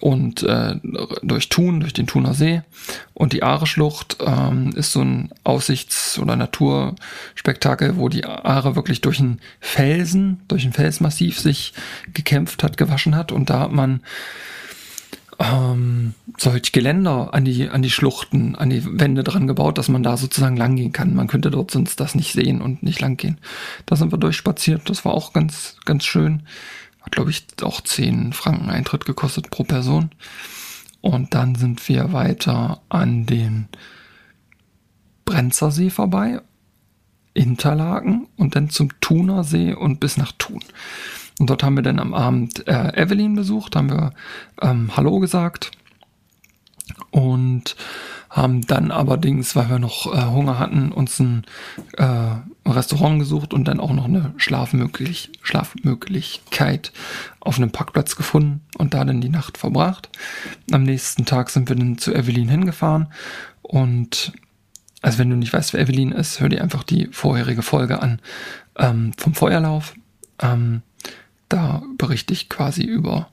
und 0.00 0.42
äh, 0.42 0.76
durch 1.22 1.48
Thun, 1.48 1.80
durch 1.80 1.92
den 1.92 2.06
Thuner 2.06 2.34
See. 2.34 2.62
Und 3.12 3.32
die 3.32 3.42
Aare-Schlucht 3.42 4.18
ähm, 4.20 4.72
ist 4.74 4.92
so 4.92 5.02
ein 5.02 5.30
Aussichts- 5.44 6.18
oder 6.18 6.36
Naturspektakel, 6.36 7.96
wo 7.96 8.08
die 8.08 8.24
Aare 8.24 8.76
wirklich 8.76 9.00
durch 9.00 9.20
einen 9.20 9.40
Felsen, 9.60 10.40
durch 10.48 10.64
ein 10.64 10.72
Felsmassiv 10.72 11.38
sich 11.38 11.72
gekämpft 12.12 12.62
hat, 12.62 12.76
gewaschen 12.76 13.16
hat. 13.16 13.32
Und 13.32 13.50
da 13.50 13.60
hat 13.60 13.72
man 13.72 14.00
ähm, 15.38 16.14
solch 16.38 16.72
Geländer 16.72 17.34
an 17.34 17.44
die, 17.44 17.68
an 17.68 17.82
die 17.82 17.90
Schluchten, 17.90 18.54
an 18.54 18.70
die 18.70 18.84
Wände 18.84 19.24
dran 19.24 19.46
gebaut, 19.46 19.78
dass 19.78 19.88
man 19.88 20.02
da 20.02 20.16
sozusagen 20.16 20.56
langgehen 20.56 20.92
kann. 20.92 21.14
Man 21.14 21.26
könnte 21.26 21.50
dort 21.50 21.70
sonst 21.70 22.00
das 22.00 22.14
nicht 22.14 22.32
sehen 22.32 22.60
und 22.60 22.82
nicht 22.82 23.00
langgehen. 23.00 23.38
Da 23.86 23.96
sind 23.96 24.12
wir 24.12 24.18
durchspaziert. 24.18 24.88
Das 24.88 25.04
war 25.04 25.14
auch 25.14 25.32
ganz, 25.32 25.76
ganz 25.84 26.04
schön. 26.04 26.42
Hat, 27.02 27.12
glaube 27.12 27.30
ich, 27.30 27.46
auch 27.62 27.80
10 27.80 28.32
Franken 28.32 28.70
Eintritt 28.70 29.04
gekostet 29.04 29.50
pro 29.50 29.64
Person. 29.64 30.10
Und 31.00 31.34
dann 31.34 31.54
sind 31.54 31.86
wir 31.88 32.12
weiter 32.12 32.80
an 32.88 33.26
den 33.26 33.68
Brenzersee 35.24 35.90
vorbei, 35.90 36.40
Interlaken 37.34 38.28
und 38.36 38.56
dann 38.56 38.70
zum 38.70 38.88
Thunersee 39.00 39.74
und 39.74 40.00
bis 40.00 40.16
nach 40.16 40.32
Thun. 40.32 40.60
Und 41.38 41.50
dort 41.50 41.62
haben 41.62 41.76
wir 41.76 41.82
dann 41.82 41.98
am 41.98 42.14
Abend 42.14 42.66
äh, 42.68 42.92
Evelyn 42.94 43.34
besucht, 43.34 43.74
haben 43.76 43.90
wir 43.90 44.12
ähm, 44.62 44.96
Hallo 44.96 45.18
gesagt 45.18 45.72
und 47.10 47.76
haben 48.30 48.66
dann 48.66 48.90
allerdings, 48.90 49.54
weil 49.54 49.70
wir 49.70 49.78
noch 49.78 50.12
äh, 50.12 50.24
Hunger 50.26 50.58
hatten, 50.58 50.90
uns 50.90 51.20
ein 51.20 51.44
äh, 51.96 52.36
Restaurant 52.66 53.20
gesucht 53.20 53.54
und 53.54 53.66
dann 53.66 53.78
auch 53.78 53.92
noch 53.92 54.06
eine 54.06 54.32
Schlafmöglich 54.36 55.30
Schlafmöglichkeit 55.42 56.92
auf 57.40 57.58
einem 57.58 57.70
Parkplatz 57.70 58.16
gefunden 58.16 58.62
und 58.76 58.94
da 58.94 59.04
dann 59.04 59.20
die 59.20 59.28
Nacht 59.28 59.56
verbracht. 59.56 60.08
Am 60.72 60.82
nächsten 60.82 61.24
Tag 61.24 61.50
sind 61.50 61.68
wir 61.68 61.76
dann 61.76 61.98
zu 61.98 62.12
Evelyn 62.12 62.48
hingefahren 62.48 63.08
und 63.62 64.32
also 65.00 65.18
wenn 65.18 65.30
du 65.30 65.36
nicht 65.36 65.52
weißt, 65.52 65.72
wer 65.72 65.80
Evelyn 65.80 66.12
ist, 66.12 66.40
hör 66.40 66.48
dir 66.48 66.62
einfach 66.62 66.82
die 66.82 67.08
vorherige 67.12 67.62
Folge 67.62 68.02
an 68.02 68.20
ähm, 68.78 69.12
vom 69.16 69.34
Feuerlauf. 69.34 69.94
Ähm, 70.40 70.82
da 71.54 71.82
berichte 71.98 72.32
ich 72.32 72.48
quasi 72.48 72.82
über 72.82 73.28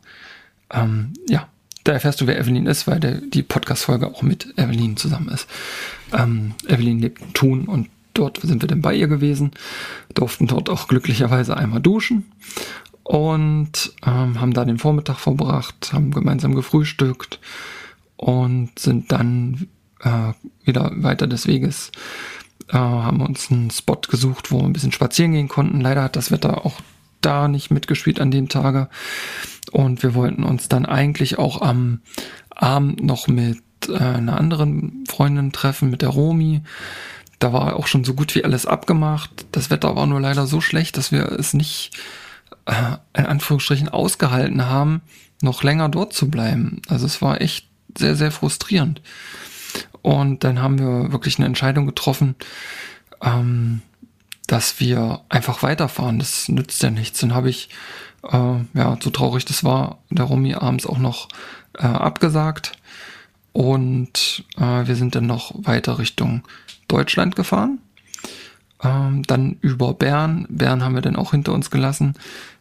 ähm, 0.71 1.13
ja 1.27 1.47
da 1.83 1.93
erfährst 1.93 2.21
du, 2.21 2.27
wer 2.27 2.39
Evelyn 2.39 2.67
ist, 2.67 2.87
weil 2.87 2.99
der, 2.99 3.15
die 3.15 3.41
Podcast-Folge 3.41 4.07
auch 4.07 4.21
mit 4.21 4.53
Evelyn 4.57 4.97
zusammen 4.97 5.29
ist. 5.29 5.47
Ähm, 6.13 6.53
Evelyn 6.67 6.99
lebt 6.99 7.21
in 7.21 7.33
Thun 7.33 7.65
und 7.65 7.89
dort 8.13 8.39
sind 8.41 8.61
wir 8.61 8.67
dann 8.67 8.81
bei 8.81 8.93
ihr 8.93 9.07
gewesen, 9.07 9.51
durften 10.13 10.47
dort 10.47 10.69
auch 10.69 10.87
glücklicherweise 10.87 11.57
einmal 11.57 11.81
duschen 11.81 12.31
und 13.03 13.93
ähm, 14.05 14.39
haben 14.39 14.53
da 14.53 14.65
den 14.65 14.77
Vormittag 14.77 15.17
verbracht, 15.17 15.91
haben 15.93 16.11
gemeinsam 16.11 16.53
gefrühstückt 16.53 17.39
und 18.15 18.77
sind 18.77 19.11
dann 19.11 19.67
äh, 20.01 20.33
wieder 20.63 20.91
weiter 20.95 21.25
des 21.25 21.47
Weges, 21.47 21.91
äh, 22.67 22.77
haben 22.77 23.21
uns 23.21 23.49
einen 23.49 23.71
Spot 23.71 24.01
gesucht, 24.07 24.51
wo 24.51 24.59
wir 24.59 24.65
ein 24.65 24.73
bisschen 24.73 24.91
spazieren 24.91 25.31
gehen 25.31 25.47
konnten. 25.47 25.81
Leider 25.81 26.03
hat 26.03 26.15
das 26.15 26.31
Wetter 26.31 26.65
auch 26.65 26.79
da 27.21 27.47
nicht 27.47 27.71
mitgespielt 27.71 28.19
an 28.19 28.31
dem 28.31 28.49
Tage. 28.49 28.89
Und 29.71 30.03
wir 30.03 30.13
wollten 30.15 30.43
uns 30.43 30.67
dann 30.67 30.85
eigentlich 30.85 31.37
auch 31.39 31.61
am 31.61 32.01
Abend 32.49 33.03
noch 33.03 33.27
mit 33.27 33.61
äh, 33.87 33.97
einer 33.97 34.37
anderen 34.37 35.03
Freundin 35.07 35.51
treffen, 35.51 35.89
mit 35.89 36.01
der 36.01 36.09
Romi. 36.09 36.61
Da 37.39 37.53
war 37.53 37.75
auch 37.75 37.87
schon 37.87 38.03
so 38.03 38.13
gut 38.13 38.35
wie 38.35 38.43
alles 38.43 38.65
abgemacht. 38.65 39.45
Das 39.51 39.69
Wetter 39.69 39.95
war 39.95 40.05
nur 40.05 40.21
leider 40.21 40.45
so 40.45 40.61
schlecht, 40.61 40.97
dass 40.97 41.11
wir 41.11 41.31
es 41.31 41.53
nicht 41.53 41.97
äh, 42.65 42.97
in 43.17 43.25
Anführungsstrichen 43.25 43.89
ausgehalten 43.89 44.65
haben, 44.65 45.01
noch 45.41 45.63
länger 45.63 45.89
dort 45.89 46.13
zu 46.13 46.29
bleiben. 46.29 46.81
Also 46.87 47.05
es 47.05 47.21
war 47.21 47.41
echt 47.41 47.67
sehr, 47.97 48.15
sehr 48.15 48.31
frustrierend. 48.31 49.01
Und 50.01 50.43
dann 50.43 50.61
haben 50.61 50.79
wir 50.79 51.11
wirklich 51.11 51.37
eine 51.37 51.45
Entscheidung 51.45 51.85
getroffen, 51.85 52.35
ähm, 53.21 53.81
dass 54.51 54.81
wir 54.81 55.21
einfach 55.29 55.63
weiterfahren. 55.63 56.19
Das 56.19 56.49
nützt 56.49 56.83
ja 56.83 56.91
nichts. 56.91 57.21
Dann 57.21 57.33
habe 57.33 57.49
ich 57.49 57.69
äh, 58.23 58.55
ja, 58.73 58.97
so 59.01 59.09
traurig 59.09 59.45
das 59.45 59.63
war, 59.63 59.99
der 60.09 60.25
Romy 60.25 60.55
abends 60.55 60.85
auch 60.85 60.97
noch 60.97 61.29
äh, 61.77 61.85
abgesagt. 61.85 62.73
Und 63.53 64.43
äh, 64.57 64.87
wir 64.87 64.95
sind 64.97 65.15
dann 65.15 65.25
noch 65.25 65.53
weiter 65.55 65.99
Richtung 65.99 66.43
Deutschland 66.89 67.37
gefahren. 67.37 67.79
Ähm, 68.83 69.23
dann 69.23 69.57
über 69.61 69.93
Bern. 69.93 70.47
Bern 70.49 70.83
haben 70.83 70.95
wir 70.95 71.01
dann 71.01 71.15
auch 71.15 71.31
hinter 71.31 71.53
uns 71.53 71.71
gelassen, 71.71 72.15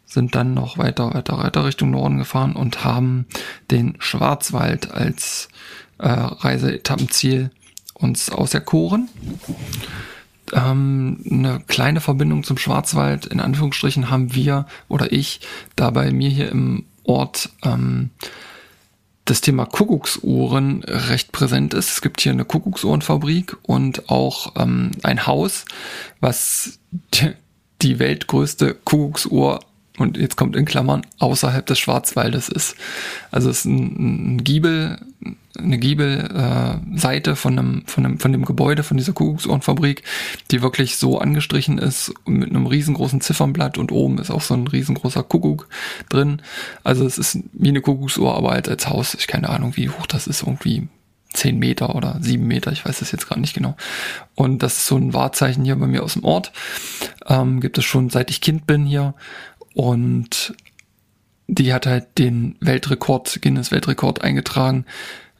sind 0.05 0.33
dann 0.33 0.53
noch 0.53 0.77
weiter, 0.77 1.13
weiter, 1.13 1.39
weiter 1.39 1.65
Richtung 1.65 1.91
Norden 1.91 2.19
gefahren 2.19 2.55
und 2.55 2.85
haben 2.85 3.25
den 3.69 3.95
Schwarzwald 3.99 4.91
als 4.91 5.49
äh, 5.97 6.07
Reiseetappenziel 6.07 7.51
uns 7.93 8.29
auserkoren. 8.29 9.09
Ähm, 10.53 11.23
eine 11.29 11.61
kleine 11.67 12.01
Verbindung 12.01 12.43
zum 12.43 12.57
Schwarzwald, 12.57 13.25
in 13.25 13.39
Anführungsstrichen, 13.39 14.09
haben 14.09 14.33
wir 14.33 14.65
oder 14.87 15.11
ich 15.11 15.41
da 15.75 15.89
bei 15.89 16.11
mir 16.11 16.29
hier 16.29 16.49
im 16.49 16.85
Ort 17.03 17.49
ähm, 17.63 18.11
das 19.25 19.41
Thema 19.41 19.65
Kuckucksuhren 19.65 20.83
recht 20.83 21.31
präsent 21.31 21.73
ist. 21.73 21.91
Es 21.91 22.01
gibt 22.01 22.21
hier 22.21 22.31
eine 22.31 22.45
Kuckucksuhrenfabrik 22.45 23.55
und 23.63 24.09
auch 24.09 24.53
ähm, 24.57 24.91
ein 25.03 25.25
Haus, 25.27 25.65
was 26.19 26.79
die 27.81 27.99
weltgrößte 27.99 28.73
Kuckucksuhr 28.73 29.61
und 30.01 30.17
jetzt 30.17 30.37
kommt 30.37 30.55
in 30.55 30.65
Klammern 30.65 31.05
außerhalb 31.19 31.65
des 31.65 31.79
Schwarzwaldes 31.79 32.49
ist. 32.49 32.75
Also 33.31 33.49
es 33.49 33.59
ist 33.59 33.65
ein, 33.65 34.35
ein 34.35 34.43
Giebel, 34.43 34.97
eine 35.57 35.77
Giebelseite 35.77 37.31
äh, 37.31 37.35
von 37.35 37.57
einem, 37.57 37.83
von 37.85 38.05
einem, 38.05 38.19
von 38.19 38.31
dem 38.31 38.45
Gebäude 38.45 38.83
von 38.83 38.97
dieser 38.97 39.13
Kuckucksuhrenfabrik, 39.13 40.03
die 40.51 40.61
wirklich 40.61 40.97
so 40.97 41.19
angestrichen 41.19 41.77
ist 41.77 42.13
mit 42.25 42.49
einem 42.49 42.65
riesengroßen 42.65 43.21
Ziffernblatt 43.21 43.77
und 43.77 43.91
oben 43.91 44.17
ist 44.17 44.31
auch 44.31 44.41
so 44.41 44.53
ein 44.53 44.67
riesengroßer 44.67 45.23
Kuckuck 45.23 45.67
drin. 46.09 46.41
Also 46.83 47.05
es 47.05 47.17
ist 47.17 47.39
wie 47.53 47.69
eine 47.69 47.81
Kuckucksuhr, 47.81 48.35
aber 48.35 48.51
halt 48.51 48.69
als 48.69 48.89
Haus. 48.89 49.13
Ich 49.13 49.27
keine 49.27 49.49
Ahnung, 49.49 49.75
wie 49.75 49.89
hoch 49.89 50.07
das 50.07 50.27
ist, 50.27 50.43
irgendwie 50.43 50.87
zehn 51.33 51.57
Meter 51.59 51.95
oder 51.95 52.17
sieben 52.19 52.47
Meter, 52.47 52.71
ich 52.71 52.85
weiß 52.85 53.01
es 53.01 53.11
jetzt 53.11 53.27
gerade 53.27 53.41
nicht 53.41 53.53
genau. 53.53 53.75
Und 54.35 54.63
das 54.63 54.77
ist 54.77 54.87
so 54.87 54.97
ein 54.97 55.13
Wahrzeichen 55.13 55.63
hier 55.63 55.75
bei 55.75 55.87
mir 55.87 56.03
aus 56.03 56.13
dem 56.13 56.23
Ort. 56.23 56.51
Ähm, 57.27 57.61
gibt 57.61 57.77
es 57.77 57.85
schon 57.85 58.09
seit 58.09 58.29
ich 58.29 58.41
Kind 58.41 58.67
bin 58.67 58.85
hier. 58.85 59.13
Und 59.73 60.53
die 61.47 61.73
hat 61.73 61.85
halt 61.85 62.17
den 62.17 62.55
Weltrekord, 62.59 63.41
Guinness 63.41 63.71
Weltrekord 63.71 64.21
eingetragen. 64.21 64.85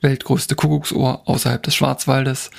Weltgrößte 0.01 0.55
Kuckucksuhr 0.55 1.21
außerhalb 1.27 1.61
des 1.63 1.75
Schwarzwaldes. 1.75 2.51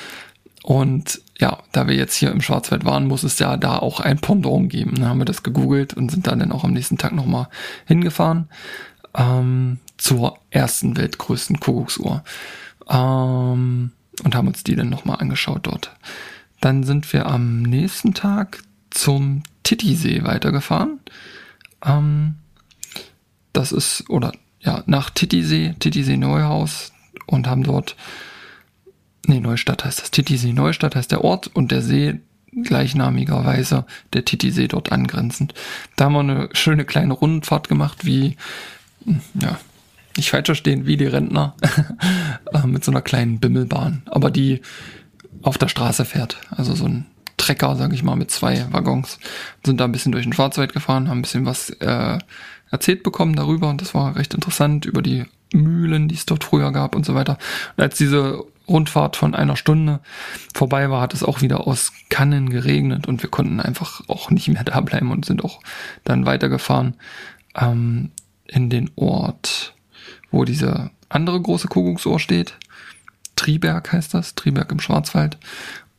Und 0.63 1.21
ja, 1.39 1.59
da 1.73 1.89
wir 1.89 1.97
jetzt 1.97 2.15
hier 2.15 2.31
im 2.31 2.41
Schwarzwald 2.41 2.85
waren, 2.85 3.09
muss 3.09 3.25
es 3.25 3.39
ja 3.39 3.57
da 3.57 3.79
auch 3.79 4.01
ein 4.01 4.21
Pendant 4.21 4.71
geben. 4.71 4.95
Dann 4.95 5.09
haben 5.09 5.19
wir 5.19 5.25
das 5.25 5.43
gegoogelt 5.43 5.95
und 5.95 6.11
sind 6.11 6.29
dann, 6.29 6.39
dann 6.39 6.53
auch 6.53 6.65
am 6.65 6.73
nächsten 6.73 6.99
Tag 6.99 7.13
nochmal 7.13 7.49
hingefahren 7.87 8.49
ähm, 9.15 9.79
zur 9.99 10.39
ersten 10.51 10.97
weltgrößten 10.97 11.59
Kuckucksuhr. 11.59 12.23
Ähm, 12.89 13.93
und 14.25 14.35
haben 14.35 14.49
uns 14.49 14.63
die 14.63 14.77
dann 14.77 14.89
nochmal 14.91 15.19
angeschaut 15.19 15.67
dort. 15.67 15.91
Dann 16.61 16.85
sind 16.85 17.13
wir 17.13 17.27
am 17.27 17.63
nächsten 17.63 18.15
Tag 18.15 18.63
zum 18.91 19.43
Titisee 19.65 20.23
weitergefahren. 20.23 21.01
Ähm, 21.85 22.37
das 23.53 23.73
ist, 23.73 24.09
oder 24.09 24.33
ja, 24.61 24.83
nach 24.87 25.11
Titisee, 25.11 25.75
Titisee 25.79 26.17
Neuhaus 26.17 26.93
und 27.27 27.47
haben 27.47 27.65
dort, 27.65 27.97
nee, 29.27 29.41
Neustadt 29.41 29.85
heißt 29.85 30.01
das, 30.01 30.11
Titisee 30.11 30.53
Neustadt 30.53 30.97
heißt 30.97 31.11
der 31.11 31.25
Ort 31.25 31.49
und 31.49 31.73
der 31.73 31.83
See 31.83 32.21
gleichnamigerweise 32.65 33.87
der 34.13 34.25
Titisee 34.25 34.69
dort 34.69 34.93
angrenzend. 34.93 35.55
Da 35.97 36.05
haben 36.05 36.13
wir 36.13 36.21
eine 36.21 36.49
schöne 36.53 36.85
kleine 36.85 37.15
Rundfahrt 37.15 37.69
gemacht, 37.69 38.05
wie, 38.05 38.37
ja, 39.35 39.59
nicht 40.17 40.31
falsch 40.31 40.47
verstehen, 40.47 40.87
wie 40.87 40.97
die 40.97 41.07
Rentner 41.07 41.57
äh, 42.53 42.67
mit 42.67 42.85
so 42.85 42.91
einer 42.91 43.01
kleinen 43.01 43.41
Bimmelbahn, 43.41 44.03
aber 44.07 44.31
die 44.31 44.61
auf 45.41 45.59
der 45.59 45.69
Straße 45.69 46.05
fährt. 46.05 46.37
Also 46.51 46.75
so 46.75 46.87
ein 46.87 47.07
Trecker, 47.43 47.75
sage 47.75 47.97
ich 47.97 48.05
mal, 48.05 48.15
mit 48.15 48.31
zwei 48.31 48.67
Waggons. 48.71 49.19
Sind 49.67 49.81
da 49.81 49.85
ein 49.85 49.93
bisschen 49.93 50.13
durch 50.13 50.25
den 50.25 50.33
Schwarzwald 50.33 50.73
gefahren, 50.73 51.09
haben 51.09 51.19
ein 51.19 51.23
bisschen 51.23 51.45
was 51.45 51.71
äh, 51.71 52.19
erzählt 52.71 53.03
bekommen 53.03 53.35
darüber 53.35 53.69
und 53.69 53.81
das 53.81 53.95
war 53.95 54.15
recht 54.15 54.33
interessant 54.33 54.85
über 54.87 55.03
die 55.03 55.25
Mühlen, 55.53 56.07
die 56.07 56.15
es 56.15 56.25
dort 56.25 56.45
früher 56.45 56.71
gab 56.71 56.95
und 56.95 57.05
so 57.05 57.17
weiter. 57.17 57.39
Und 57.77 57.83
als 57.83 57.99
diese 57.99 58.45
Rundfahrt 58.69 59.17
von 59.17 59.35
einer 59.35 59.57
Stunde 59.57 59.99
vorbei 60.55 60.89
war, 60.89 61.01
hat 61.01 61.15
es 61.15 61.25
auch 61.25 61.41
wieder 61.41 61.67
aus 61.67 61.93
Kannen 62.11 62.49
geregnet 62.49 63.09
und 63.09 63.25
wir 63.25 63.29
konnten 63.29 63.59
einfach 63.59 64.03
auch 64.07 64.31
nicht 64.31 64.47
mehr 64.47 64.63
da 64.65 64.81
bleiben 64.81 65.11
und 65.11 65.25
sind 65.25 65.45
auch 65.45 65.61
dann 66.05 66.27
weitergefahren 66.27 66.95
ähm, 67.57 68.13
in 68.47 68.71
den 68.71 68.89
Ort, 68.95 69.75
wo 70.31 70.45
diese 70.45 70.91
andere 71.09 71.41
große 71.41 71.67
Kuckucksuhr 71.67 72.21
steht. 72.21 72.55
Triberg 73.35 73.93
heißt 73.93 74.15
das, 74.15 74.37
Triberg 74.37 74.71
im 74.71 74.79
Schwarzwald. 74.79 75.39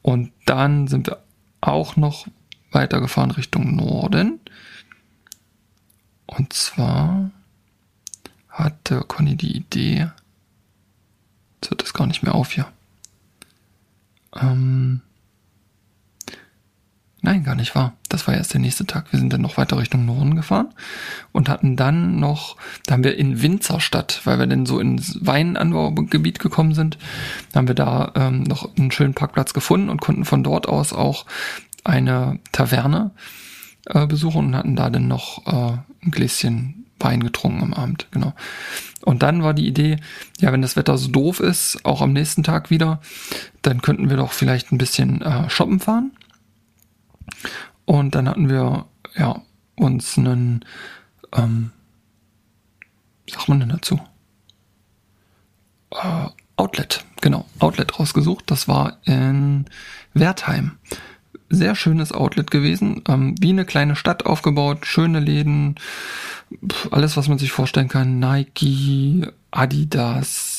Und 0.02 0.32
dann 0.46 0.88
sind 0.88 1.08
wir 1.08 1.23
auch 1.68 1.96
noch 1.96 2.28
weitergefahren 2.72 3.32
Richtung 3.32 3.76
Norden. 3.76 4.40
Und 6.26 6.54
zwar 6.54 7.32
hatte 8.50 9.02
Conny 9.02 9.36
die 9.36 9.56
Idee, 9.58 10.12
jetzt 11.56 11.72
hört 11.72 11.84
es 11.84 11.94
gar 11.94 12.08
nicht 12.08 12.24
mehr 12.24 12.36
auf 12.36 12.52
hier. 12.52 12.68
Ähm, 14.36 15.02
Nein, 17.26 17.46
gar 17.46 17.56
nicht 17.56 17.74
wahr. 17.74 17.94
Das 18.10 18.28
war 18.28 18.36
erst 18.36 18.54
der 18.54 18.60
nächste 18.60 18.86
Tag. 18.86 19.14
Wir 19.14 19.18
sind 19.18 19.32
dann 19.32 19.40
noch 19.40 19.56
weiter 19.56 19.78
Richtung 19.78 20.06
Norden 20.06 20.36
gefahren 20.36 20.74
und 21.32 21.48
hatten 21.48 21.78
dann 21.78 22.20
noch, 22.20 22.58
da 22.86 22.96
haben 22.96 23.06
wir 23.06 23.18
in 23.18 23.42
Winzerstadt, 23.42 24.20
weil 24.26 24.40
wir 24.40 24.46
dann 24.46 24.66
so 24.66 24.78
ins 24.78 25.18
Weinanbaugebiet 25.22 26.40
gekommen 26.40 26.74
sind, 26.74 26.98
haben 27.56 27.70
wir 27.70 27.76
da 27.76 28.12
ähm, 28.16 28.44
noch 28.44 28.76
einen 28.76 28.92
schönen 28.92 29.14
Parkplatz 29.14 29.54
gefunden 29.54 29.90
und 29.90 30.02
konnten 30.02 30.26
von 30.26 30.44
dort 30.44 30.68
aus 30.68 30.92
auch 30.92 31.26
eine 31.86 32.40
Taverne 32.52 33.12
äh, 33.86 34.06
besuchen 34.06 34.48
und 34.48 34.56
hatten 34.58 34.76
da 34.76 34.90
dann 34.90 35.08
noch 35.08 35.48
äh, 35.48 35.78
ein 36.06 36.12
Gläschen 36.12 36.86
Wein 37.00 37.22
getrunken 37.22 37.64
am 37.64 37.74
Abend, 37.74 38.08
genau. 38.12 38.34
Und 39.04 39.24
dann 39.24 39.44
war 39.44 39.54
die 39.54 39.68
Idee, 39.68 39.98
ja, 40.40 40.54
wenn 40.54 40.62
das 40.62 40.78
Wetter 40.78 40.98
so 40.98 41.10
doof 41.10 41.42
ist, 41.42 41.80
auch 41.84 42.02
am 42.02 42.14
nächsten 42.14 42.44
Tag 42.44 42.70
wieder, 42.70 43.02
dann 43.62 43.82
könnten 43.82 44.10
wir 44.10 44.18
doch 44.18 44.32
vielleicht 44.32 44.72
ein 44.72 44.78
bisschen 44.78 45.22
äh, 45.22 45.50
shoppen 45.50 45.80
fahren 45.80 46.12
und 47.86 48.16
dann 48.16 48.30
hatten 48.30 48.50
wir 48.50 48.86
ja 49.16 49.42
uns 49.76 50.18
einen, 50.18 50.66
ähm, 51.34 51.72
sagt 53.30 53.50
man 53.50 53.60
denn 53.60 53.70
dazu? 53.70 54.00
Äh, 55.92 56.28
Outlet, 56.56 57.04
genau, 57.22 57.46
Outlet 57.60 58.00
rausgesucht. 58.00 58.50
Das 58.52 58.68
war 58.68 58.98
in 59.06 59.66
Wertheim. 60.14 60.78
Sehr 61.50 61.76
schönes 61.76 62.12
Outlet 62.12 62.52
gewesen, 62.52 63.04
ähm, 63.08 63.36
wie 63.40 63.50
eine 63.50 63.66
kleine 63.66 63.96
Stadt 63.96 64.26
aufgebaut, 64.26 64.86
schöne 64.86 65.20
Läden, 65.20 65.76
alles, 66.92 67.18
was 67.18 67.28
man 67.28 67.38
sich 67.38 67.52
vorstellen 67.52 67.90
kann. 67.90 68.20
Nike, 68.20 69.28
Adidas, 69.52 70.53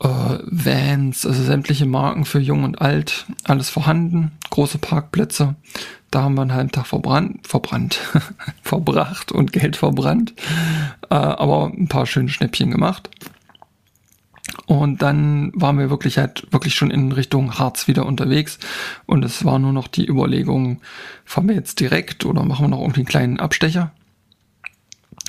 äh, 0.00 0.38
Vans, 0.44 1.26
also 1.26 1.42
sämtliche 1.42 1.86
Marken 1.86 2.24
für 2.24 2.38
Jung 2.38 2.64
und 2.64 2.80
Alt, 2.80 3.26
alles 3.44 3.68
vorhanden, 3.68 4.32
große 4.50 4.78
Parkplätze. 4.78 5.56
Da 6.10 6.22
haben 6.22 6.36
wir 6.36 6.42
einen 6.42 6.54
halben 6.54 6.72
Tag 6.72 6.86
verbrannt, 6.86 7.46
verbrannt, 7.46 8.00
verbracht 8.62 9.32
und 9.32 9.52
Geld 9.52 9.76
verbrannt, 9.76 10.34
äh, 11.10 11.14
aber 11.14 11.66
ein 11.66 11.88
paar 11.88 12.06
schöne 12.06 12.30
Schnäppchen 12.30 12.70
gemacht. 12.70 13.10
Und 14.66 15.02
dann 15.02 15.52
waren 15.54 15.78
wir 15.78 15.90
wirklich 15.90 16.18
halt 16.18 16.46
wirklich 16.50 16.74
schon 16.74 16.90
in 16.90 17.12
Richtung 17.12 17.58
Harz 17.58 17.88
wieder 17.88 18.06
unterwegs. 18.06 18.58
Und 19.06 19.24
es 19.24 19.44
war 19.44 19.58
nur 19.58 19.72
noch 19.72 19.88
die 19.88 20.06
Überlegung, 20.06 20.80
fahren 21.24 21.48
wir 21.48 21.54
jetzt 21.54 21.80
direkt 21.80 22.24
oder 22.24 22.44
machen 22.44 22.64
wir 22.64 22.68
noch 22.68 22.80
irgendwie 22.80 23.00
einen 23.00 23.08
kleinen 23.08 23.40
Abstecher? 23.40 23.92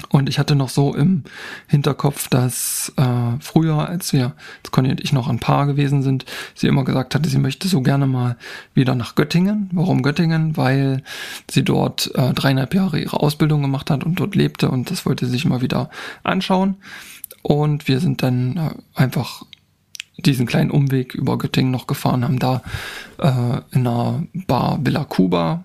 Und 0.08 0.30
ich 0.30 0.40
hatte 0.40 0.56
noch 0.56 0.70
so 0.70 0.96
im 0.96 1.24
Hinterkopf, 1.68 2.30
dass 2.30 2.94
äh, 2.96 3.40
früher, 3.42 3.88
als 3.90 4.14
wir, 4.14 4.34
als 4.64 4.72
Conny 4.72 4.90
und 4.90 5.02
ich 5.02 5.12
noch 5.12 5.28
ein 5.28 5.40
Paar 5.40 5.66
gewesen 5.68 6.02
sind, 6.02 6.26
sie 6.56 6.68
immer 6.68 6.86
gesagt 6.86 7.16
hatte, 7.16 7.30
sie 7.30 7.38
möchte 7.38 7.68
so 7.68 7.82
gerne 7.82 8.08
mal 8.08 8.38
wieder 8.74 8.96
nach 8.96 9.16
Göttingen. 9.16 9.70
Warum 9.74 10.02
Göttingen? 10.02 10.56
Weil 10.58 11.04
sie 11.52 11.64
dort 11.64 12.12
äh, 12.16 12.34
dreieinhalb 12.34 12.74
Jahre 12.74 13.00
ihre 13.00 13.20
Ausbildung 13.20 13.62
gemacht 13.62 13.92
hat 13.92 14.04
und 14.04 14.20
dort 14.20 14.36
lebte 14.36 14.70
und 14.70 14.90
das 14.90 15.06
wollte 15.06 15.26
sie 15.26 15.32
sich 15.32 15.46
mal 15.46 15.62
wieder 15.62 15.90
anschauen. 16.24 16.78
Und 17.42 17.88
wir 17.88 18.00
sind 18.00 18.24
dann 18.24 18.58
äh, 18.58 19.00
einfach 19.00 19.44
diesen 20.18 20.46
kleinen 20.46 20.72
Umweg 20.72 21.16
über 21.16 21.38
Göttingen 21.38 21.72
noch 21.72 21.88
gefahren, 21.88 22.24
haben 22.24 22.40
da 22.40 22.62
äh, 23.20 23.62
in 23.72 23.88
einer 23.88 24.24
Bar 24.48 24.80
Villa 24.82 25.06
Cuba, 25.06 25.64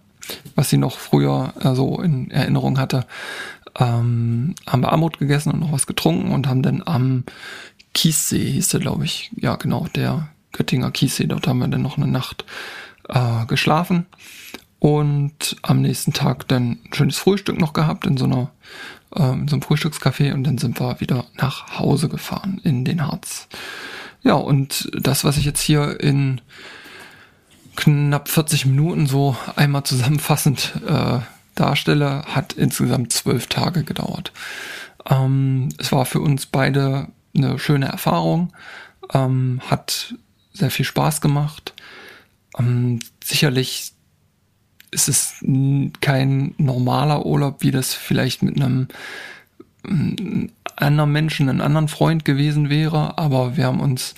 was 0.55 0.71
sie 0.71 0.77
noch 0.77 0.99
früher 0.99 1.53
äh, 1.61 1.75
so 1.75 2.01
in 2.01 2.31
Erinnerung 2.31 2.79
hatte, 2.79 3.07
ähm, 3.79 4.55
haben 4.67 4.83
wir 4.83 4.93
Armut 4.93 5.19
gegessen 5.19 5.53
und 5.53 5.61
noch 5.61 5.73
was 5.73 5.87
getrunken 5.87 6.33
und 6.33 6.47
haben 6.47 6.63
dann 6.63 6.83
am 6.85 7.25
Kiessee, 7.93 8.53
hieß 8.53 8.69
der, 8.69 8.81
glaube 8.81 9.05
ich, 9.05 9.31
ja 9.37 9.57
genau, 9.57 9.87
der 9.95 10.29
Göttinger 10.53 10.91
Kiessee, 10.91 11.27
dort 11.27 11.47
haben 11.47 11.59
wir 11.59 11.69
dann 11.69 11.83
noch 11.83 11.97
eine 11.97 12.07
Nacht 12.07 12.45
äh, 13.09 13.47
geschlafen 13.47 14.07
und 14.79 15.57
am 15.63 15.81
nächsten 15.81 16.13
Tag 16.13 16.47
dann 16.49 16.79
ein 16.85 16.91
schönes 16.93 17.19
Frühstück 17.19 17.59
noch 17.59 17.73
gehabt 17.73 18.07
in 18.07 18.17
so 18.17 18.27
einer 18.27 18.51
äh, 19.17 19.33
in 19.33 19.49
so 19.49 19.57
einem 19.57 19.63
Frühstückscafé 19.63 20.33
und 20.33 20.45
dann 20.45 20.59
sind 20.59 20.81
wir 20.81 21.01
wieder 21.01 21.25
nach 21.37 21.79
Hause 21.79 22.09
gefahren 22.09 22.61
in 22.65 22.85
den 22.85 23.07
Harz. 23.07 23.49
Ja, 24.23 24.35
und 24.35 24.91
das, 24.93 25.25
was 25.25 25.37
ich 25.37 25.45
jetzt 25.45 25.61
hier 25.61 26.01
in 26.01 26.41
knapp 27.77 28.29
40 28.29 28.67
Minuten 28.67 29.07
so 29.07 29.37
einmal 29.57 29.85
zusammenfassend 29.85 30.75
äh, 30.87 31.19
darstelle, 31.55 32.23
hat 32.27 32.53
insgesamt 32.55 33.13
zwölf 33.13 33.47
Tage 33.47 33.85
gedauert. 33.85 34.33
Ähm, 35.09 35.69
es 35.79 35.93
war 35.93 36.07
für 36.07 36.21
uns 36.21 36.47
beide 36.47 37.09
eine 37.37 37.59
schöne 37.59 37.87
Erfahrung, 37.87 38.53
ähm, 39.13 39.61
hat 39.69 40.15
sehr 40.53 40.71
viel 40.71 40.85
Spaß 40.85 41.21
gemacht. 41.21 41.75
Ähm, 42.59 43.01
sicherlich 43.23 43.93
ist 44.91 45.09
es 45.09 45.45
kein 46.01 46.55
normaler 46.57 47.27
Urlaub, 47.27 47.63
wie 47.63 47.73
das 47.73 47.95
vielleicht 47.95 48.43
mit 48.43 48.57
einem 48.57 48.89
anderen 50.77 51.13
Menschen, 51.13 51.49
einem 51.49 51.61
anderen 51.61 51.89
Freund 51.89 52.25
gewesen 52.25 52.71
wäre, 52.71 53.19
aber 53.19 53.57
wir 53.57 53.67
haben 53.67 53.81
uns 53.81 54.15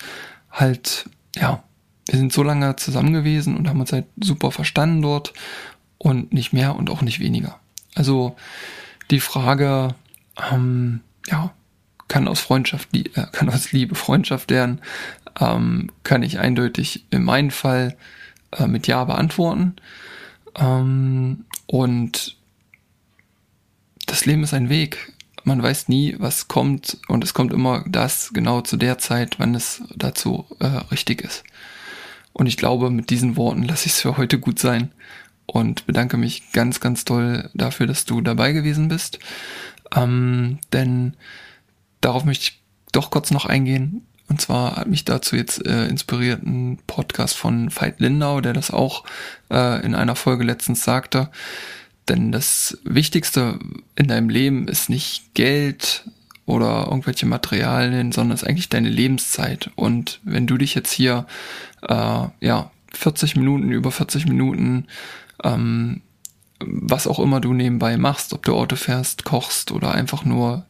halt, 0.51 1.09
ja, 1.35 1.63
wir 2.07 2.17
sind 2.17 2.31
so 2.31 2.41
lange 2.41 2.75
zusammen 2.77 3.11
gewesen 3.11 3.57
und 3.57 3.67
haben 3.67 3.81
uns 3.81 3.91
halt 3.91 4.05
super 4.21 4.51
verstanden 4.51 5.01
dort 5.01 5.33
und 5.97 6.33
nicht 6.33 6.53
mehr 6.53 6.75
und 6.75 6.89
auch 6.89 7.01
nicht 7.01 7.19
weniger. 7.19 7.59
Also 7.95 8.35
die 9.09 9.19
Frage, 9.19 9.95
ähm, 10.51 11.01
ja, 11.27 11.53
kann 12.07 12.27
aus 12.27 12.39
Freundschaft, 12.39 12.95
äh, 12.95 13.09
kann 13.31 13.49
aus 13.49 13.71
Liebe 13.71 13.95
Freundschaft 13.95 14.49
werden, 14.49 14.81
ähm, 15.39 15.89
kann 16.03 16.23
ich 16.23 16.39
eindeutig 16.39 17.05
in 17.09 17.23
meinem 17.23 17.51
Fall 17.51 17.97
äh, 18.51 18.67
mit 18.67 18.87
Ja 18.87 19.03
beantworten. 19.03 19.75
Ähm, 20.55 21.45
und 21.65 22.37
das 24.05 24.25
Leben 24.25 24.43
ist 24.43 24.53
ein 24.53 24.69
Weg. 24.69 25.13
Man 25.43 25.61
weiß 25.61 25.87
nie, 25.87 26.15
was 26.19 26.47
kommt 26.47 26.97
und 27.07 27.23
es 27.23 27.33
kommt 27.33 27.53
immer 27.53 27.83
das 27.87 28.31
genau 28.33 28.61
zu 28.61 28.77
der 28.77 28.97
Zeit, 28.97 29.39
wann 29.39 29.55
es 29.55 29.81
dazu 29.95 30.45
äh, 30.59 30.65
richtig 30.91 31.21
ist. 31.21 31.43
Und 32.33 32.47
ich 32.47 32.57
glaube, 32.57 32.91
mit 32.91 33.09
diesen 33.09 33.35
Worten 33.35 33.63
lasse 33.63 33.87
ich 33.87 33.93
es 33.93 34.01
für 34.01 34.17
heute 34.17 34.39
gut 34.39 34.59
sein 34.59 34.91
und 35.47 35.87
bedanke 35.87 36.17
mich 36.17 36.51
ganz, 36.51 36.79
ganz 36.79 37.05
toll 37.05 37.49
dafür, 37.53 37.87
dass 37.87 38.05
du 38.05 38.21
dabei 38.21 38.51
gewesen 38.51 38.89
bist. 38.89 39.19
Ähm, 39.95 40.59
denn 40.73 41.15
darauf 42.01 42.25
möchte 42.25 42.43
ich 42.43 42.61
doch 42.91 43.09
kurz 43.09 43.31
noch 43.31 43.45
eingehen. 43.45 44.05
Und 44.29 44.41
zwar 44.41 44.75
hat 44.75 44.87
mich 44.87 45.05
dazu 45.05 45.37
jetzt 45.37 45.65
äh, 45.65 45.87
inspiriert 45.87 46.43
ein 46.43 46.79
Podcast 46.85 47.37
von 47.37 47.73
Veit 47.73 48.01
Lindau, 48.01 48.41
der 48.41 48.53
das 48.53 48.71
auch 48.71 49.05
äh, 49.49 49.83
in 49.85 49.95
einer 49.95 50.17
Folge 50.17 50.43
letztens 50.43 50.83
sagte. 50.83 51.29
Denn 52.09 52.31
das 52.31 52.77
Wichtigste 52.83 53.57
in 53.95 54.07
deinem 54.07 54.29
Leben 54.29 54.67
ist 54.67 54.89
nicht 54.89 55.33
Geld 55.33 56.03
oder 56.45 56.87
irgendwelche 56.87 57.25
Materialien, 57.25 58.11
sondern 58.11 58.35
es 58.35 58.43
ist 58.43 58.47
eigentlich 58.47 58.69
deine 58.69 58.89
Lebenszeit. 58.89 59.69
Und 59.75 60.19
wenn 60.23 60.47
du 60.47 60.57
dich 60.57 60.75
jetzt 60.75 60.91
hier 60.91 61.25
äh, 61.87 62.27
ja 62.41 62.71
40 62.93 63.35
Minuten, 63.35 63.71
über 63.71 63.91
40 63.91 64.27
Minuten 64.27 64.87
ähm, 65.43 66.01
was 66.59 67.07
auch 67.07 67.19
immer 67.19 67.39
du 67.39 67.53
nebenbei 67.53 67.97
machst, 67.97 68.33
ob 68.33 68.43
du 68.43 68.55
Auto 68.55 68.75
fährst, 68.75 69.23
kochst 69.23 69.71
oder 69.71 69.91
einfach 69.93 70.25
nur 70.25 70.65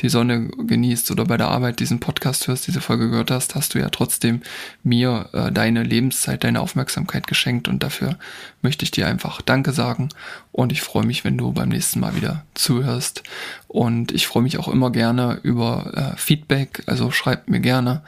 die 0.00 0.08
Sonne 0.08 0.48
genießt 0.48 1.10
oder 1.12 1.24
bei 1.24 1.36
der 1.36 1.48
Arbeit 1.48 1.78
diesen 1.78 2.00
Podcast 2.00 2.48
hörst, 2.48 2.66
diese 2.66 2.80
Folge 2.80 3.10
gehört 3.10 3.30
hast, 3.30 3.54
hast 3.54 3.74
du 3.74 3.78
ja 3.78 3.88
trotzdem 3.90 4.42
mir 4.82 5.28
äh, 5.32 5.52
deine 5.52 5.84
Lebenszeit, 5.84 6.42
deine 6.42 6.60
Aufmerksamkeit 6.60 7.26
geschenkt 7.26 7.68
und 7.68 7.82
dafür 7.82 8.18
möchte 8.60 8.84
ich 8.84 8.90
dir 8.90 9.06
einfach 9.06 9.40
Danke 9.40 9.72
sagen 9.72 10.08
und 10.50 10.72
ich 10.72 10.82
freue 10.82 11.06
mich, 11.06 11.24
wenn 11.24 11.38
du 11.38 11.52
beim 11.52 11.68
nächsten 11.68 12.00
Mal 12.00 12.16
wieder 12.16 12.44
zuhörst 12.54 13.22
und 13.68 14.10
ich 14.10 14.26
freue 14.26 14.42
mich 14.42 14.58
auch 14.58 14.68
immer 14.68 14.90
gerne 14.90 15.38
über 15.42 15.92
äh, 15.94 16.16
Feedback, 16.18 16.82
also 16.86 17.12
schreibt 17.12 17.48
mir 17.48 17.60
gerne. 17.60 18.02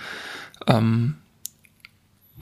Ähm, 0.67 1.15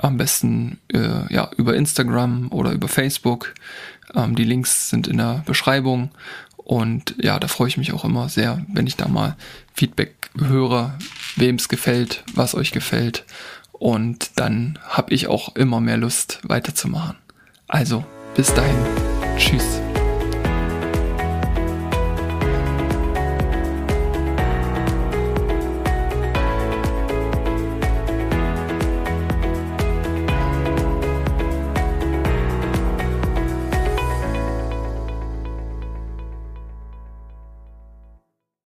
am 0.05 0.17
besten 0.17 0.79
äh, 0.93 1.33
ja 1.33 1.51
über 1.57 1.75
Instagram 1.75 2.49
oder 2.51 2.73
über 2.73 2.89
Facebook. 2.89 3.55
Ähm, 4.15 4.37
die 4.37 4.45
Links 4.45 4.91
sind 4.91 5.09
in 5.09 5.19
der 5.19 5.43
Beschreibung 5.47 6.11
und 6.57 7.15
ja, 7.23 7.39
da 7.39 7.47
freue 7.47 7.69
ich 7.69 7.77
mich 7.77 7.93
auch 7.93 8.05
immer 8.05 8.29
sehr, 8.29 8.65
wenn 8.73 8.87
ich 8.87 8.97
da 8.97 9.07
mal 9.07 9.37
Feedback 9.75 10.31
höre, 10.39 10.97
wem 11.37 11.57
es 11.57 11.69
gefällt, 11.69 12.25
was 12.35 12.55
euch 12.55 12.73
gefällt. 12.73 13.25
Und 13.73 14.33
dann 14.37 14.79
habe 14.89 15.13
ich 15.13 15.27
auch 15.27 15.55
immer 15.57 15.81
mehr 15.81 15.99
Lust 15.99 16.41
weiterzumachen. 16.43 17.17
Also, 17.69 18.05
bis 18.35 18.53
dahin. 18.55 18.79
Tschüss. 19.37 19.81